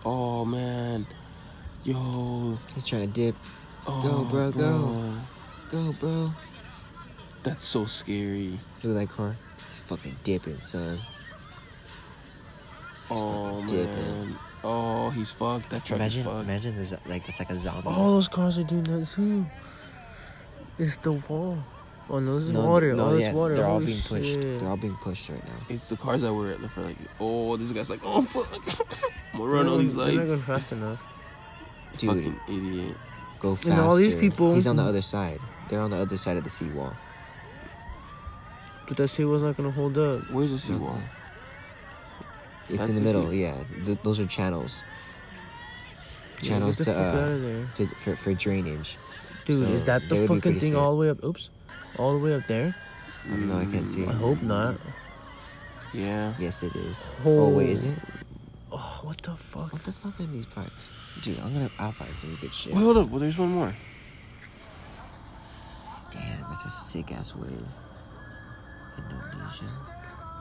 Oh 0.05 0.45
man. 0.45 1.05
Yo. 1.83 2.57
He's 2.75 2.85
trying 2.85 3.01
to 3.01 3.07
dip. 3.07 3.35
Oh, 3.85 4.25
bro, 4.29 4.51
go. 4.51 5.13
Go, 5.69 5.93
bro. 5.93 6.31
That's 7.43 7.65
so 7.65 7.85
scary. 7.85 8.59
Look 8.83 8.95
at 8.95 8.99
that 9.09 9.09
car. 9.09 9.35
He's 9.69 9.79
fucking 9.81 10.15
dipping, 10.23 10.59
son. 10.61 10.99
He's 13.09 13.17
Oh 13.19 13.61
fucking 13.61 13.67
dipping. 13.67 13.95
man. 14.29 14.39
Oh, 14.63 15.09
he's 15.09 15.31
fucked. 15.31 15.69
That 15.71 15.83
truck 15.83 15.99
Imagine, 15.99 16.19
is 16.21 16.25
fucked. 16.25 16.43
imagine 16.45 16.75
there's 16.75 16.93
like 17.05 17.27
it's 17.27 17.39
like 17.39 17.49
a 17.49 17.57
zombie. 17.57 17.87
All 17.89 18.13
those 18.13 18.27
cars 18.29 18.57
are 18.57 18.63
doing 18.63 18.83
that 18.83 19.05
too. 19.07 19.45
It's 20.79 20.97
the 20.97 21.13
wall. 21.13 21.57
Oh 22.14 22.20
no, 22.20 22.36
this 22.38 22.45
is 22.45 22.51
no, 22.51 22.68
water. 22.68 22.93
no, 22.93 23.07
oh, 23.07 23.18
yeah, 23.18 23.28
it's 23.30 23.36
water. 23.36 23.55
they're 23.55 23.66
all 23.66 23.80
Holy 23.80 23.86
being 23.88 24.01
pushed. 24.01 24.34
shit. 24.36 24.59
They're 24.59 24.70
all 24.70 24.78
being 24.78 24.95
pushed 24.97 25.30
right 25.30 25.43
now. 25.47 25.55
It's 25.68 25.89
the 25.89 25.97
cars 25.97 26.22
that 26.22 26.32
were 26.32 26.55
for 26.70 26.82
like. 26.82 26.95
Oh, 27.20 27.57
this 27.57 27.72
guy's 27.72 27.89
like, 27.89 28.01
oh 28.03 28.22
fuck. 28.22 28.47
I'm 29.34 29.39
gonna 29.39 29.49
They're 29.49 29.57
run 29.57 29.66
not 29.66 29.72
all 29.72 29.78
these 29.80 29.95
lights. 29.95 30.11
They're 30.16 30.20
not 30.20 30.28
going 30.28 30.41
fast 30.43 30.72
enough. 30.74 31.07
Dude, 31.97 32.09
Fucking 32.11 32.39
idiot. 32.47 32.97
go 33.39 33.55
faster. 33.55 33.72
And 33.72 33.80
all 33.82 33.95
these 33.95 34.14
people- 34.16 34.53
He's 34.53 34.68
on 34.68 34.76
the 34.76 34.84
other 34.84 35.01
side. 35.01 35.39
They're 35.70 35.80
on 35.82 35.89
the 35.89 35.97
other 35.97 36.18
side 36.18 36.38
of 36.38 36.43
the 36.43 36.51
seawall. 36.51 36.93
But 38.88 38.97
that 38.97 39.07
shit 39.09 39.28
was 39.28 39.41
not 39.41 39.57
gonna 39.57 39.72
hold 39.72 39.97
up. 39.97 40.30
Where's 40.30 40.51
the 40.51 40.59
seawall? 40.59 40.99
It's 42.70 42.78
That's 42.78 42.89
in 42.89 42.93
the 42.95 42.99
the 42.99 43.05
middle. 43.05 43.30
sea- 43.32 43.41
Yeah, 43.41 43.64
Th- 43.86 43.97
those 44.03 44.20
are 44.20 44.28
channels. 44.28 44.84
Channels 46.43 46.78
get 46.78 46.86
the 46.88 46.93
to 46.93 46.99
uh, 46.99 47.03
out 47.24 47.32
of 47.32 47.41
there. 47.41 47.66
to 47.76 47.88
for, 47.95 48.16
for 48.18 48.34
drainage. 48.36 48.97
Dude, 49.45 49.57
So, 49.59 49.64
is 49.66 49.86
that 49.88 50.07
the 50.09 50.28
fucking 50.28 50.41
thing 50.59 50.59
safe. 50.72 50.76
all 50.76 50.91
the 50.91 50.97
way 50.97 51.09
up? 51.09 51.24
Oops. 51.24 51.49
All 51.97 52.17
the 52.17 52.23
way 52.23 52.33
up 52.33 52.47
there? 52.47 52.75
I 53.25 53.29
don't 53.29 53.47
know. 53.47 53.57
I 53.57 53.65
can't 53.65 53.87
see. 53.87 54.01
Mm, 54.01 54.09
I 54.09 54.13
hope 54.13 54.41
not. 54.41 54.77
Yeah. 55.93 56.33
Yes, 56.39 56.63
it 56.63 56.75
is. 56.75 57.09
Oh 57.23 57.49
wait, 57.49 57.69
is 57.69 57.85
it? 57.85 57.97
Oh, 58.71 58.99
what 59.03 59.21
the 59.21 59.35
fuck? 59.35 59.71
What 59.71 59.83
the 59.83 59.93
fuck 59.93 60.19
are 60.19 60.25
these 60.25 60.47
parts? 60.47 60.71
Dude, 61.21 61.39
I'm 61.39 61.53
gonna. 61.53 61.69
I'll 61.79 61.91
find 61.91 62.09
some 62.11 62.35
good 62.41 62.51
shit. 62.51 62.73
Wait, 62.73 62.81
hold 62.81 62.97
up. 62.97 63.09
Well, 63.09 63.19
there's 63.19 63.37
one 63.37 63.49
more. 63.49 63.73
Damn, 66.09 66.41
that's 66.49 66.65
a 66.65 66.69
sick 66.69 67.11
ass 67.11 67.35
wave. 67.35 67.67
Indonesia. 68.97 69.69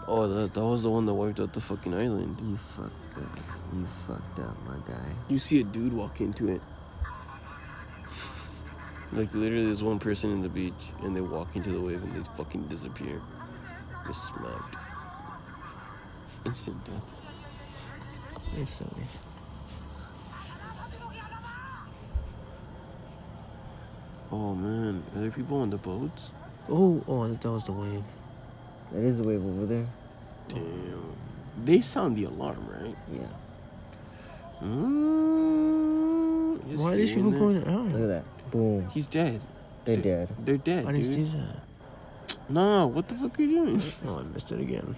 Oh, 0.09 0.27
that, 0.27 0.55
that 0.55 0.65
was 0.65 0.83
the 0.83 0.91
one 0.91 1.07
that 1.07 1.15
wiped 1.15 1.41
out 1.41 1.53
the 1.53 1.61
fucking 1.61 1.95
island. 1.95 2.37
You 2.43 2.57
fucked 2.57 3.19
up. 3.19 3.39
You 3.73 3.87
fucked 3.87 4.41
up, 4.41 4.57
my 4.67 4.79
guy. 4.87 5.13
You 5.29 5.39
see 5.39 5.61
a 5.61 5.65
dude 5.65 5.93
walk 5.93 6.21
into 6.21 6.49
it. 6.49 6.61
Like 9.13 9.33
literally, 9.35 9.67
there's 9.67 9.83
one 9.83 9.99
person 9.99 10.33
in 10.33 10.41
the 10.41 10.49
beach, 10.49 10.73
and 11.03 11.15
they 11.15 11.21
walk 11.21 11.55
into 11.55 11.71
the 11.71 11.81
wave, 11.81 12.03
and 12.03 12.15
they 12.15 12.27
fucking 12.37 12.67
disappear. 12.69 13.21
Just 14.07 14.29
smacked. 14.29 14.77
Instant 16.47 16.83
death. 16.85 17.05
Instantly. 18.57 19.05
Oh 24.31 24.55
man, 24.55 25.03
are 25.15 25.21
there 25.21 25.31
people 25.31 25.59
on 25.59 25.69
the 25.69 25.77
boats? 25.77 26.31
Oh, 26.71 27.03
oh, 27.07 27.25
I 27.25 27.29
thought 27.29 27.41
that 27.43 27.51
was 27.53 27.65
the 27.65 27.73
wave. 27.73 28.05
That 28.93 29.03
is 29.03 29.19
the 29.19 29.25
wave 29.25 29.45
over 29.45 29.67
there. 29.67 29.87
Damn. 30.49 31.15
They 31.65 31.83
sound 31.83 32.17
the 32.17 32.25
alarm, 32.25 32.67
right? 32.67 32.97
Yeah. 33.11 33.27
Mm, 34.63 36.71
just 36.71 36.83
Why 36.83 36.93
are 36.93 36.97
these 36.97 37.11
hearing 37.11 37.33
people 37.33 37.53
that. 37.53 37.65
going 37.65 37.93
Look 37.93 38.01
at 38.01 38.07
that. 38.07 38.25
Boom. 38.53 38.89
He's 38.91 39.07
dead. 39.07 39.41
They're 39.85 39.97
dead. 39.97 40.29
They're 40.45 40.57
dead. 40.59 40.87
I 40.87 40.93
didn't 40.93 41.07
dude. 41.13 41.15
see 41.33 41.37
that. 41.37 41.57
No, 42.49 42.87
what 42.87 43.09
the 43.09 43.15
fuck 43.17 43.39
are 43.39 43.43
you 43.43 43.49
doing? 43.67 43.83
Oh, 44.07 44.21
I 44.21 44.23
missed 44.33 44.53
it 44.53 44.61
again. 44.61 44.95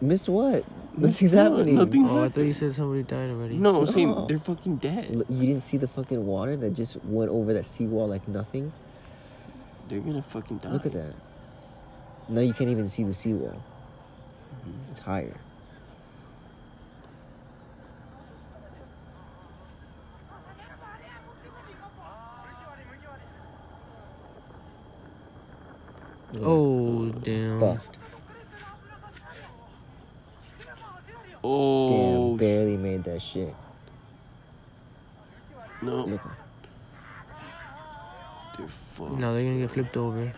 Missed 0.00 0.28
what? 0.28 0.64
Nothing's 0.96 1.32
No, 1.32 1.42
happening. 1.42 1.74
nothing- 1.74 2.06
Oh, 2.08 2.22
I 2.24 2.28
thought 2.28 2.42
you 2.42 2.52
said 2.52 2.72
somebody 2.72 3.02
died 3.02 3.30
already. 3.30 3.56
No, 3.56 3.80
I'm 3.80 3.86
saying 3.86 4.10
No. 4.10 4.26
they're 4.26 4.38
fucking 4.38 4.76
dead. 4.76 5.06
L- 5.12 5.22
You 5.28 5.46
didn't 5.46 5.64
see 5.64 5.76
the 5.76 5.88
fucking 5.88 6.24
water 6.24 6.56
that 6.56 6.74
just 6.74 7.02
went 7.06 7.30
over 7.30 7.52
that 7.54 7.66
seawall 7.66 8.06
like 8.08 8.26
nothing? 8.28 8.72
They're 9.88 10.00
gonna 10.00 10.22
fucking 10.22 10.58
die. 10.58 10.70
Look 10.72 10.86
at 10.86 10.92
that. 10.92 11.14
Now 12.28 12.40
you 12.42 12.52
can't 12.52 12.70
even 12.70 12.88
see 12.88 13.02
the 13.04 13.14
seawall. 13.14 13.54
Mm-hmm. 14.54 14.90
It's 14.92 15.00
higher. 15.00 15.34
Oh, 26.42 27.06
damn. 27.22 27.60
Fucked. 27.60 27.98
Oh 31.42 32.32
Oh, 32.32 32.36
barely 32.36 32.76
made 32.76 33.04
that 33.04 33.22
shit. 33.22 33.54
No, 35.82 36.04
Look, 36.04 36.20
they're 38.58 38.68
fucked. 38.96 39.12
No, 39.12 39.32
they're 39.34 39.44
gonna 39.44 39.60
get 39.60 39.70
flipped 39.70 39.96
over. 39.96 40.32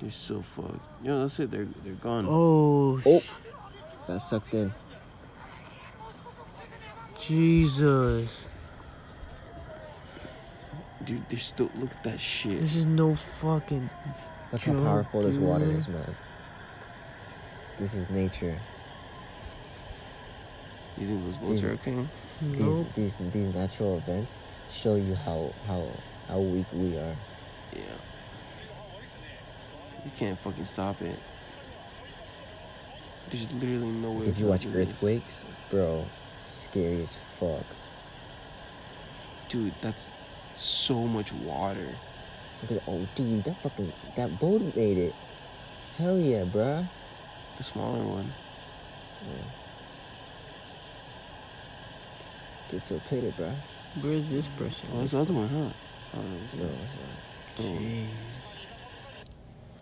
They're 0.00 0.10
so 0.10 0.42
fucked. 0.56 0.80
Yo, 1.04 1.20
that's 1.20 1.38
it. 1.38 1.50
They're 1.50 1.68
they're 1.84 1.94
gone. 1.94 2.26
Oh, 2.28 3.00
Oh. 3.06 3.22
got 4.08 4.18
sucked 4.18 4.54
in. 4.54 4.72
Jesus. 7.20 8.44
Dude, 11.04 11.22
they're 11.28 11.38
still. 11.38 11.70
Look 11.76 11.92
at 11.92 12.02
that 12.04 12.18
shit. 12.20 12.60
This 12.60 12.74
is 12.74 12.86
no 12.86 13.14
fucking. 13.14 13.88
Look 14.54 14.62
how 14.62 14.74
powerful 14.84 15.22
this 15.22 15.36
water 15.36 15.64
is, 15.64 15.88
man. 15.88 16.14
This 17.76 17.92
is 17.92 18.08
nature. 18.08 18.56
You 20.96 21.08
think 21.08 21.24
those 21.24 21.36
boats 21.38 21.60
are 21.64 21.70
okay? 21.72 21.96
Nope. 22.40 22.86
These 22.94 23.16
these 23.18 23.32
these 23.32 23.52
natural 23.52 23.98
events 23.98 24.38
show 24.70 24.94
you 24.94 25.16
how 25.16 25.50
how 25.66 25.90
how 26.28 26.38
weak 26.38 26.66
we 26.72 26.94
are. 26.94 27.16
Yeah. 27.74 27.96
You 30.04 30.12
can't 30.12 30.38
fucking 30.38 30.66
stop 30.66 31.02
it. 31.02 31.18
There's 33.28 33.52
literally 33.54 33.90
no 33.90 34.12
way. 34.12 34.28
If 34.28 34.38
you 34.38 34.46
watch 34.46 34.62
stopping 34.62 34.78
this. 34.78 34.92
earthquakes, 34.92 35.44
bro, 35.68 36.06
scary 36.46 37.02
as 37.02 37.16
fuck. 37.40 37.74
dude, 39.48 39.74
that's 39.80 40.10
so 40.54 40.94
much 41.08 41.32
water. 41.32 41.98
Look 42.62 42.72
at 42.72 42.88
oh 42.88 43.06
dude, 43.14 43.44
that 43.44 43.56
fucking 43.62 43.92
that 44.16 44.38
boat 44.40 44.62
made 44.74 44.98
it. 44.98 45.14
Hell 45.98 46.18
yeah, 46.18 46.44
bruh. 46.44 46.88
The 47.58 47.64
smaller 47.64 48.04
one. 48.04 48.32
Get 52.70 52.82
so 52.82 53.00
pitted, 53.08 53.34
bruh. 53.36 53.54
Where's 54.00 54.28
this 54.28 54.48
person? 54.48 54.88
Oh, 54.92 54.98
that's 55.00 55.12
the 55.12 55.18
other 55.18 55.32
one, 55.32 55.48
huh? 55.48 55.70
Oh, 56.16 56.22
No, 56.58 56.68
Oh. 57.56 57.62
Jeez. 57.62 58.06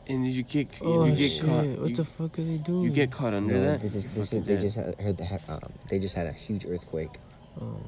And 0.09 0.27
if 0.27 0.35
you 0.35 0.43
get, 0.43 0.68
Oh 0.83 1.05
you 1.07 1.14
get 1.14 1.31
shit! 1.31 1.47
caught, 1.47 1.64
what 1.79 1.91
you, 1.91 1.97
the 1.97 2.05
fuck 2.05 2.39
are 2.39 2.43
they 2.43 2.59
doing? 2.59 2.85
you 2.85 2.91
get 2.91 3.11
caught 3.11 3.33
under. 3.33 3.55
No, 3.55 3.61
that. 3.62 3.81
this 3.81 3.95
is 3.95 4.07
this 4.09 4.33
is 4.33 4.45
they 4.45 4.57
just 4.59 4.77
had, 4.77 5.01
heard 5.01 5.16
the 5.16 5.41
um 5.49 5.61
they 5.89 5.99
just 5.99 6.14
had 6.14 6.27
a 6.27 6.33
huge 6.33 6.66
earthquake. 6.66 7.18
Oh. 7.61 7.79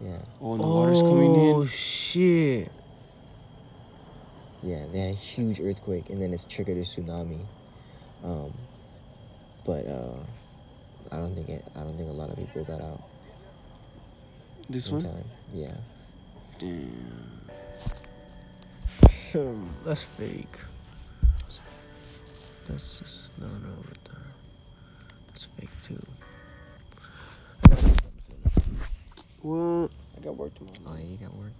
Yeah, 0.00 0.18
Oh, 0.40 0.52
and 0.52 0.60
the 0.60 0.66
water's 0.66 1.02
coming 1.02 1.34
in. 1.34 1.54
Oh 1.56 1.66
shit! 1.66 2.72
Yeah, 4.62 4.84
they 4.92 4.98
had 5.00 5.10
a 5.10 5.12
huge 5.12 5.60
earthquake 5.60 6.10
and 6.10 6.20
then 6.20 6.32
it's 6.32 6.44
triggered 6.44 6.76
a 6.76 6.82
tsunami. 6.82 7.44
Um, 8.24 8.52
but 9.64 9.86
uh, 9.86 10.16
I 11.12 11.16
don't 11.16 11.34
think 11.34 11.48
it. 11.48 11.64
I 11.76 11.80
don't 11.80 11.96
think 11.96 12.10
a 12.10 12.12
lot 12.12 12.30
of 12.30 12.36
people 12.36 12.64
got 12.64 12.80
out 12.80 13.02
This 14.68 14.88
in 14.88 14.94
one. 14.94 15.02
time. 15.02 15.24
Yeah. 15.52 15.74
Damn. 16.58 16.90
That's 19.84 20.04
fake. 20.04 20.58
That's 22.68 22.98
just 22.98 23.38
not 23.38 23.50
over 23.50 23.94
there. 24.04 24.26
That's 25.28 25.44
fake 25.44 25.70
too. 25.82 26.02
What? 29.42 29.90
I 30.16 30.20
got 30.24 30.36
work 30.36 30.54
tomorrow. 30.54 30.76
Oh, 30.86 30.96
yeah, 30.96 31.04
you 31.04 31.16
got 31.16 31.34
work. 31.34 31.52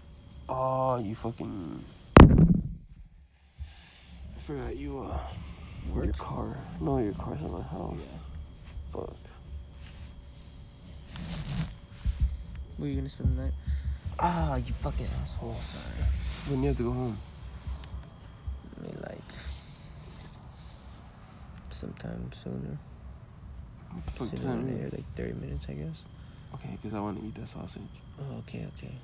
Oh, 0.48 0.98
you 0.98 1.14
fucking. 1.14 1.84
I 4.48 4.50
forgot 4.50 4.76
you, 4.76 4.98
uh. 5.00 5.18
Your 5.94 6.10
car. 6.14 6.56
No, 6.80 6.98
your 7.00 7.12
car's 7.12 7.42
at 7.42 7.50
my 7.50 7.60
house. 7.60 7.98
Yeah. 7.98 8.18
Fuck. 8.92 9.14
Where 12.78 12.86
are 12.86 12.90
you 12.90 12.96
gonna 12.96 13.10
spend 13.10 13.36
the 13.36 13.42
night? 13.42 13.52
Ah, 14.18 14.56
you 14.56 14.72
fucking 14.80 15.06
asshole. 15.20 15.54
Sorry. 15.60 15.84
When 16.48 16.62
you 16.62 16.68
have 16.68 16.78
to 16.78 16.84
go 16.84 16.92
home? 16.92 17.18
Maybe 18.80 18.96
like 19.02 19.18
sometime 21.70 22.30
sooner. 22.32 22.78
What 23.92 24.06
the 24.06 24.12
fuck 24.12 24.28
Sooner 24.28 24.38
that 24.38 24.48
than 24.48 24.66
mean? 24.66 24.76
later, 24.82 24.96
like 24.96 25.14
thirty 25.14 25.34
minutes, 25.34 25.66
I 25.68 25.74
guess. 25.74 26.02
Okay, 26.54 26.70
because 26.80 26.94
I 26.94 27.00
want 27.00 27.20
to 27.20 27.26
eat 27.26 27.34
that 27.34 27.48
sausage. 27.48 27.82
Oh, 28.18 28.38
okay, 28.38 28.66
okay. 28.78 28.94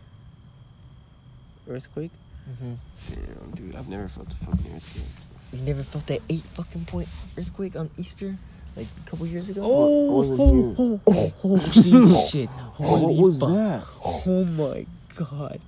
Earthquake? 1.68 2.12
Mm-hmm. 2.50 2.74
Damn, 3.14 3.50
dude, 3.52 3.76
I've 3.76 3.88
never 3.88 4.08
felt 4.08 4.32
a 4.32 4.36
fucking 4.36 4.72
earthquake. 4.74 5.04
You 5.54 5.62
never 5.62 5.84
felt 5.84 6.06
that 6.08 6.20
eight 6.28 6.42
fucking 6.54 6.84
point 6.86 7.08
earthquake 7.38 7.76
on 7.76 7.88
Easter, 7.96 8.34
like 8.76 8.88
a 9.06 9.08
couple 9.10 9.24
years 9.26 9.48
ago? 9.48 9.62
I 9.62 10.12
wasn't 10.12 10.38
here. 10.40 10.74
oh, 10.78 11.00
oh, 11.06 11.28
holy 11.38 12.26
shit! 12.26 12.48
Holy 12.48 13.14
what 13.14 13.22
was 13.22 13.38
fuck! 13.38 13.48
that? 13.50 13.84
Oh 14.04 14.44
my 14.46 14.86
god! 15.14 15.60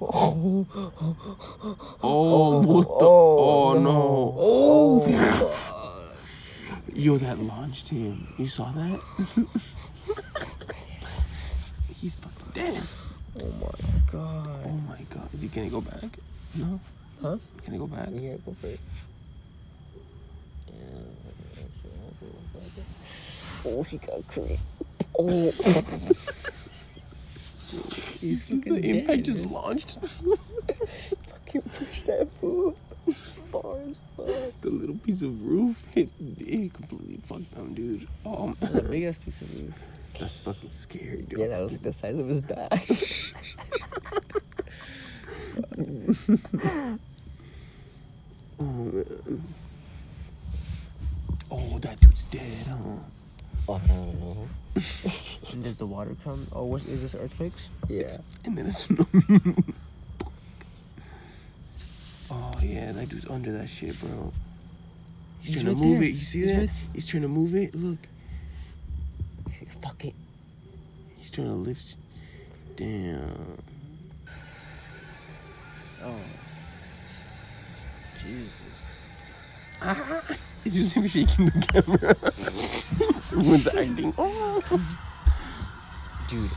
Oh, 0.00 0.66
oh, 0.76 1.96
Oh, 2.04 2.60
what 2.60 2.82
the? 2.86 3.04
oh, 3.04 3.74
Oh, 3.74 3.78
no. 3.82 4.34
oh! 4.38 5.04
oh. 5.08 6.12
Yo, 6.94 7.18
that 7.18 7.40
launched 7.40 7.88
him. 7.88 8.28
You 8.38 8.46
saw 8.46 8.70
that? 8.72 9.00
He's 12.00 12.14
fucking 12.16 12.52
dead. 12.54 12.80
Oh 13.40 13.50
my 13.60 13.70
god. 14.12 14.60
Oh 14.66 14.80
my 14.88 15.00
god. 15.10 15.28
You 15.38 15.48
can 15.48 15.64
I 15.64 15.68
go 15.68 15.80
back? 15.80 16.04
No. 16.54 16.78
Huh? 17.20 17.38
Can 17.64 17.74
I 17.74 17.78
go 17.78 17.86
back? 17.88 18.08
Yeah, 18.12 18.36
go 18.46 18.54
for 18.60 18.68
it. 18.68 18.80
Oh, 23.64 23.82
he 23.82 23.98
got 23.98 24.26
creepy. 24.28 24.58
Oh, 25.18 25.52
You 28.20 28.36
see 28.36 28.60
the 28.60 28.78
impact 28.80 29.24
just 29.24 29.44
launched? 29.46 29.98
fucking 30.00 31.62
push 31.62 32.02
that 32.02 32.28
fool 32.40 32.76
far 33.50 33.78
as 33.88 34.00
fuck. 34.16 34.26
the 34.60 34.70
little 34.70 34.96
piece 34.96 35.22
of 35.22 35.42
roof 35.44 35.84
hit 35.92 36.10
it 36.20 36.72
completely 36.74 37.18
fucked 37.24 37.52
them, 37.54 37.74
dude. 37.74 38.06
Oh 38.24 38.54
man. 38.60 38.86
big 38.90 39.04
ass 39.04 39.18
piece 39.18 39.40
of 39.40 39.52
roof. 39.54 39.82
That's 40.18 40.38
fucking 40.40 40.70
scary, 40.70 41.22
dude. 41.28 41.38
Yeah, 41.38 41.48
that 41.48 41.60
was 41.60 41.72
like 41.72 41.82
the 41.82 41.92
size 41.92 42.18
of 42.18 42.26
his 42.28 42.40
back. 42.40 42.72
Oh 48.58 48.64
man. 48.64 49.44
Oh, 51.50 51.78
that 51.78 52.00
dude's 52.00 52.24
dead, 52.24 52.66
huh? 52.68 52.74
oh, 53.68 53.74
I 53.74 53.86
don't 53.86 54.20
know. 54.20 54.48
And 55.52 55.62
does 55.62 55.76
the 55.76 55.86
water 55.86 56.16
come? 56.24 56.46
Oh, 56.52 56.64
what 56.64 56.82
is 56.86 57.02
this 57.02 57.14
earthquakes? 57.14 57.70
Yeah. 57.88 58.16
And 58.44 58.58
then 58.58 58.66
a 58.66 58.70
tsunami. 58.70 59.74
oh 62.30 62.52
yeah, 62.62 62.92
that 62.92 63.08
dude's 63.08 63.26
under 63.26 63.52
that 63.52 63.68
shit, 63.68 63.98
bro. 64.00 64.32
He's, 65.40 65.54
He's 65.54 65.62
trying 65.62 65.74
right 65.76 65.82
to 65.82 65.88
move 65.88 65.98
there. 66.00 66.08
it. 66.08 66.14
You 66.14 66.20
see 66.20 66.38
He's 66.40 66.48
that? 66.48 66.58
right- 66.58 66.70
He's 66.92 67.06
trying 67.06 67.22
to 67.22 67.28
move 67.28 67.54
it. 67.54 67.74
Look, 67.74 67.98
Fuck 69.82 70.04
it. 70.04 70.14
he's 71.16 71.30
trying 71.30 71.48
to 71.48 71.54
lift. 71.54 71.96
Damn. 72.74 73.62
Oh. 76.04 76.14
Jesus. 78.20 78.50
Ah, 79.80 80.22
it's 80.66 80.76
just 80.76 80.94
him 80.94 81.06
shaking 81.06 81.46
the 81.46 81.52
camera. 81.72 82.14
Everyone's 83.32 83.66
acting. 83.68 84.12
Oh. 84.18 84.62
Dude, 86.28 86.50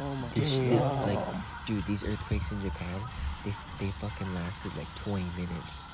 Oh 0.00 0.14
my 0.16 0.28
this 0.34 0.56
shit, 0.56 0.80
like, 0.80 1.18
dude, 1.66 1.86
these 1.86 2.02
earthquakes 2.04 2.50
in 2.50 2.60
Japan, 2.60 3.00
they, 3.44 3.52
they 3.78 3.90
fucking 4.00 4.32
lasted 4.34 4.74
like 4.76 4.92
20 4.96 5.24
minutes. 5.36 5.86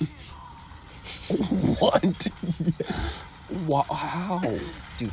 What? 1.80 2.26
Wow. 3.66 3.82
How? 3.90 4.40
Dude, 4.98 5.12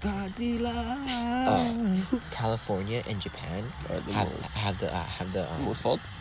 Godzilla. 0.00 0.96
uh, 1.06 2.18
California 2.32 3.02
and 3.08 3.20
Japan 3.20 3.64
the 3.86 4.00
have, 4.12 4.28
most- 4.30 4.54
have 4.54 4.78
the, 4.80 4.92
uh, 4.92 5.02
have 5.04 5.32
the, 5.32 5.52
um, 5.52 5.64
Most 5.64 5.82
faults? 5.82 6.16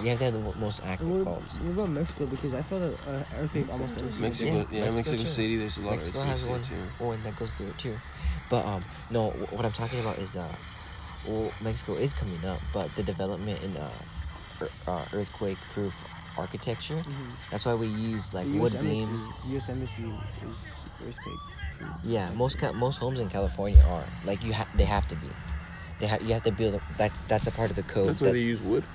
You 0.00 0.08
have 0.10 0.18
to 0.18 0.24
have 0.24 0.32
the 0.34 0.40
mo- 0.40 0.54
most 0.56 0.80
active 0.82 1.08
What, 1.08 1.24
faults. 1.24 1.58
what 1.58 1.70
about 1.70 1.90
Mexico? 1.90 2.26
Because 2.26 2.54
I 2.54 2.62
felt 2.62 2.82
an 2.82 3.08
uh, 3.08 3.24
earthquake 3.32 3.68
almost 3.70 3.96
every 3.98 4.10
single 4.12 4.28
Mexico, 4.28 4.64
day. 4.64 4.66
yeah, 4.78 4.84
Mexico 4.90 5.10
Mexico. 5.10 5.30
City. 5.30 5.56
There's 5.56 5.76
a 5.76 5.82
lot 5.82 5.90
Mexico 5.92 6.20
of 6.20 6.26
has 6.26 6.44
one, 6.44 6.60
earthquakes 6.60 6.68
there, 6.68 6.78
too. 6.98 7.04
one 7.04 7.22
that 7.24 7.34
goes 7.36 7.52
through 7.52 7.68
it 7.68 7.78
too. 7.78 8.00
But 8.48 8.64
um, 8.66 8.82
no, 9.10 9.30
wh- 9.30 9.52
what 9.52 9.64
I'm 9.64 9.72
talking 9.72 10.00
about 10.00 10.18
is 10.18 10.36
uh, 10.36 10.56
well, 11.22 11.54
Mexico 11.60 11.96
is 11.96 12.14
coming 12.14 12.44
up, 12.44 12.62
but 12.72 12.94
the 12.94 13.02
development 13.02 13.60
in 13.62 13.76
uh, 13.76 14.04
ear- 14.60 14.70
uh 14.86 15.04
earthquake-proof 15.12 16.04
architecture. 16.36 17.02
Mhm. 17.06 17.36
That's 17.50 17.64
why 17.66 17.74
we 17.74 17.88
use 17.88 18.34
like 18.34 18.46
The 18.50 18.58
wood 18.58 18.74
US 18.74 18.82
beams. 18.82 19.28
Embassy, 19.28 19.48
U.S. 19.50 19.68
Embassy 19.68 20.12
is 20.42 20.86
earthquake. 21.00 21.40
proof. 21.78 21.90
Yeah, 22.02 22.30
most 22.32 22.58
ca- 22.58 22.72
most 22.72 22.98
homes 22.98 23.20
in 23.20 23.28
California 23.28 23.82
are 23.82 24.08
like 24.22 24.42
you 24.44 24.52
have. 24.52 24.68
They 24.74 24.84
have 24.84 25.06
to 25.08 25.16
be. 25.16 25.36
They 25.98 26.06
have. 26.06 26.22
You 26.22 26.32
have 26.34 26.42
to 26.42 26.52
build. 26.52 26.82
That's 26.96 27.24
that's 27.24 27.46
a 27.46 27.52
part 27.52 27.70
of 27.70 27.76
the 27.76 27.82
code. 27.82 28.08
That's 28.08 28.20
why 28.20 28.28
that- 28.28 28.32
they 28.34 28.40
use 28.40 28.60
wood. 28.62 28.88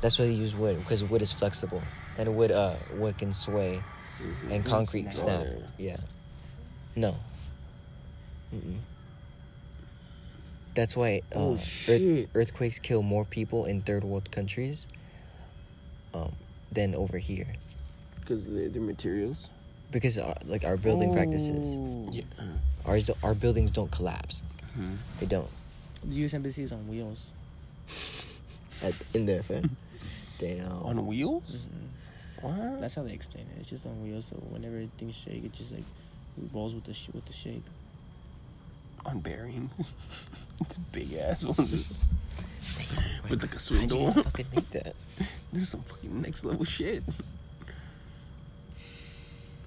That's 0.00 0.18
why 0.18 0.26
they 0.26 0.32
use 0.32 0.54
wood 0.56 0.78
because 0.78 1.04
wood 1.04 1.22
is 1.22 1.32
flexible 1.32 1.86
and 2.16 2.34
wood 2.34 2.50
uh 2.50 2.76
wood 2.90 3.16
can 3.18 3.32
sway 3.32 3.84
and 4.50 4.64
concrete 4.64 5.12
snap. 5.14 5.46
Snap. 5.46 5.70
Yeah. 5.78 5.96
No. 6.96 7.14
Mm-mm. 8.54 8.76
That's 10.74 10.96
why 10.96 11.20
uh, 11.34 11.38
Oh, 11.38 11.58
earth, 11.88 12.28
earthquakes 12.34 12.78
kill 12.78 13.02
more 13.02 13.24
people 13.24 13.64
in 13.64 13.82
third 13.82 14.04
world 14.04 14.30
countries 14.30 14.86
um, 16.14 16.32
than 16.72 16.94
over 16.94 17.18
here 17.18 17.46
Because 18.20 18.44
they're, 18.44 18.68
they're 18.68 18.82
materials. 18.82 19.48
because 19.90 20.18
uh, 20.18 20.34
like 20.44 20.64
our 20.64 20.76
building 20.76 21.12
practices, 21.12 21.78
Oh. 21.80 22.08
Yeah. 22.12 22.22
ours 22.86 23.04
do- 23.04 23.14
our 23.22 23.34
buildings 23.34 23.70
don't 23.70 23.90
collapse. 23.90 24.42
Mhm. 24.78 24.96
They 25.18 25.26
don't. 25.26 25.48
The 26.04 26.14
U.S. 26.16 26.34
embassy 26.34 26.62
is 26.62 26.72
on 26.72 26.88
wheels. 26.88 27.32
At, 28.82 28.94
in 29.14 29.26
there, 29.26 29.42
fair. 29.42 29.62
Damn. 30.40 30.72
On 30.84 31.06
wheels? 31.06 31.66
Mm-hmm. 31.66 32.70
What? 32.70 32.80
That's 32.80 32.94
how 32.94 33.02
they 33.02 33.12
explain 33.12 33.46
it. 33.54 33.60
It's 33.60 33.68
just 33.68 33.84
on 33.86 34.02
wheels, 34.02 34.24
so 34.24 34.36
whenever 34.36 34.82
things 34.96 35.14
shake, 35.14 35.44
it 35.44 35.52
just 35.52 35.72
like 35.72 35.84
rolls 36.54 36.74
with 36.74 36.84
the 36.84 36.94
sh- 36.94 37.10
with 37.12 37.26
the 37.26 37.34
shake. 37.34 37.62
On 39.04 39.20
bearings. 39.20 39.94
it's 40.62 40.78
big 40.78 41.12
ass 41.14 41.44
ones. 41.44 41.92
With 43.28 43.42
like 43.42 43.50
a 43.50 43.54
How'd 43.54 43.60
swing 43.60 43.90
you 43.90 44.10
fucking 44.10 44.46
make 44.54 44.70
that? 44.70 44.94
This 45.52 45.62
is 45.62 45.68
some 45.70 45.82
fucking 45.82 46.20
next 46.20 46.44
level 46.44 46.64
shit. 46.64 47.02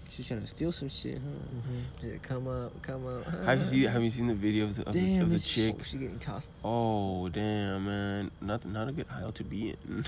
She's 0.10 0.28
trying 0.28 0.42
to 0.42 0.48
steal 0.48 0.72
some 0.72 0.90
shit, 0.90 1.16
huh? 1.16 1.20
Mm-hmm. 1.20 2.08
Yeah, 2.08 2.18
come 2.22 2.48
up, 2.48 2.80
come 2.84 3.08
up. 3.08 3.26
Have 3.46 3.60
you 3.60 3.66
seen 3.66 3.88
Have 3.88 4.04
you 4.04 4.10
seen 4.10 4.28
the 4.28 4.36
video 4.36 4.66
of 4.66 4.76
the 4.76 4.88
of, 4.88 4.94
the, 4.94 5.20
of 5.20 5.30
the 5.30 5.40
chick? 5.40 5.84
She 5.84 5.98
getting 5.98 6.20
tossed. 6.20 6.52
Oh 6.64 7.30
damn, 7.30 7.86
man! 7.86 8.32
Not 8.40 8.64
not 8.66 8.90
a 8.90 8.92
good 8.92 9.08
aisle 9.12 9.32
to 9.32 9.44
be 9.44 9.76
in. 9.88 10.06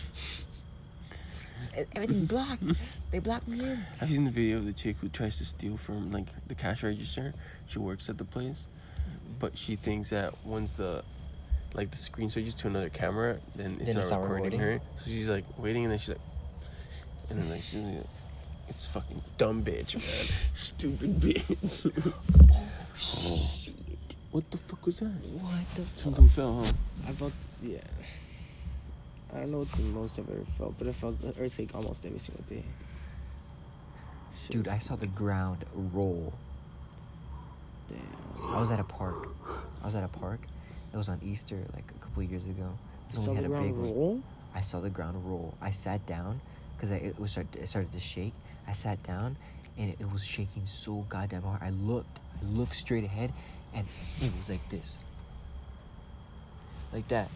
Everything 1.95 2.25
blocked. 2.25 2.63
they 3.11 3.19
blocked 3.19 3.47
me 3.47 3.59
in. 3.59 3.77
Have 3.99 4.09
you 4.09 4.15
seen 4.15 4.25
the 4.25 4.31
video 4.31 4.57
of 4.57 4.65
the 4.65 4.73
chick 4.73 4.95
who 5.01 5.09
tries 5.09 5.37
to 5.37 5.45
steal 5.45 5.77
from 5.77 6.11
like 6.11 6.27
the 6.47 6.55
cash 6.55 6.83
register? 6.83 7.33
She 7.67 7.79
works 7.79 8.09
at 8.09 8.17
the 8.17 8.23
place, 8.25 8.67
but 9.39 9.57
she 9.57 9.75
thinks 9.75 10.09
that 10.11 10.33
once 10.45 10.73
the 10.73 11.03
like 11.73 11.91
the 11.91 11.97
screen 11.97 12.29
switches 12.29 12.55
to 12.55 12.67
another 12.67 12.89
camera, 12.89 13.37
then 13.55 13.75
it's 13.79 13.85
Then 13.87 13.95
not 13.95 14.01
it's 14.01 14.11
not 14.11 14.21
recording 14.21 14.51
recording? 14.51 14.79
her. 14.79 14.81
So 14.97 15.05
she's 15.05 15.29
like 15.29 15.43
waiting, 15.57 15.83
and 15.83 15.91
then 15.91 15.99
she's 15.99 16.09
like, 16.09 16.21
and 17.29 17.39
then 17.39 17.49
like 17.49 17.61
she's 17.61 17.81
like, 17.81 18.05
it's 18.69 18.87
fucking 18.87 19.21
dumb 19.37 19.63
bitch, 19.63 19.95
man, 19.95 20.01
stupid 20.55 21.19
bitch. 21.19 22.13
oh, 22.13 22.95
Shit. 22.97 23.73
what 24.31 24.49
the 24.51 24.57
fuck 24.57 24.85
was 24.85 24.99
that? 24.99 25.07
What 25.07 25.51
the 25.75 25.81
fuck? 25.83 25.97
Something 25.97 26.29
fell, 26.29 26.63
huh? 26.63 26.71
I 27.07 27.11
felt, 27.11 27.33
yeah. 27.61 27.77
I 29.35 29.39
don't 29.39 29.51
know 29.51 29.59
what 29.59 29.71
the 29.71 29.81
most 29.83 30.17
I've 30.17 30.29
ever 30.29 30.45
felt, 30.57 30.75
but 30.79 30.87
I 30.87 30.93
felt 30.93 31.19
the 31.21 31.33
earthquake 31.41 31.75
almost 31.75 32.05
every 32.05 32.19
single 32.19 32.43
day. 32.47 32.63
Dude, 34.49 34.67
I 34.69 34.77
saw 34.77 34.95
the 34.95 35.07
ground 35.07 35.65
roll. 35.73 36.33
Damn. 37.89 38.53
I 38.53 38.59
was 38.59 38.71
at 38.71 38.79
a 38.79 38.83
park. 38.83 39.27
I 39.81 39.85
was 39.85 39.95
at 39.95 40.03
a 40.03 40.07
park. 40.07 40.39
It 40.93 40.97
was 40.97 41.09
on 41.09 41.19
Easter, 41.21 41.57
like 41.73 41.83
a 41.93 41.99
couple 41.99 42.23
years 42.23 42.45
ago. 42.45 42.77
So 43.09 43.31
we 43.31 43.35
had 43.35 43.45
a 43.45 43.49
big 43.49 43.75
roll? 43.75 44.21
I 44.53 44.61
saw 44.61 44.79
the 44.79 44.89
ground 44.89 45.17
roll. 45.29 45.53
I 45.61 45.71
sat 45.71 46.05
down 46.05 46.39
because 46.75 46.91
it 46.91 47.19
was 47.19 47.31
start, 47.31 47.47
it 47.55 47.67
started 47.67 47.91
to 47.91 47.99
shake. 47.99 48.33
I 48.67 48.73
sat 48.73 49.03
down, 49.03 49.35
and 49.77 49.89
it, 49.91 49.97
it 49.99 50.11
was 50.11 50.23
shaking 50.23 50.65
so 50.65 51.05
goddamn 51.09 51.43
hard. 51.43 51.61
I 51.61 51.71
looked, 51.71 52.19
I 52.41 52.45
looked 52.45 52.75
straight 52.75 53.03
ahead, 53.03 53.33
and 53.73 53.85
it 54.21 54.31
was 54.37 54.49
like 54.49 54.67
this, 54.69 54.99
like 56.93 57.07
that. 57.09 57.29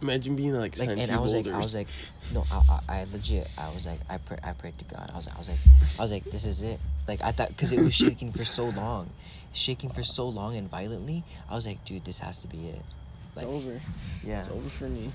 Imagine 0.00 0.36
being 0.36 0.54
like, 0.54 0.78
Like, 0.78 0.90
and 0.90 1.10
I 1.10 1.18
was 1.18 1.34
like. 1.34 1.46
I 1.48 1.56
was 1.56 1.74
like, 1.74 1.88
no, 2.32 2.44
I, 2.52 2.80
I, 2.88 3.00
I 3.00 3.06
legit, 3.12 3.48
I 3.58 3.68
was 3.74 3.86
like, 3.86 3.98
I 4.08 4.18
pray, 4.18 4.38
I 4.44 4.52
prayed 4.52 4.78
to 4.78 4.84
God. 4.84 5.10
I 5.12 5.16
was, 5.16 5.26
I 5.26 5.36
was 5.36 5.48
like, 5.48 5.58
I 5.98 6.02
was 6.02 6.12
like, 6.12 6.24
this 6.24 6.44
is 6.44 6.62
it. 6.62 6.78
Like 7.08 7.20
I 7.22 7.32
thought, 7.32 7.48
because 7.48 7.72
it 7.72 7.80
was 7.80 7.94
shaking 7.94 8.32
for 8.32 8.44
so 8.44 8.66
long, 8.66 9.10
shaking 9.52 9.90
for 9.90 10.04
so 10.04 10.28
long 10.28 10.56
and 10.56 10.70
violently. 10.70 11.24
I 11.50 11.54
was 11.54 11.66
like, 11.66 11.84
dude, 11.84 12.04
this 12.04 12.20
has 12.20 12.38
to 12.40 12.48
be 12.48 12.68
it. 12.68 12.82
Like, 13.34 13.46
it's 13.46 13.54
over. 13.54 13.80
yeah. 14.24 14.38
It's 14.40 14.48
over 14.50 14.68
for 14.68 14.88
me. 14.88 15.10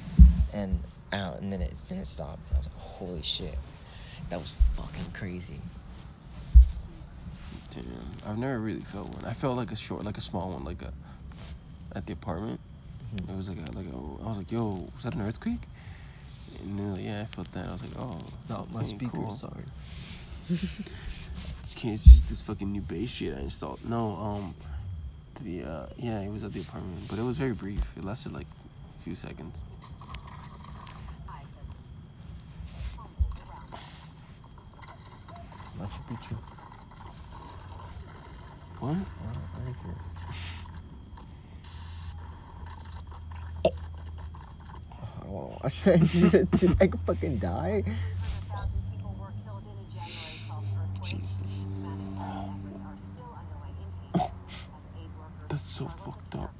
and 0.54 0.80
out, 1.14 1.40
and 1.40 1.54
then 1.54 1.62
it 1.62 1.74
then 1.90 2.00
it 2.00 2.08
stopped. 2.08 2.40
And 2.50 2.56
I 2.56 2.58
was 2.60 2.68
like, 2.68 2.78
holy 2.78 3.22
shit, 3.22 3.56
that 4.30 4.40
was 4.40 4.58
fucking 4.76 5.12
crazy. 5.14 5.60
Damn, 7.72 7.84
I've 8.28 8.38
never 8.38 8.60
really 8.60 8.82
felt 8.82 9.10
one. 9.16 9.26
I 9.26 9.34
felt 9.34 9.58
like 9.58 9.72
a 9.72 9.76
short, 9.76 10.04
like 10.06 10.18
a 10.18 10.22
small 10.22 10.52
one, 10.52 10.64
like 10.64 10.82
a 10.82 10.92
at 11.96 12.06
the 12.06 12.14
apartment. 12.14 12.60
It 13.16 13.36
was 13.36 13.50
like 13.50 13.60
a, 13.60 13.72
like 13.78 13.86
a, 13.86 13.96
I 14.26 14.28
was 14.28 14.38
like, 14.38 14.52
yo, 14.52 14.90
was 14.94 15.04
that 15.04 15.16
an 15.16 15.22
earthquake? 15.22 15.62
And 16.62 16.80
they're 16.80 16.88
like, 16.88 17.04
yeah, 17.04 17.22
I 17.22 17.26
felt 17.26 17.52
that. 17.52 17.68
I 17.68 17.72
was 17.72 17.84
like, 17.84 17.92
oh, 18.00 18.20
okay, 18.80 19.08
cool. 19.12 19.32
sorry. 19.32 19.66
It's, 20.50 22.04
just 22.04 22.30
this 22.30 22.42
fucking 22.42 22.72
new 22.72 22.82
bass 22.82 23.10
shit 23.10 23.36
I 23.36 23.42
installed. 23.42 23.80
No, 23.88 24.16
um, 24.16 24.56
the 25.42 25.64
uh, 25.64 25.86
yeah, 25.98 26.22
it 26.22 26.32
was 26.32 26.44
at 26.44 26.54
the 26.54 26.62
apartment, 26.62 27.02
but 27.10 27.20
it 27.20 27.24
was 27.24 27.38
very 27.38 27.54
brief. 27.54 27.98
It 27.98 28.04
lasted 28.06 28.32
like 28.32 28.48
a 29.00 29.04
few 29.04 29.16
seconds. 29.16 29.64
Machu 35.78 36.00
Picchu. 36.10 36.38
What, 38.80 38.96
what 38.96 39.68
is 39.68 39.82
this? 39.82 40.14
Oh, 45.26 45.53
I 45.64 45.70
don't 45.70 45.86
wanna 45.86 46.10
watch 46.10 46.32
that. 46.32 46.32
Did, 46.32 46.52
did 46.52 46.78
I 46.82 46.90
fucking 47.06 47.38
die? 47.38 47.84
That's 55.50 55.76
so 55.76 55.88
fucked 55.88 56.36
up. 56.36 56.54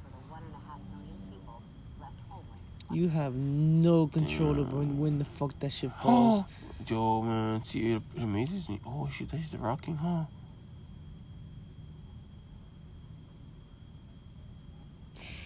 You 2.90 3.08
have 3.08 3.34
no 3.34 4.06
control 4.06 4.60
over 4.60 4.76
when, 4.76 4.98
when 4.98 5.18
the 5.18 5.24
fuck 5.24 5.58
that 5.58 5.70
shit 5.70 5.92
falls. 5.92 6.44
Yo, 6.86 7.22
man, 7.22 7.64
see, 7.64 7.92
it, 7.92 8.02
it 8.16 8.22
amazes 8.22 8.68
me. 8.68 8.80
Oh 8.86 9.08
shit, 9.10 9.30
that's 9.30 9.50
the 9.50 9.58
rocking, 9.58 9.96
huh? 9.96 10.24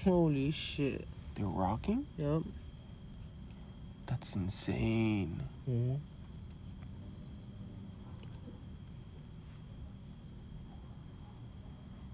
Holy 0.04 0.50
shit. 0.50 1.06
They're 1.34 1.46
rocking? 1.46 2.06
Yup. 2.18 2.42
That's 4.09 4.34
insane. 4.36 5.42
Mm-hmm. 5.68 5.96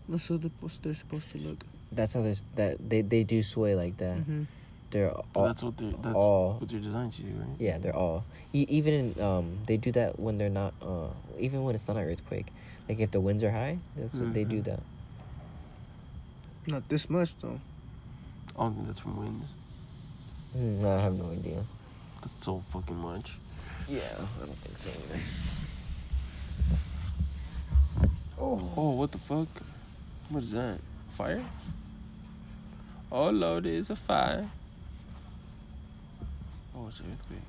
That's 0.08 0.28
how 0.28 0.36
they're 0.36 0.50
supposed, 0.50 0.82
they're 0.82 0.94
supposed 0.94 1.30
to 1.30 1.38
look. 1.38 1.64
That's 1.92 2.12
how 2.14 2.22
this 2.22 2.42
that 2.56 2.76
they 2.90 3.02
they 3.02 3.22
do 3.24 3.42
sway 3.42 3.74
like 3.74 3.96
that. 3.98 4.18
Mm-hmm. 4.18 4.42
They're 4.90 5.10
But 5.10 5.24
all 5.34 5.46
that's 5.46 5.62
what 5.62 5.76
they're 5.78 5.92
that's 6.02 6.16
all 6.16 6.56
what 6.58 6.68
they're 6.68 6.80
designed 6.80 7.12
to 7.14 7.22
do, 7.22 7.28
right? 7.38 7.56
yeah 7.58 7.78
they're 7.78 7.94
all 7.96 8.24
e- 8.52 8.66
even 8.68 8.94
in, 8.94 9.22
um 9.22 9.58
they 9.66 9.76
do 9.76 9.90
that 9.92 10.18
when 10.18 10.38
they're 10.38 10.50
not 10.50 10.74
uh 10.82 11.08
even 11.38 11.62
when 11.64 11.74
it's 11.74 11.86
not 11.88 11.96
an 11.96 12.04
earthquake 12.04 12.46
like 12.88 13.00
if 13.00 13.10
the 13.10 13.20
winds 13.20 13.42
are 13.42 13.50
high 13.50 13.78
that's 13.96 14.18
they 14.18 14.44
do 14.44 14.58
Mhm. 14.60 14.64
that. 14.64 14.80
Not 16.66 16.88
this 16.88 17.08
much 17.10 17.34
though. 17.38 17.60
I 18.58 18.62
don't 18.64 18.74
think 18.74 18.86
that's 18.86 19.00
from 19.00 19.18
winds. 19.18 19.46
Mm, 20.56 20.86
I 20.86 21.02
have 21.02 21.14
no 21.14 21.30
idea. 21.30 21.64
That's 22.24 22.44
so 22.46 22.62
fucking 22.72 22.96
much. 22.96 23.36
Yeah, 23.86 24.00
I 24.16 24.46
don't 24.46 24.56
think 24.56 24.78
so 24.78 24.90
either. 24.90 25.20
Oh, 28.40 28.72
Oh, 28.76 28.90
what 28.92 29.12
the 29.12 29.18
fuck? 29.18 29.48
What 30.30 30.42
is 30.42 30.52
that? 30.52 30.78
Fire? 31.10 31.42
Oh 33.12 33.28
lord, 33.28 33.66
it's 33.66 33.90
a 33.90 33.96
fire. 33.96 34.48
Oh, 36.74 36.86
it's 36.88 37.00
an 37.00 37.12
earthquake. 37.12 37.40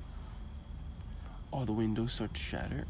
Oh, 1.54 1.64
the 1.64 1.72
windows 1.72 2.12
start 2.12 2.34
to 2.34 2.40
shatter. 2.40 2.84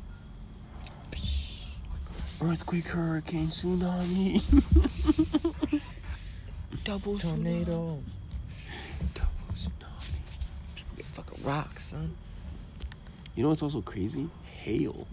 Earthquake, 2.42 2.88
hurricane, 2.88 3.46
tsunami. 3.46 4.42
Double 6.84 7.16
Tornado. 7.18 8.02
Double 9.14 9.54
tsunami. 9.54 10.16
Get 11.46 11.52
fucking 11.52 11.70
rocks, 11.70 11.84
son. 11.84 12.16
You 13.34 13.42
know 13.42 13.50
what's 13.50 13.62
also 13.62 13.82
crazy? 13.82 14.28
Hail. 14.44 15.06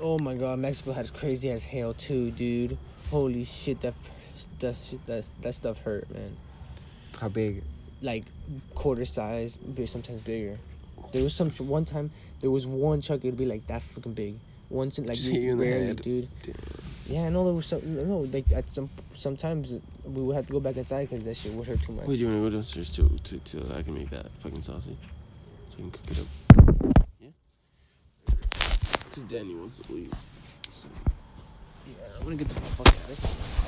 Oh 0.00 0.18
my 0.18 0.34
god, 0.34 0.58
Mexico 0.58 0.92
has 0.92 1.10
crazy 1.10 1.50
as 1.50 1.64
hail 1.64 1.94
too, 1.94 2.30
dude. 2.32 2.78
Holy 3.10 3.44
shit, 3.44 3.80
that 3.80 3.94
that 4.60 4.76
shit, 4.76 5.04
that 5.06 5.26
that 5.42 5.54
stuff 5.54 5.78
hurt, 5.78 6.08
man. 6.10 6.36
How 7.18 7.28
big? 7.28 7.62
Like 8.02 8.24
quarter 8.74 9.04
size, 9.04 9.56
but 9.56 9.88
sometimes 9.88 10.20
bigger. 10.20 10.58
There 11.12 11.24
was 11.24 11.34
some 11.34 11.50
one 11.50 11.84
time 11.84 12.10
there 12.40 12.50
was 12.50 12.66
one 12.66 13.00
chunk 13.00 13.24
it'd 13.24 13.38
be 13.38 13.46
like 13.46 13.66
that 13.66 13.82
freaking 13.94 14.14
big. 14.14 14.38
Once 14.70 14.98
in 14.98 15.06
like 15.06 15.16
Just 15.16 15.30
hit 15.30 15.40
you 15.40 15.52
in 15.52 15.58
the 15.58 15.64
rarely, 15.64 15.86
head. 15.86 16.02
dude. 16.02 16.28
Damn. 16.42 16.54
Yeah, 17.06 17.22
I 17.22 17.30
know 17.30 17.44
there 17.46 17.54
was 17.54 17.64
some. 17.64 17.80
No, 18.08 18.18
like 18.18 18.52
at 18.52 18.70
some 18.74 18.90
sometimes 19.14 19.72
we 20.04 20.22
would 20.22 20.36
have 20.36 20.46
to 20.46 20.52
go 20.52 20.60
back 20.60 20.76
inside 20.76 21.08
because 21.08 21.24
that 21.24 21.36
shit 21.36 21.52
would 21.54 21.66
hurt 21.66 21.80
too 21.80 21.92
much. 21.92 22.06
Wait, 22.06 22.16
do 22.16 22.20
you 22.20 22.26
want 22.28 22.38
to 22.38 22.50
go 22.50 22.56
downstairs 22.56 22.92
too, 22.94 23.10
to, 23.24 23.38
to 23.38 23.74
I 23.74 23.82
can 23.82 23.94
make 23.94 24.10
that 24.10 24.26
fucking 24.40 24.60
sausage, 24.60 24.84
so 24.84 24.90
you 24.90 25.17
can 25.78 25.90
cook 25.92 26.10
it 26.10 26.18
up. 26.18 26.26
Yeah. 27.20 27.28
Cause 29.12 29.22
Danny 29.24 29.54
wants 29.54 29.78
to 29.78 29.92
leave. 29.92 30.12
Yeah, 31.86 31.94
I'm 32.18 32.24
gonna 32.24 32.36
get 32.36 32.48
the 32.48 32.54
fuck 32.54 32.88
out 32.88 32.94
of 32.94 33.62
here. 33.62 33.67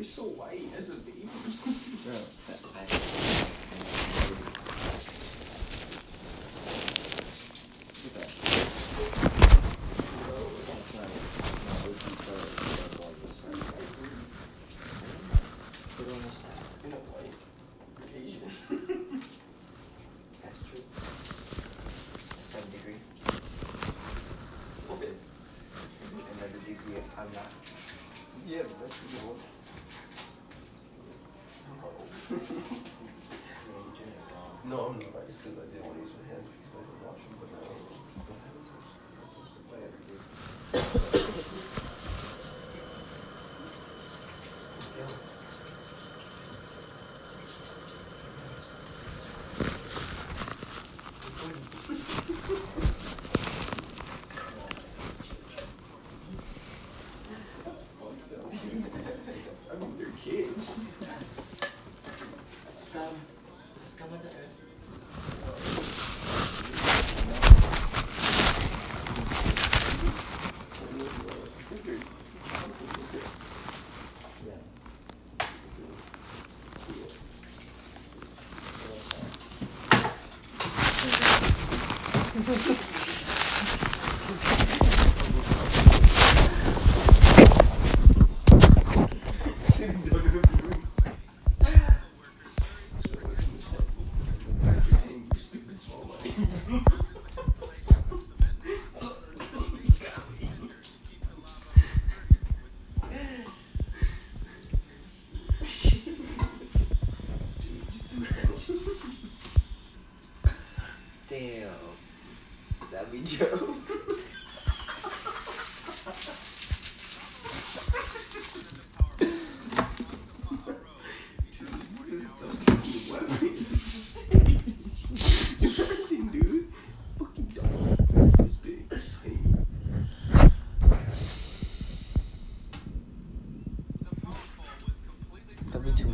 You're 0.00 0.06
so 0.06 0.22
white 0.22 0.62
as 0.78 0.88
a 0.88 0.94
baby. 0.94 1.28
Bro, 2.06 2.14
I. 2.74 3.40
Look 3.40 3.48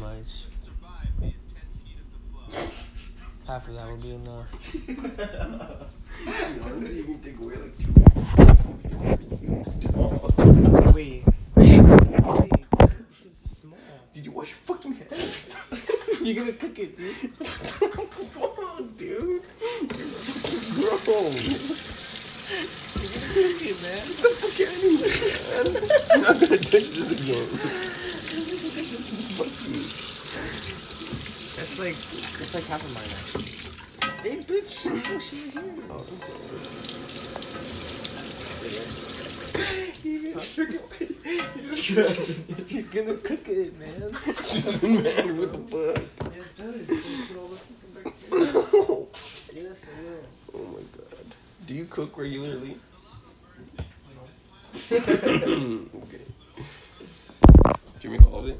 much. 0.06 0.46
Half 3.46 3.68
of 3.68 3.74
that 3.74 3.86
would 3.88 4.02
be 4.02 4.14
enough. 4.14 4.46
Dude, 4.72 4.98
honestly, 6.64 6.98
you 6.98 7.04
can 7.04 7.20
take 7.20 7.38
away 7.38 7.54
like 7.56 7.78
two. 7.78 7.92
Dog. 9.92 10.94
Wait. 10.94 11.22
Wait. 11.54 11.82
This 13.08 13.24
is 13.24 13.36
small. 13.36 13.78
Did 14.12 14.24
you 14.24 14.32
wash 14.32 14.50
your 14.50 14.58
fucking 14.66 14.92
hands? 14.94 15.60
You're 16.22 16.34
gonna 16.34 16.52
cook 16.52 16.78
it, 16.78 16.96
dude. 16.96 17.14
Whoa, 18.34 18.82
dude. 18.96 19.42
You're 20.78 20.98
fucking 21.06 21.86
Cook 23.36 23.62
it, 23.62 23.76
man. 23.82 24.02
Get 24.06 24.22
the 24.22 24.30
fuck 24.38 24.58
out 24.62 24.70
of 24.70 24.80
here, 24.82 24.98
man. 25.02 25.66
I'm 26.14 26.22
not 26.22 26.34
gonna 26.40 26.58
touch 26.58 26.88
this 26.94 27.10
again. 27.10 27.46
Fuck 29.36 29.52
you. 29.68 30.06
That's 31.56 31.75
like 31.86 31.94
that's 31.94 32.54
like 32.54 32.66
half 32.66 32.82
of 32.82 32.92
mine. 32.94 33.10
Actually. 33.14 33.46
Hey, 34.22 34.42
bitch. 34.42 34.86
Oh, 34.90 35.18
she 35.20 35.36
here. 35.50 35.62
Oh, 35.90 35.98
sorry. 40.38 40.78
You're 42.68 42.82
gonna 42.82 43.16
cook 43.18 43.48
it, 43.48 43.78
man. 43.78 44.10
This 44.26 44.66
is 44.66 44.84
a 44.84 44.88
man 44.88 45.36
with 45.36 45.54
a 45.54 45.58
bug. 45.58 46.00
Yes, 49.54 49.88
I 49.88 50.02
will. 50.02 50.24
Oh 50.54 50.66
my 50.72 50.82
god. 50.96 51.26
Do 51.66 51.74
you 51.74 51.84
cook 51.86 52.18
regularly? 52.18 52.76
okay. 54.74 56.24
Did 57.94 58.04
you 58.04 58.10
make 58.10 58.26
all 58.26 58.40
of 58.40 58.48
it? 58.48 58.58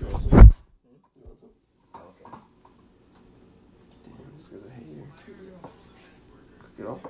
You 0.00 0.06
want 0.06 0.22
some? 0.22 0.30
You 0.30 0.38
want 1.24 1.40
some? 1.40 1.50
Okay. 1.94 2.36
Damn, 4.04 4.32
this 4.34 4.46
guy's 4.46 4.64
a 4.64 4.70
hater. 4.70 5.06
Get 6.76 6.86
off. 6.86 7.02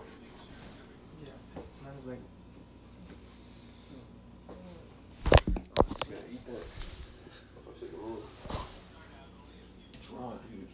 Mine's 1.85 2.07
like 2.07 2.19
You 6.07 6.15
gotta 6.15 6.27
eat 6.33 6.45
that. 6.47 6.63
If 6.63 7.67
I 7.67 7.71
take 7.81 7.93
a 7.93 7.95
roll. 7.97 8.23
It's 9.93 10.11
raw, 10.11 10.33
dude. 10.51 10.69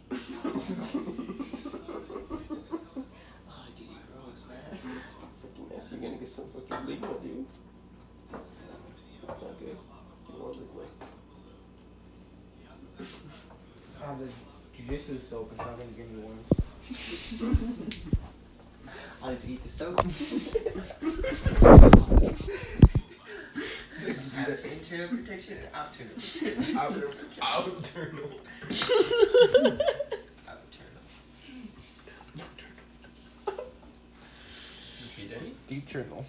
Oh, 3.49 3.65
dude, 3.75 3.87
gross, 4.11 4.41
man. 4.47 4.73
fucking 5.41 5.67
mess. 5.69 5.91
You're 5.91 6.01
gonna 6.01 6.17
get 6.17 6.29
some 6.29 6.45
fucking 6.49 6.87
ligma, 6.87 7.13
dude. 7.23 7.45
It's 8.33 8.49
not 9.23 9.59
good. 9.59 9.77
You 10.29 10.41
want 10.41 10.55
ligma. 10.55 10.85
I 14.01 14.05
have 14.05 14.19
the 14.19 14.27
jujitsu 14.77 15.19
soap. 15.43 15.51
It's 15.51 15.59
not 15.59 15.77
gonna 15.77 15.91
give 15.91 16.09
me 16.11 16.23
worms. 16.23 16.47
I'll 19.23 19.33
just 19.33 19.49
eat 19.49 19.63
the 19.63 19.69
soap. 19.69 20.01
Have 24.33 24.65
internal 24.65 25.07
protection 25.09 25.57
and 25.57 25.67
outer. 25.73 26.05
Outer, 26.75 27.11
outer, 27.41 28.11
no. 28.17 28.23
Okay, 35.05 35.25
Danny? 35.29 35.51
Eternal. 35.69 36.25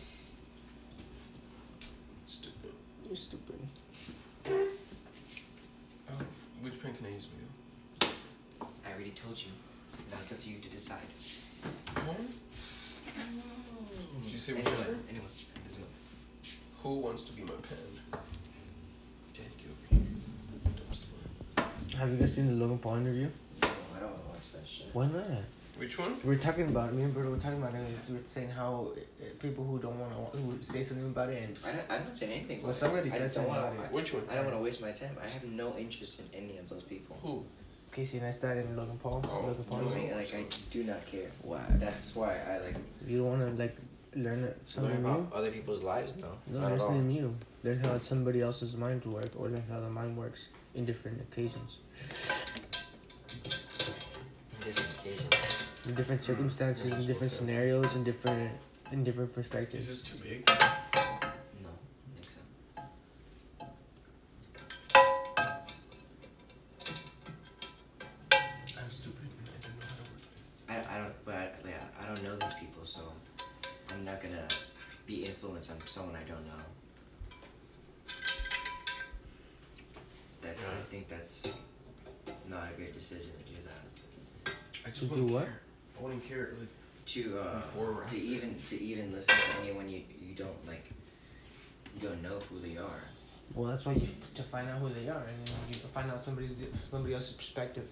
Stupid. 2.27 2.73
You're 3.07 3.17
stupid. 3.17 3.59
Oh, 4.47 4.53
which 6.63 6.81
pen 6.81 6.95
can 6.95 7.07
I 7.07 7.11
use, 7.11 7.29
Miguel? 7.33 7.49
I 8.87 8.93
already 8.93 9.11
told 9.11 9.39
you. 9.39 9.51
Now 10.11 10.19
it's 10.23 10.33
up 10.33 10.39
to 11.01 12.01
you. 12.11 12.17
Did 14.23 14.33
you 14.33 14.39
say 14.39 14.53
which 14.55 14.67
Anyone, 14.67 15.01
anyone. 15.09 15.29
Doesn't 15.65 15.81
matter. 15.83 15.93
Who 16.83 16.99
wants 17.01 17.23
to 17.25 17.33
be 17.33 17.43
my 17.43 17.49
pen? 17.63 18.21
Danny, 19.35 19.49
get 19.59 19.67
over 19.71 19.87
here. 19.91 20.01
Dumb 20.77 20.93
slut. 20.93 21.99
Have 21.99 22.11
you 22.11 22.17
guys 22.17 22.35
seen 22.35 22.47
the 22.47 22.53
Logan 22.53 22.79
Paul 22.79 22.97
interview? 22.97 23.29
No, 23.63 23.69
I 23.97 24.01
don't 24.01 24.11
want 24.11 24.23
to 24.23 24.29
watch 24.31 24.53
that 24.55 24.67
shit. 24.67 24.87
Why 24.93 25.07
not? 25.07 25.25
Which 25.77 25.99
one? 25.99 26.17
We 26.23 26.29
were 26.37 26.41
talking 26.41 26.69
about 26.69 26.91
it. 26.91 26.95
Me 26.95 27.03
and 27.03 27.13
Berto 27.15 27.31
were 27.33 27.37
talking 27.37 27.59
about 27.61 27.75
it. 27.75 27.81
We 28.09 28.15
were 28.15 28.21
saying 28.25 28.51
how 28.51 28.93
uh, 28.97 29.25
people 29.43 29.65
who 29.65 29.79
don't 29.81 29.99
want 29.99 30.13
to 30.33 30.39
who 30.39 30.63
say 30.63 30.85
something 30.85 31.07
about 31.07 31.31
it 31.31 31.43
and 31.43 31.59
I 31.67 31.73
don't, 31.77 31.91
I'm 31.91 32.05
not 32.07 32.17
saying 32.17 32.33
anything. 32.33 32.63
Well, 32.63 32.73
somebody 32.73 33.09
I 33.11 33.13
said 33.13 33.19
don't 33.23 33.31
something 33.31 33.53
wanna- 33.55 33.73
about 33.73 33.87
it. 33.87 33.93
Which 33.93 34.13
one? 34.15 34.23
I 34.31 34.37
don't 34.37 34.45
want 34.45 34.57
to 34.57 34.63
waste 34.63 34.81
my 34.81 34.93
time. 34.93 35.17
I 35.21 35.27
have 35.27 35.43
no 35.45 35.75
interest 35.77 36.21
in 36.21 36.27
any 36.45 36.59
of 36.59 36.69
those 36.69 36.85
people. 36.85 37.19
Who? 37.23 37.45
Casey 37.95 38.19
Neistat 38.19 38.59
and 38.59 38.77
Logan 38.77 38.99
Paul. 38.99 39.25
Oh. 39.25 39.47
Logan 39.47 39.65
Paul. 39.69 39.81
No. 39.83 39.89
Like, 39.91 40.15
like 40.17 40.35
I 40.35 40.45
do 40.71 40.83
not 40.85 41.07
care. 41.07 41.31
Why? 41.43 41.63
That's 41.75 42.15
why 42.17 42.37
I 42.53 42.59
like 42.59 42.75
You 43.07 43.19
don't 43.19 43.39
want 43.39 43.43
to 43.57 43.63
like 43.63 43.77
learn 44.17 44.53
something 44.67 44.93
learn 44.95 45.03
new. 45.03 45.09
about 45.09 45.33
other 45.33 45.51
people's 45.53 45.83
lives. 45.83 46.17
No, 46.17 46.29
No, 46.49 46.59
not 46.61 46.63
learn 46.63 46.73
at 46.73 46.81
all. 46.81 46.87
something 46.89 47.09
new. 47.09 47.35
Learn 47.63 47.79
how 47.85 47.99
somebody 48.01 48.41
else's 48.43 48.77
mind 48.77 49.05
works, 49.07 49.35
or 49.37 49.49
learn 49.49 49.65
how 49.71 49.81
the 49.81 49.89
mind 49.89 50.17
works 50.19 50.49
in 50.75 50.85
different 50.85 51.21
occasions, 51.21 51.79
Different 54.61 54.95
occasions. 54.99 55.65
in 55.87 55.95
different 55.95 56.21
hmm, 56.21 56.33
circumstances, 56.33 56.93
in 56.93 57.07
different 57.07 57.33
scenarios, 57.33 57.95
in 57.95 58.05
different 58.05 58.51
in 58.93 59.05
different 59.05 59.31
Is 59.31 59.35
perspectives. 59.37 59.89
this 59.89 60.03
too 60.03 60.19
big? 60.23 60.51
Somebody 96.95 97.15
else's 97.15 97.33
perspective. 97.33 97.89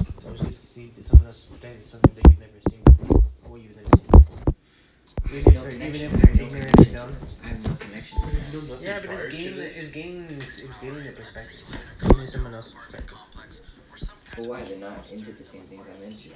It's 0.00 0.24
always 0.26 0.40
good 0.42 0.50
to 0.50 0.58
see 0.58 0.90
someone 1.02 1.28
else's 1.28 1.44
perspective, 1.44 1.84
something 1.84 2.12
that 2.16 2.28
you've 2.28 2.40
never 2.40 2.58
seen 2.70 2.82
before, 2.82 3.22
or 3.48 3.58
you've 3.58 3.76
never 3.76 3.88
seen 3.88 4.06
before. 4.10 4.54
Even 5.30 5.38
if 5.38 5.54
no 5.54 5.62
they're- 5.62 5.70
even 5.70 5.94
if 5.94 5.94
I 5.94 6.16
they're 6.16 6.26
have 6.26 6.36
no 6.36 6.44
ignorant 6.44 6.64
and 6.66 6.74
connection. 6.74 6.94
dumb. 6.94 7.16
I 7.44 7.46
have 7.46 7.68
no 7.68 7.74
connection. 7.76 8.18
to 8.50 8.60
that. 8.66 8.80
Yeah, 8.82 8.98
but 9.00 9.10
it's 9.10 9.28
gaining, 9.32 9.58
it's 9.60 9.90
gaining, 9.92 10.42
it's, 10.42 10.58
it's 10.58 10.78
gaining 10.80 11.06
a 11.06 11.12
perspective. 11.12 11.78
Gaining 12.00 12.26
someone 12.26 12.54
else's 12.54 12.72
perspective. 12.74 13.18
But 14.36 14.46
why 14.46 14.64
they're 14.64 14.78
not 14.78 15.12
into 15.12 15.30
the 15.32 15.44
same 15.44 15.62
things 15.62 15.86
I'm 15.86 16.02
into? 16.02 16.30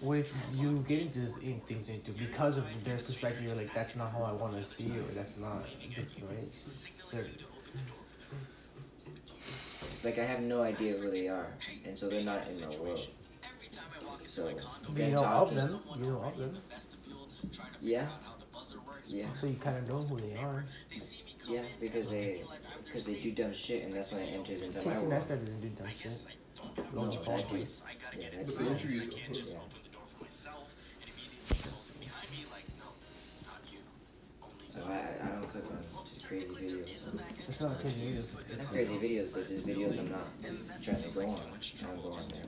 What 0.00 0.18
if 0.18 0.32
you 0.54 0.78
get 0.88 1.00
into 1.00 1.26
things 1.68 1.88
into 1.90 2.12
because 2.12 2.56
of 2.56 2.64
their 2.84 2.96
perspective? 2.96 3.42
You're 3.42 3.56
like, 3.56 3.74
that's 3.74 3.94
not 3.94 4.10
how 4.10 4.22
I 4.22 4.32
want 4.32 4.56
to 4.56 4.64
see 4.64 4.84
you, 4.84 5.00
or 5.00 5.12
that's 5.14 5.36
not 5.36 5.66
right. 6.30 6.48
Certain. 7.02 7.51
Like 10.04 10.18
I 10.18 10.24
have 10.24 10.40
no 10.40 10.62
idea 10.62 10.96
who 10.96 11.10
they 11.10 11.28
are, 11.28 11.46
and 11.86 11.96
so 11.98 12.08
they're 12.08 12.22
not 12.24 12.48
in 12.48 12.60
my 12.60 12.76
world. 12.78 13.08
So 14.24 14.48
You 14.48 14.56
then 14.94 15.12
know 15.12 15.24
of 15.24 15.50
talking, 15.50 15.56
them. 15.56 15.80
You 15.98 16.06
know 16.06 16.22
of 16.22 16.36
them. 16.38 16.58
yeah, 17.80 18.08
yeah, 19.06 19.32
So 19.34 19.46
you 19.46 19.54
kind 19.56 19.76
of 19.78 19.88
know 19.88 20.00
who 20.02 20.20
they 20.20 20.36
are. 20.36 20.64
yeah, 21.48 21.62
because 21.80 22.08
they 22.08 22.42
because 22.84 23.06
they 23.06 23.14
do 23.20 23.30
dumb 23.32 23.52
shit, 23.52 23.84
and 23.84 23.92
that's 23.94 24.12
when 24.12 24.22
it 24.22 24.34
enters 24.34 24.62
into 24.62 24.78
my 24.78 24.84
Casey 24.84 25.06
world. 25.06 25.12
Neistat 25.22 25.40
doesn't 25.40 25.60
do 25.60 25.68
dumb 25.68 25.88
shit. 25.96 26.26
No, 26.94 27.02
Logan 27.02 27.18
but 27.18 27.24
Paul 27.24 27.34
I 27.34 27.52
do. 27.52 27.58
does. 27.58 27.82
Yeah, 28.18 28.26
but 28.30 28.36
that's 28.38 28.54
the 28.56 28.66
interviews. 28.66 29.14
yeah. 29.30 29.58
So 34.68 34.80
I 34.88 35.24
I 35.24 35.28
don't 35.28 35.48
click 35.48 35.64
on 35.70 35.78
just 35.82 35.92
crazy 36.32 36.66
videos. 36.66 36.88
It's 37.48 37.60
not 37.60 37.80
crazy 37.80 38.06
either. 38.06 38.22
It's 38.52 38.66
crazy 38.66 38.94
videos, 38.96 39.34
but 39.34 39.48
just 39.48 39.66
videos 39.66 39.98
I'm 39.98 40.10
not 40.10 40.26
trying 40.82 41.02
to 41.02 41.08
go 41.10 41.20
on. 41.22 41.38
I 41.38 41.82
don't 41.82 42.02
go 42.02 42.12
on 42.12 42.22
there. 42.32 42.46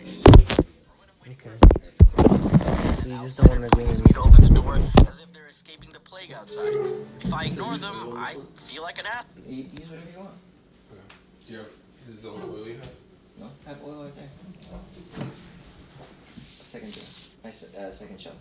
and 0.00 1.36
Okay. 1.36 1.50
so 3.00 3.08
you 3.08 3.16
just 3.22 3.38
don't 3.38 3.48
want 3.48 3.60
to 3.62 3.66
agree 3.66 3.84
with 3.84 4.04
me. 4.06 4.12
to 4.12 4.20
open 4.20 4.42
the 4.42 4.60
door 4.60 4.74
as 5.06 5.20
if 5.20 5.32
they're 5.32 5.46
escaping 5.46 5.90
the 5.92 6.00
plague 6.00 6.32
outside. 6.32 6.72
If 7.20 7.32
I 7.32 7.44
ignore 7.46 7.78
them, 7.78 8.12
I 8.16 8.34
feel 8.56 8.82
like 8.82 8.98
an 8.98 9.06
ass. 9.06 9.24
Use 9.46 9.70
whatever 9.88 10.10
you 10.12 10.18
want. 10.18 10.30
Do 11.46 11.52
you 11.52 11.58
have, 11.58 11.68
is 12.06 12.12
this 12.14 12.22
the 12.22 12.30
only 12.30 12.60
oil 12.60 12.68
you 12.68 12.74
have? 12.76 12.90
No, 13.38 13.46
I 13.66 13.68
have 13.70 13.82
oil 13.82 14.04
right 14.04 14.14
there. 14.14 14.28
Second 16.36 16.92
drawer. 16.92 17.04
My 17.42 17.50
uh, 17.50 17.90
second 17.90 18.20
shelf. 18.20 18.36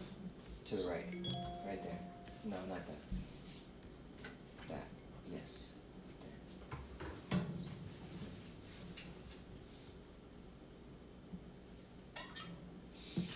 To 0.66 0.76
the 0.76 0.90
right. 0.90 1.16
Right 1.66 1.82
there. 1.84 2.00
No, 2.46 2.58
not 2.70 2.86
that. 2.86 2.96
That. 4.70 4.84
Yes. 5.28 5.74
There. 7.32 7.40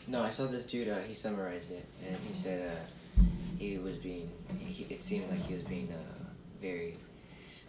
No, 0.08 0.22
I 0.22 0.30
saw 0.30 0.46
this 0.48 0.66
dude. 0.66 0.88
Uh, 0.90 1.00
he 1.00 1.14
summarized 1.14 1.72
it, 1.72 1.86
and 2.08 2.16
he 2.28 2.34
said 2.34 2.72
uh, 2.72 3.22
he 3.60 3.78
was 3.78 3.96
being. 3.98 4.30
He, 4.58 4.86
it 4.94 5.04
seemed 5.04 5.30
like 5.30 5.42
he 5.42 5.54
was 5.56 5.64
being 5.64 5.90
uh, 5.92 6.24
very 6.62 6.96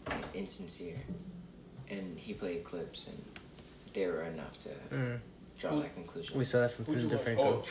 uh, 0.07 0.14
insincere, 0.34 0.95
and 1.91 2.16
he 2.18 2.32
played 2.34 2.62
clips, 2.64 3.09
and 3.09 3.18
they 3.95 4.07
were 4.07 4.22
enough 4.24 4.57
to 4.61 4.68
Mm. 4.95 5.18
draw 5.59 5.76
that 5.80 5.95
conclusion. 5.95 6.39
We 6.39 6.45
saw 6.45 6.61
that 6.61 6.70
from 6.70 6.84
Who'd 6.84 7.03
you 7.03 7.09
Phil 7.09 7.18
watch? 7.18 7.26
DeFranco. 7.26 7.39
Oh, 7.41 7.62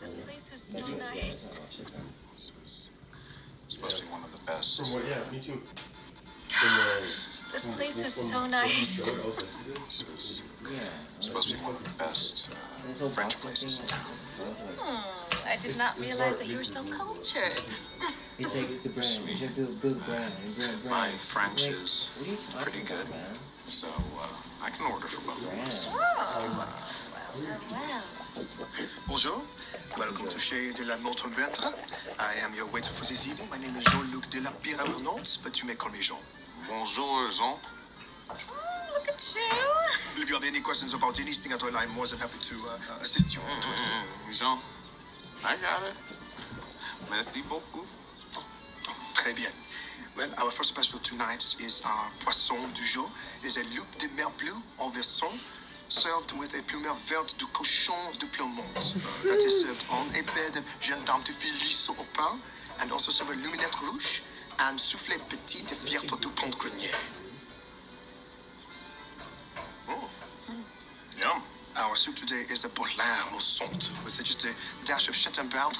This 0.00 0.12
place 0.24 0.52
is 0.52 0.60
so 0.62 0.86
nice. 0.96 1.60
This 2.32 2.52
is 2.62 2.90
supposed 3.66 3.96
to 3.98 4.02
be 4.04 4.10
one 4.10 4.22
of 4.24 4.32
the 4.32 4.38
best. 4.46 4.92
From 4.92 5.00
what? 5.00 5.08
Yeah, 5.08 5.30
me 5.32 5.40
too. 5.40 5.52
From, 6.48 6.68
uh, 6.68 7.00
This 7.52 7.66
place 7.76 7.96
from- 8.00 8.06
is 8.06 8.14
so 8.14 8.46
nice. 8.46 10.42
from- 10.62 10.74
I 10.74 10.78
was 11.16 11.28
like, 11.28 11.42
this 11.42 11.42
This 11.42 11.42
is 11.42 11.42
Yeah. 11.42 11.42
supposed 11.42 11.48
to 11.48 11.54
be 11.54 11.60
one 11.62 11.74
of 11.76 11.82
the 11.82 12.04
best 12.04 12.50
uh, 12.50 13.08
French 13.10 13.36
places. 13.40 13.78
thing. 13.78 13.98
Like, 13.98 14.56
Hmm, 14.78 15.48
I 15.48 15.56
did 15.56 15.76
not 15.78 15.98
realize 15.98 16.38
that 16.38 16.46
you 16.48 16.56
were 16.56 16.64
so 16.64 16.82
cultured. 16.84 17.58
it's 18.38 18.54
like 18.56 18.70
it's 18.70 18.86
a 18.86 18.90
brand. 18.96 19.28
You 19.28 19.36
should 19.36 19.54
build, 19.56 19.80
build 19.82 19.96
a 19.98 20.04
brand. 20.04 20.32
and 20.32 20.56
Brand, 20.56 20.84
My. 20.90 21.08
French 21.18 21.66
Like, 21.66 21.76
is 21.82 21.92
what 22.18 22.26
are 22.26 22.30
you 22.30 22.36
talking 22.36 22.62
pretty 22.62 22.82
good. 22.86 23.08
man? 23.10 23.34
So 23.68 23.88
uh, 24.18 24.26
I 24.66 24.70
can 24.70 24.86
order 24.90 25.06
for 25.06 25.22
both 25.26 25.46
of 25.46 25.52
us. 25.66 25.90
Well, 25.92 26.00
well, 26.18 26.56
well. 26.58 28.02
Bonjour, 29.08 29.40
welcome 29.98 30.28
to 30.28 30.38
Chez 30.38 30.72
de 30.72 30.84
la 30.84 30.96
Montre 30.98 31.28
Peintre. 31.30 31.70
I 32.18 32.34
am 32.44 32.54
your 32.54 32.66
waiter 32.68 32.92
for 32.92 33.04
this 33.04 33.28
evening. 33.28 33.48
My 33.50 33.58
name 33.58 33.74
is 33.76 33.84
Jean-Luc 33.86 34.28
de 34.30 34.40
la 34.40 34.50
Pierre 34.62 34.84
but 35.44 35.60
you 35.62 35.68
may 35.68 35.74
call 35.74 35.92
me 35.92 36.00
Jean. 36.00 36.18
Bonjour, 36.68 37.30
Jean. 37.30 37.56
Oh, 38.92 38.98
look 38.98 39.08
at 39.08 39.36
you. 39.36 40.22
If 40.22 40.28
you 40.28 40.34
have 40.34 40.44
any 40.44 40.60
questions 40.60 40.92
about 40.92 41.18
anything? 41.20 41.52
At 41.52 41.62
all, 41.62 41.72
I'm 41.72 41.90
more 41.96 42.06
than 42.06 42.18
happy 42.18 42.38
to 42.38 42.54
uh, 42.68 43.00
assist 43.00 43.34
you. 43.34 43.40
Mm, 43.40 44.32
Jean. 44.36 44.58
I 45.44 45.56
got 45.64 45.80
it. 45.88 45.96
Merci 47.10 47.40
beaucoup. 47.48 47.86
Très 49.14 49.34
bien. 49.34 49.50
Well, 50.16 50.28
our 50.44 50.50
first 50.50 50.76
special 50.76 51.00
tonight 51.00 51.40
is 51.60 51.80
our 51.86 52.10
poisson 52.24 52.60
du 52.74 52.82
jour. 52.84 53.08
It 53.40 53.46
is 53.46 53.56
a 53.56 53.64
loup 53.74 53.88
de 53.98 54.08
mer 54.16 54.28
bleu 54.36 54.52
en 54.80 54.90
version 54.92 55.30
served 55.88 56.32
with 56.38 56.52
a 56.58 56.62
plumeur 56.64 56.94
verte 57.08 57.34
du 57.38 57.46
cochon 57.46 58.12
de 58.20 58.26
Plemont. 58.26 58.76
Uh, 58.76 59.28
that 59.28 59.42
is 59.44 59.60
served 59.60 59.84
on 59.90 60.04
a 60.16 60.22
bed 60.36 60.56
of 60.56 60.64
jeune 60.80 61.00
dame 61.04 61.22
de 61.24 61.32
au 61.32 62.04
pain 62.12 62.38
and 62.80 62.92
also 62.92 63.10
served 63.10 63.30
with 63.30 63.40
luminette 63.44 63.74
rouge 63.84 64.22
and 64.60 64.78
soufflé 64.78 65.16
petit 65.28 65.62
de 65.62 65.74
fièvre 65.74 66.16
du 66.18 66.28
pont 66.28 66.50
grenier. 66.58 66.92
Yum. 71.22 71.40
Our 71.76 71.94
soup 71.94 72.16
today 72.16 72.42
is 72.50 72.64
a 72.64 72.68
bourlin 72.70 73.32
au 73.32 73.38
sont 73.38 73.90
with 74.04 74.18
just 74.24 74.44
a 74.44 74.52
dash 74.84 75.08
of 75.08 75.14
Chateaubriand 75.14 75.78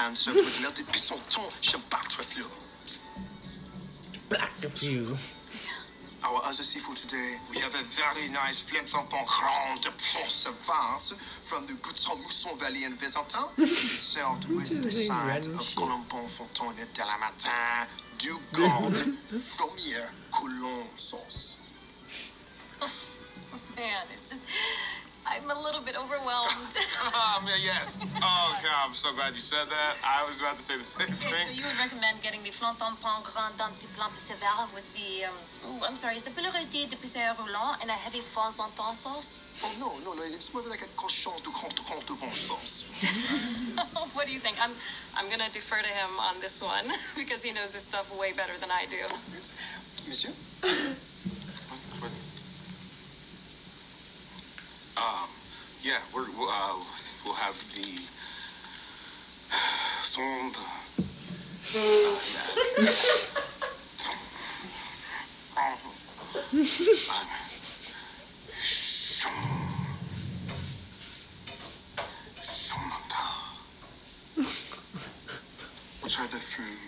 and 0.00 0.16
served 0.16 0.38
with 0.38 0.62
melted 0.62 0.86
pissenton 0.86 1.44
Champatre 1.60 2.22
fleur. 2.24 2.48
Black 4.30 4.50
the 4.60 4.70
few. 4.70 5.12
Our 6.24 6.40
other 6.42 6.64
seafood 6.64 6.96
today, 6.96 7.36
we 7.50 7.60
have 7.60 7.74
a 7.74 7.84
very 7.84 8.32
nice 8.32 8.64
flintampon 8.64 9.24
grand 9.28 9.82
de 9.82 9.90
Pont-Savance 9.90 11.14
from 11.44 11.66
the 11.66 11.74
Goutron 11.84 12.16
Mousson 12.24 12.58
Valley 12.58 12.84
in. 12.84 12.92
It's 12.98 14.00
served 14.00 14.48
with 14.48 14.86
a 14.86 14.90
side 14.90 15.46
of. 15.46 15.68
Colombon 15.76 16.26
Fontaine 16.28 16.86
de 16.94 17.04
la 17.04 17.18
Matin 17.18 17.86
du 18.18 18.32
Garde 18.56 18.98
fromier, 19.38 20.08
coulon 20.32 20.86
sauce. 20.96 21.57
Man, 24.28 24.36
it's 24.36 24.44
just, 24.44 24.44
I'm 25.24 25.48
a 25.48 25.56
little 25.60 25.80
bit 25.80 25.96
overwhelmed. 25.96 26.76
Um, 27.18 27.48
yes. 27.60 28.04
Oh, 28.22 28.48
God, 28.62 28.78
I'm 28.84 28.94
so 28.94 29.12
glad 29.14 29.32
you 29.32 29.40
said 29.40 29.66
that. 29.68 29.92
I 30.04 30.24
was 30.26 30.40
about 30.40 30.56
to 30.56 30.62
say 30.62 30.76
the 30.76 30.84
same 30.84 31.08
Okay, 31.08 31.18
so 31.18 31.30
thing. 31.30 31.56
you 31.56 31.64
would 31.64 31.78
recommend 31.80 32.20
getting 32.22 32.42
the 32.44 32.50
flanton-pont 32.52 33.24
grand 33.24 33.54
d'un 33.56 33.70
petit 33.74 33.88
plan 33.96 34.10
de 34.12 34.20
sévère 34.20 34.68
with 34.74 34.86
the, 34.94 35.24
um, 35.24 35.34
oh, 35.66 35.86
I'm 35.88 35.96
sorry, 35.96 36.16
is 36.16 36.24
the 36.24 36.30
pleureté 36.30 36.88
de 36.88 36.96
pizza 36.96 37.34
roulant 37.38 37.80
and 37.80 37.88
a 37.90 37.96
heavy 37.96 38.20
fond 38.20 38.54
en 38.60 38.70
fond 38.76 38.94
sauce? 38.94 39.60
Oh 39.64 39.72
no, 39.80 39.90
no, 40.04 40.14
no, 40.14 40.22
it's 40.22 40.52
more 40.52 40.62
like 40.68 40.82
a 40.82 40.90
cochon 40.96 41.32
de 41.42 41.50
grand 41.50 41.74
grand 41.80 42.04
de 42.06 42.14
Vange 42.14 42.36
sauce. 42.36 42.84
what 44.14 44.26
do 44.26 44.32
you 44.32 44.40
think? 44.40 44.56
I'm, 44.62 44.72
I'm 45.16 45.28
gonna 45.30 45.48
defer 45.50 45.80
to 45.80 45.92
him 45.92 46.10
on 46.20 46.38
this 46.40 46.62
one 46.62 46.86
because 47.20 47.42
he 47.42 47.52
knows 47.52 47.72
this 47.72 47.84
stuff 47.84 48.10
way 48.18 48.32
better 48.36 48.56
than 48.60 48.70
I 48.70 48.84
do. 48.90 49.00
It's, 49.36 49.52
Monsieur? 50.06 50.32
Um, 54.98 55.30
yeah, 55.82 55.98
we're, 56.14 56.26
we'll, 56.36 56.48
uh, 56.48 56.76
we'll 57.24 57.34
have 57.34 57.54
the 57.74 57.82
sonde. 60.02 60.56
We'll 76.00 76.10
try 76.10 76.26
the 76.26 76.38
fruit. 76.40 76.78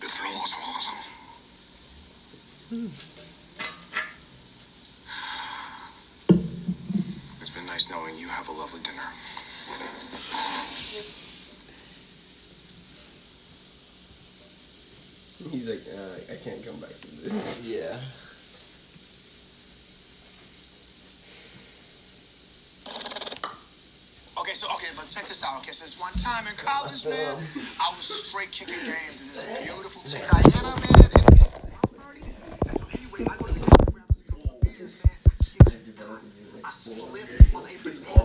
The 0.00 0.08
flan. 0.08 0.32
It's 7.40 7.50
been 7.50 7.66
nice 7.66 7.88
knowing 7.90 8.17
you. 8.28 8.34
Have 8.34 8.48
a 8.48 8.52
lovely 8.52 8.80
dinner. 8.84 9.08
He's 15.50 15.68
like, 15.68 15.80
uh, 15.96 16.34
I 16.34 16.36
can't 16.44 16.64
come 16.64 16.76
back 16.80 16.90
to 16.90 17.08
this. 17.22 17.64
Yeah. 17.68 17.96
Okay, 24.40 24.54
so 24.54 24.66
okay, 24.76 24.88
but 24.96 25.04
check 25.06 25.26
this 25.26 25.44
out. 25.44 25.58
Okay, 25.58 25.72
so 25.72 25.84
this 25.84 26.00
one 26.00 26.12
time 26.14 26.46
in 26.48 26.56
college, 26.56 27.04
man, 27.04 27.36
I 27.80 27.88
was 27.92 28.04
straight 28.08 28.50
kicking 28.50 28.80
games, 28.80 29.44
and 29.44 29.56
this 29.56 29.68
beautiful 29.68 30.00
chick 30.08 30.24
Diana, 30.32 30.72
man, 30.72 31.07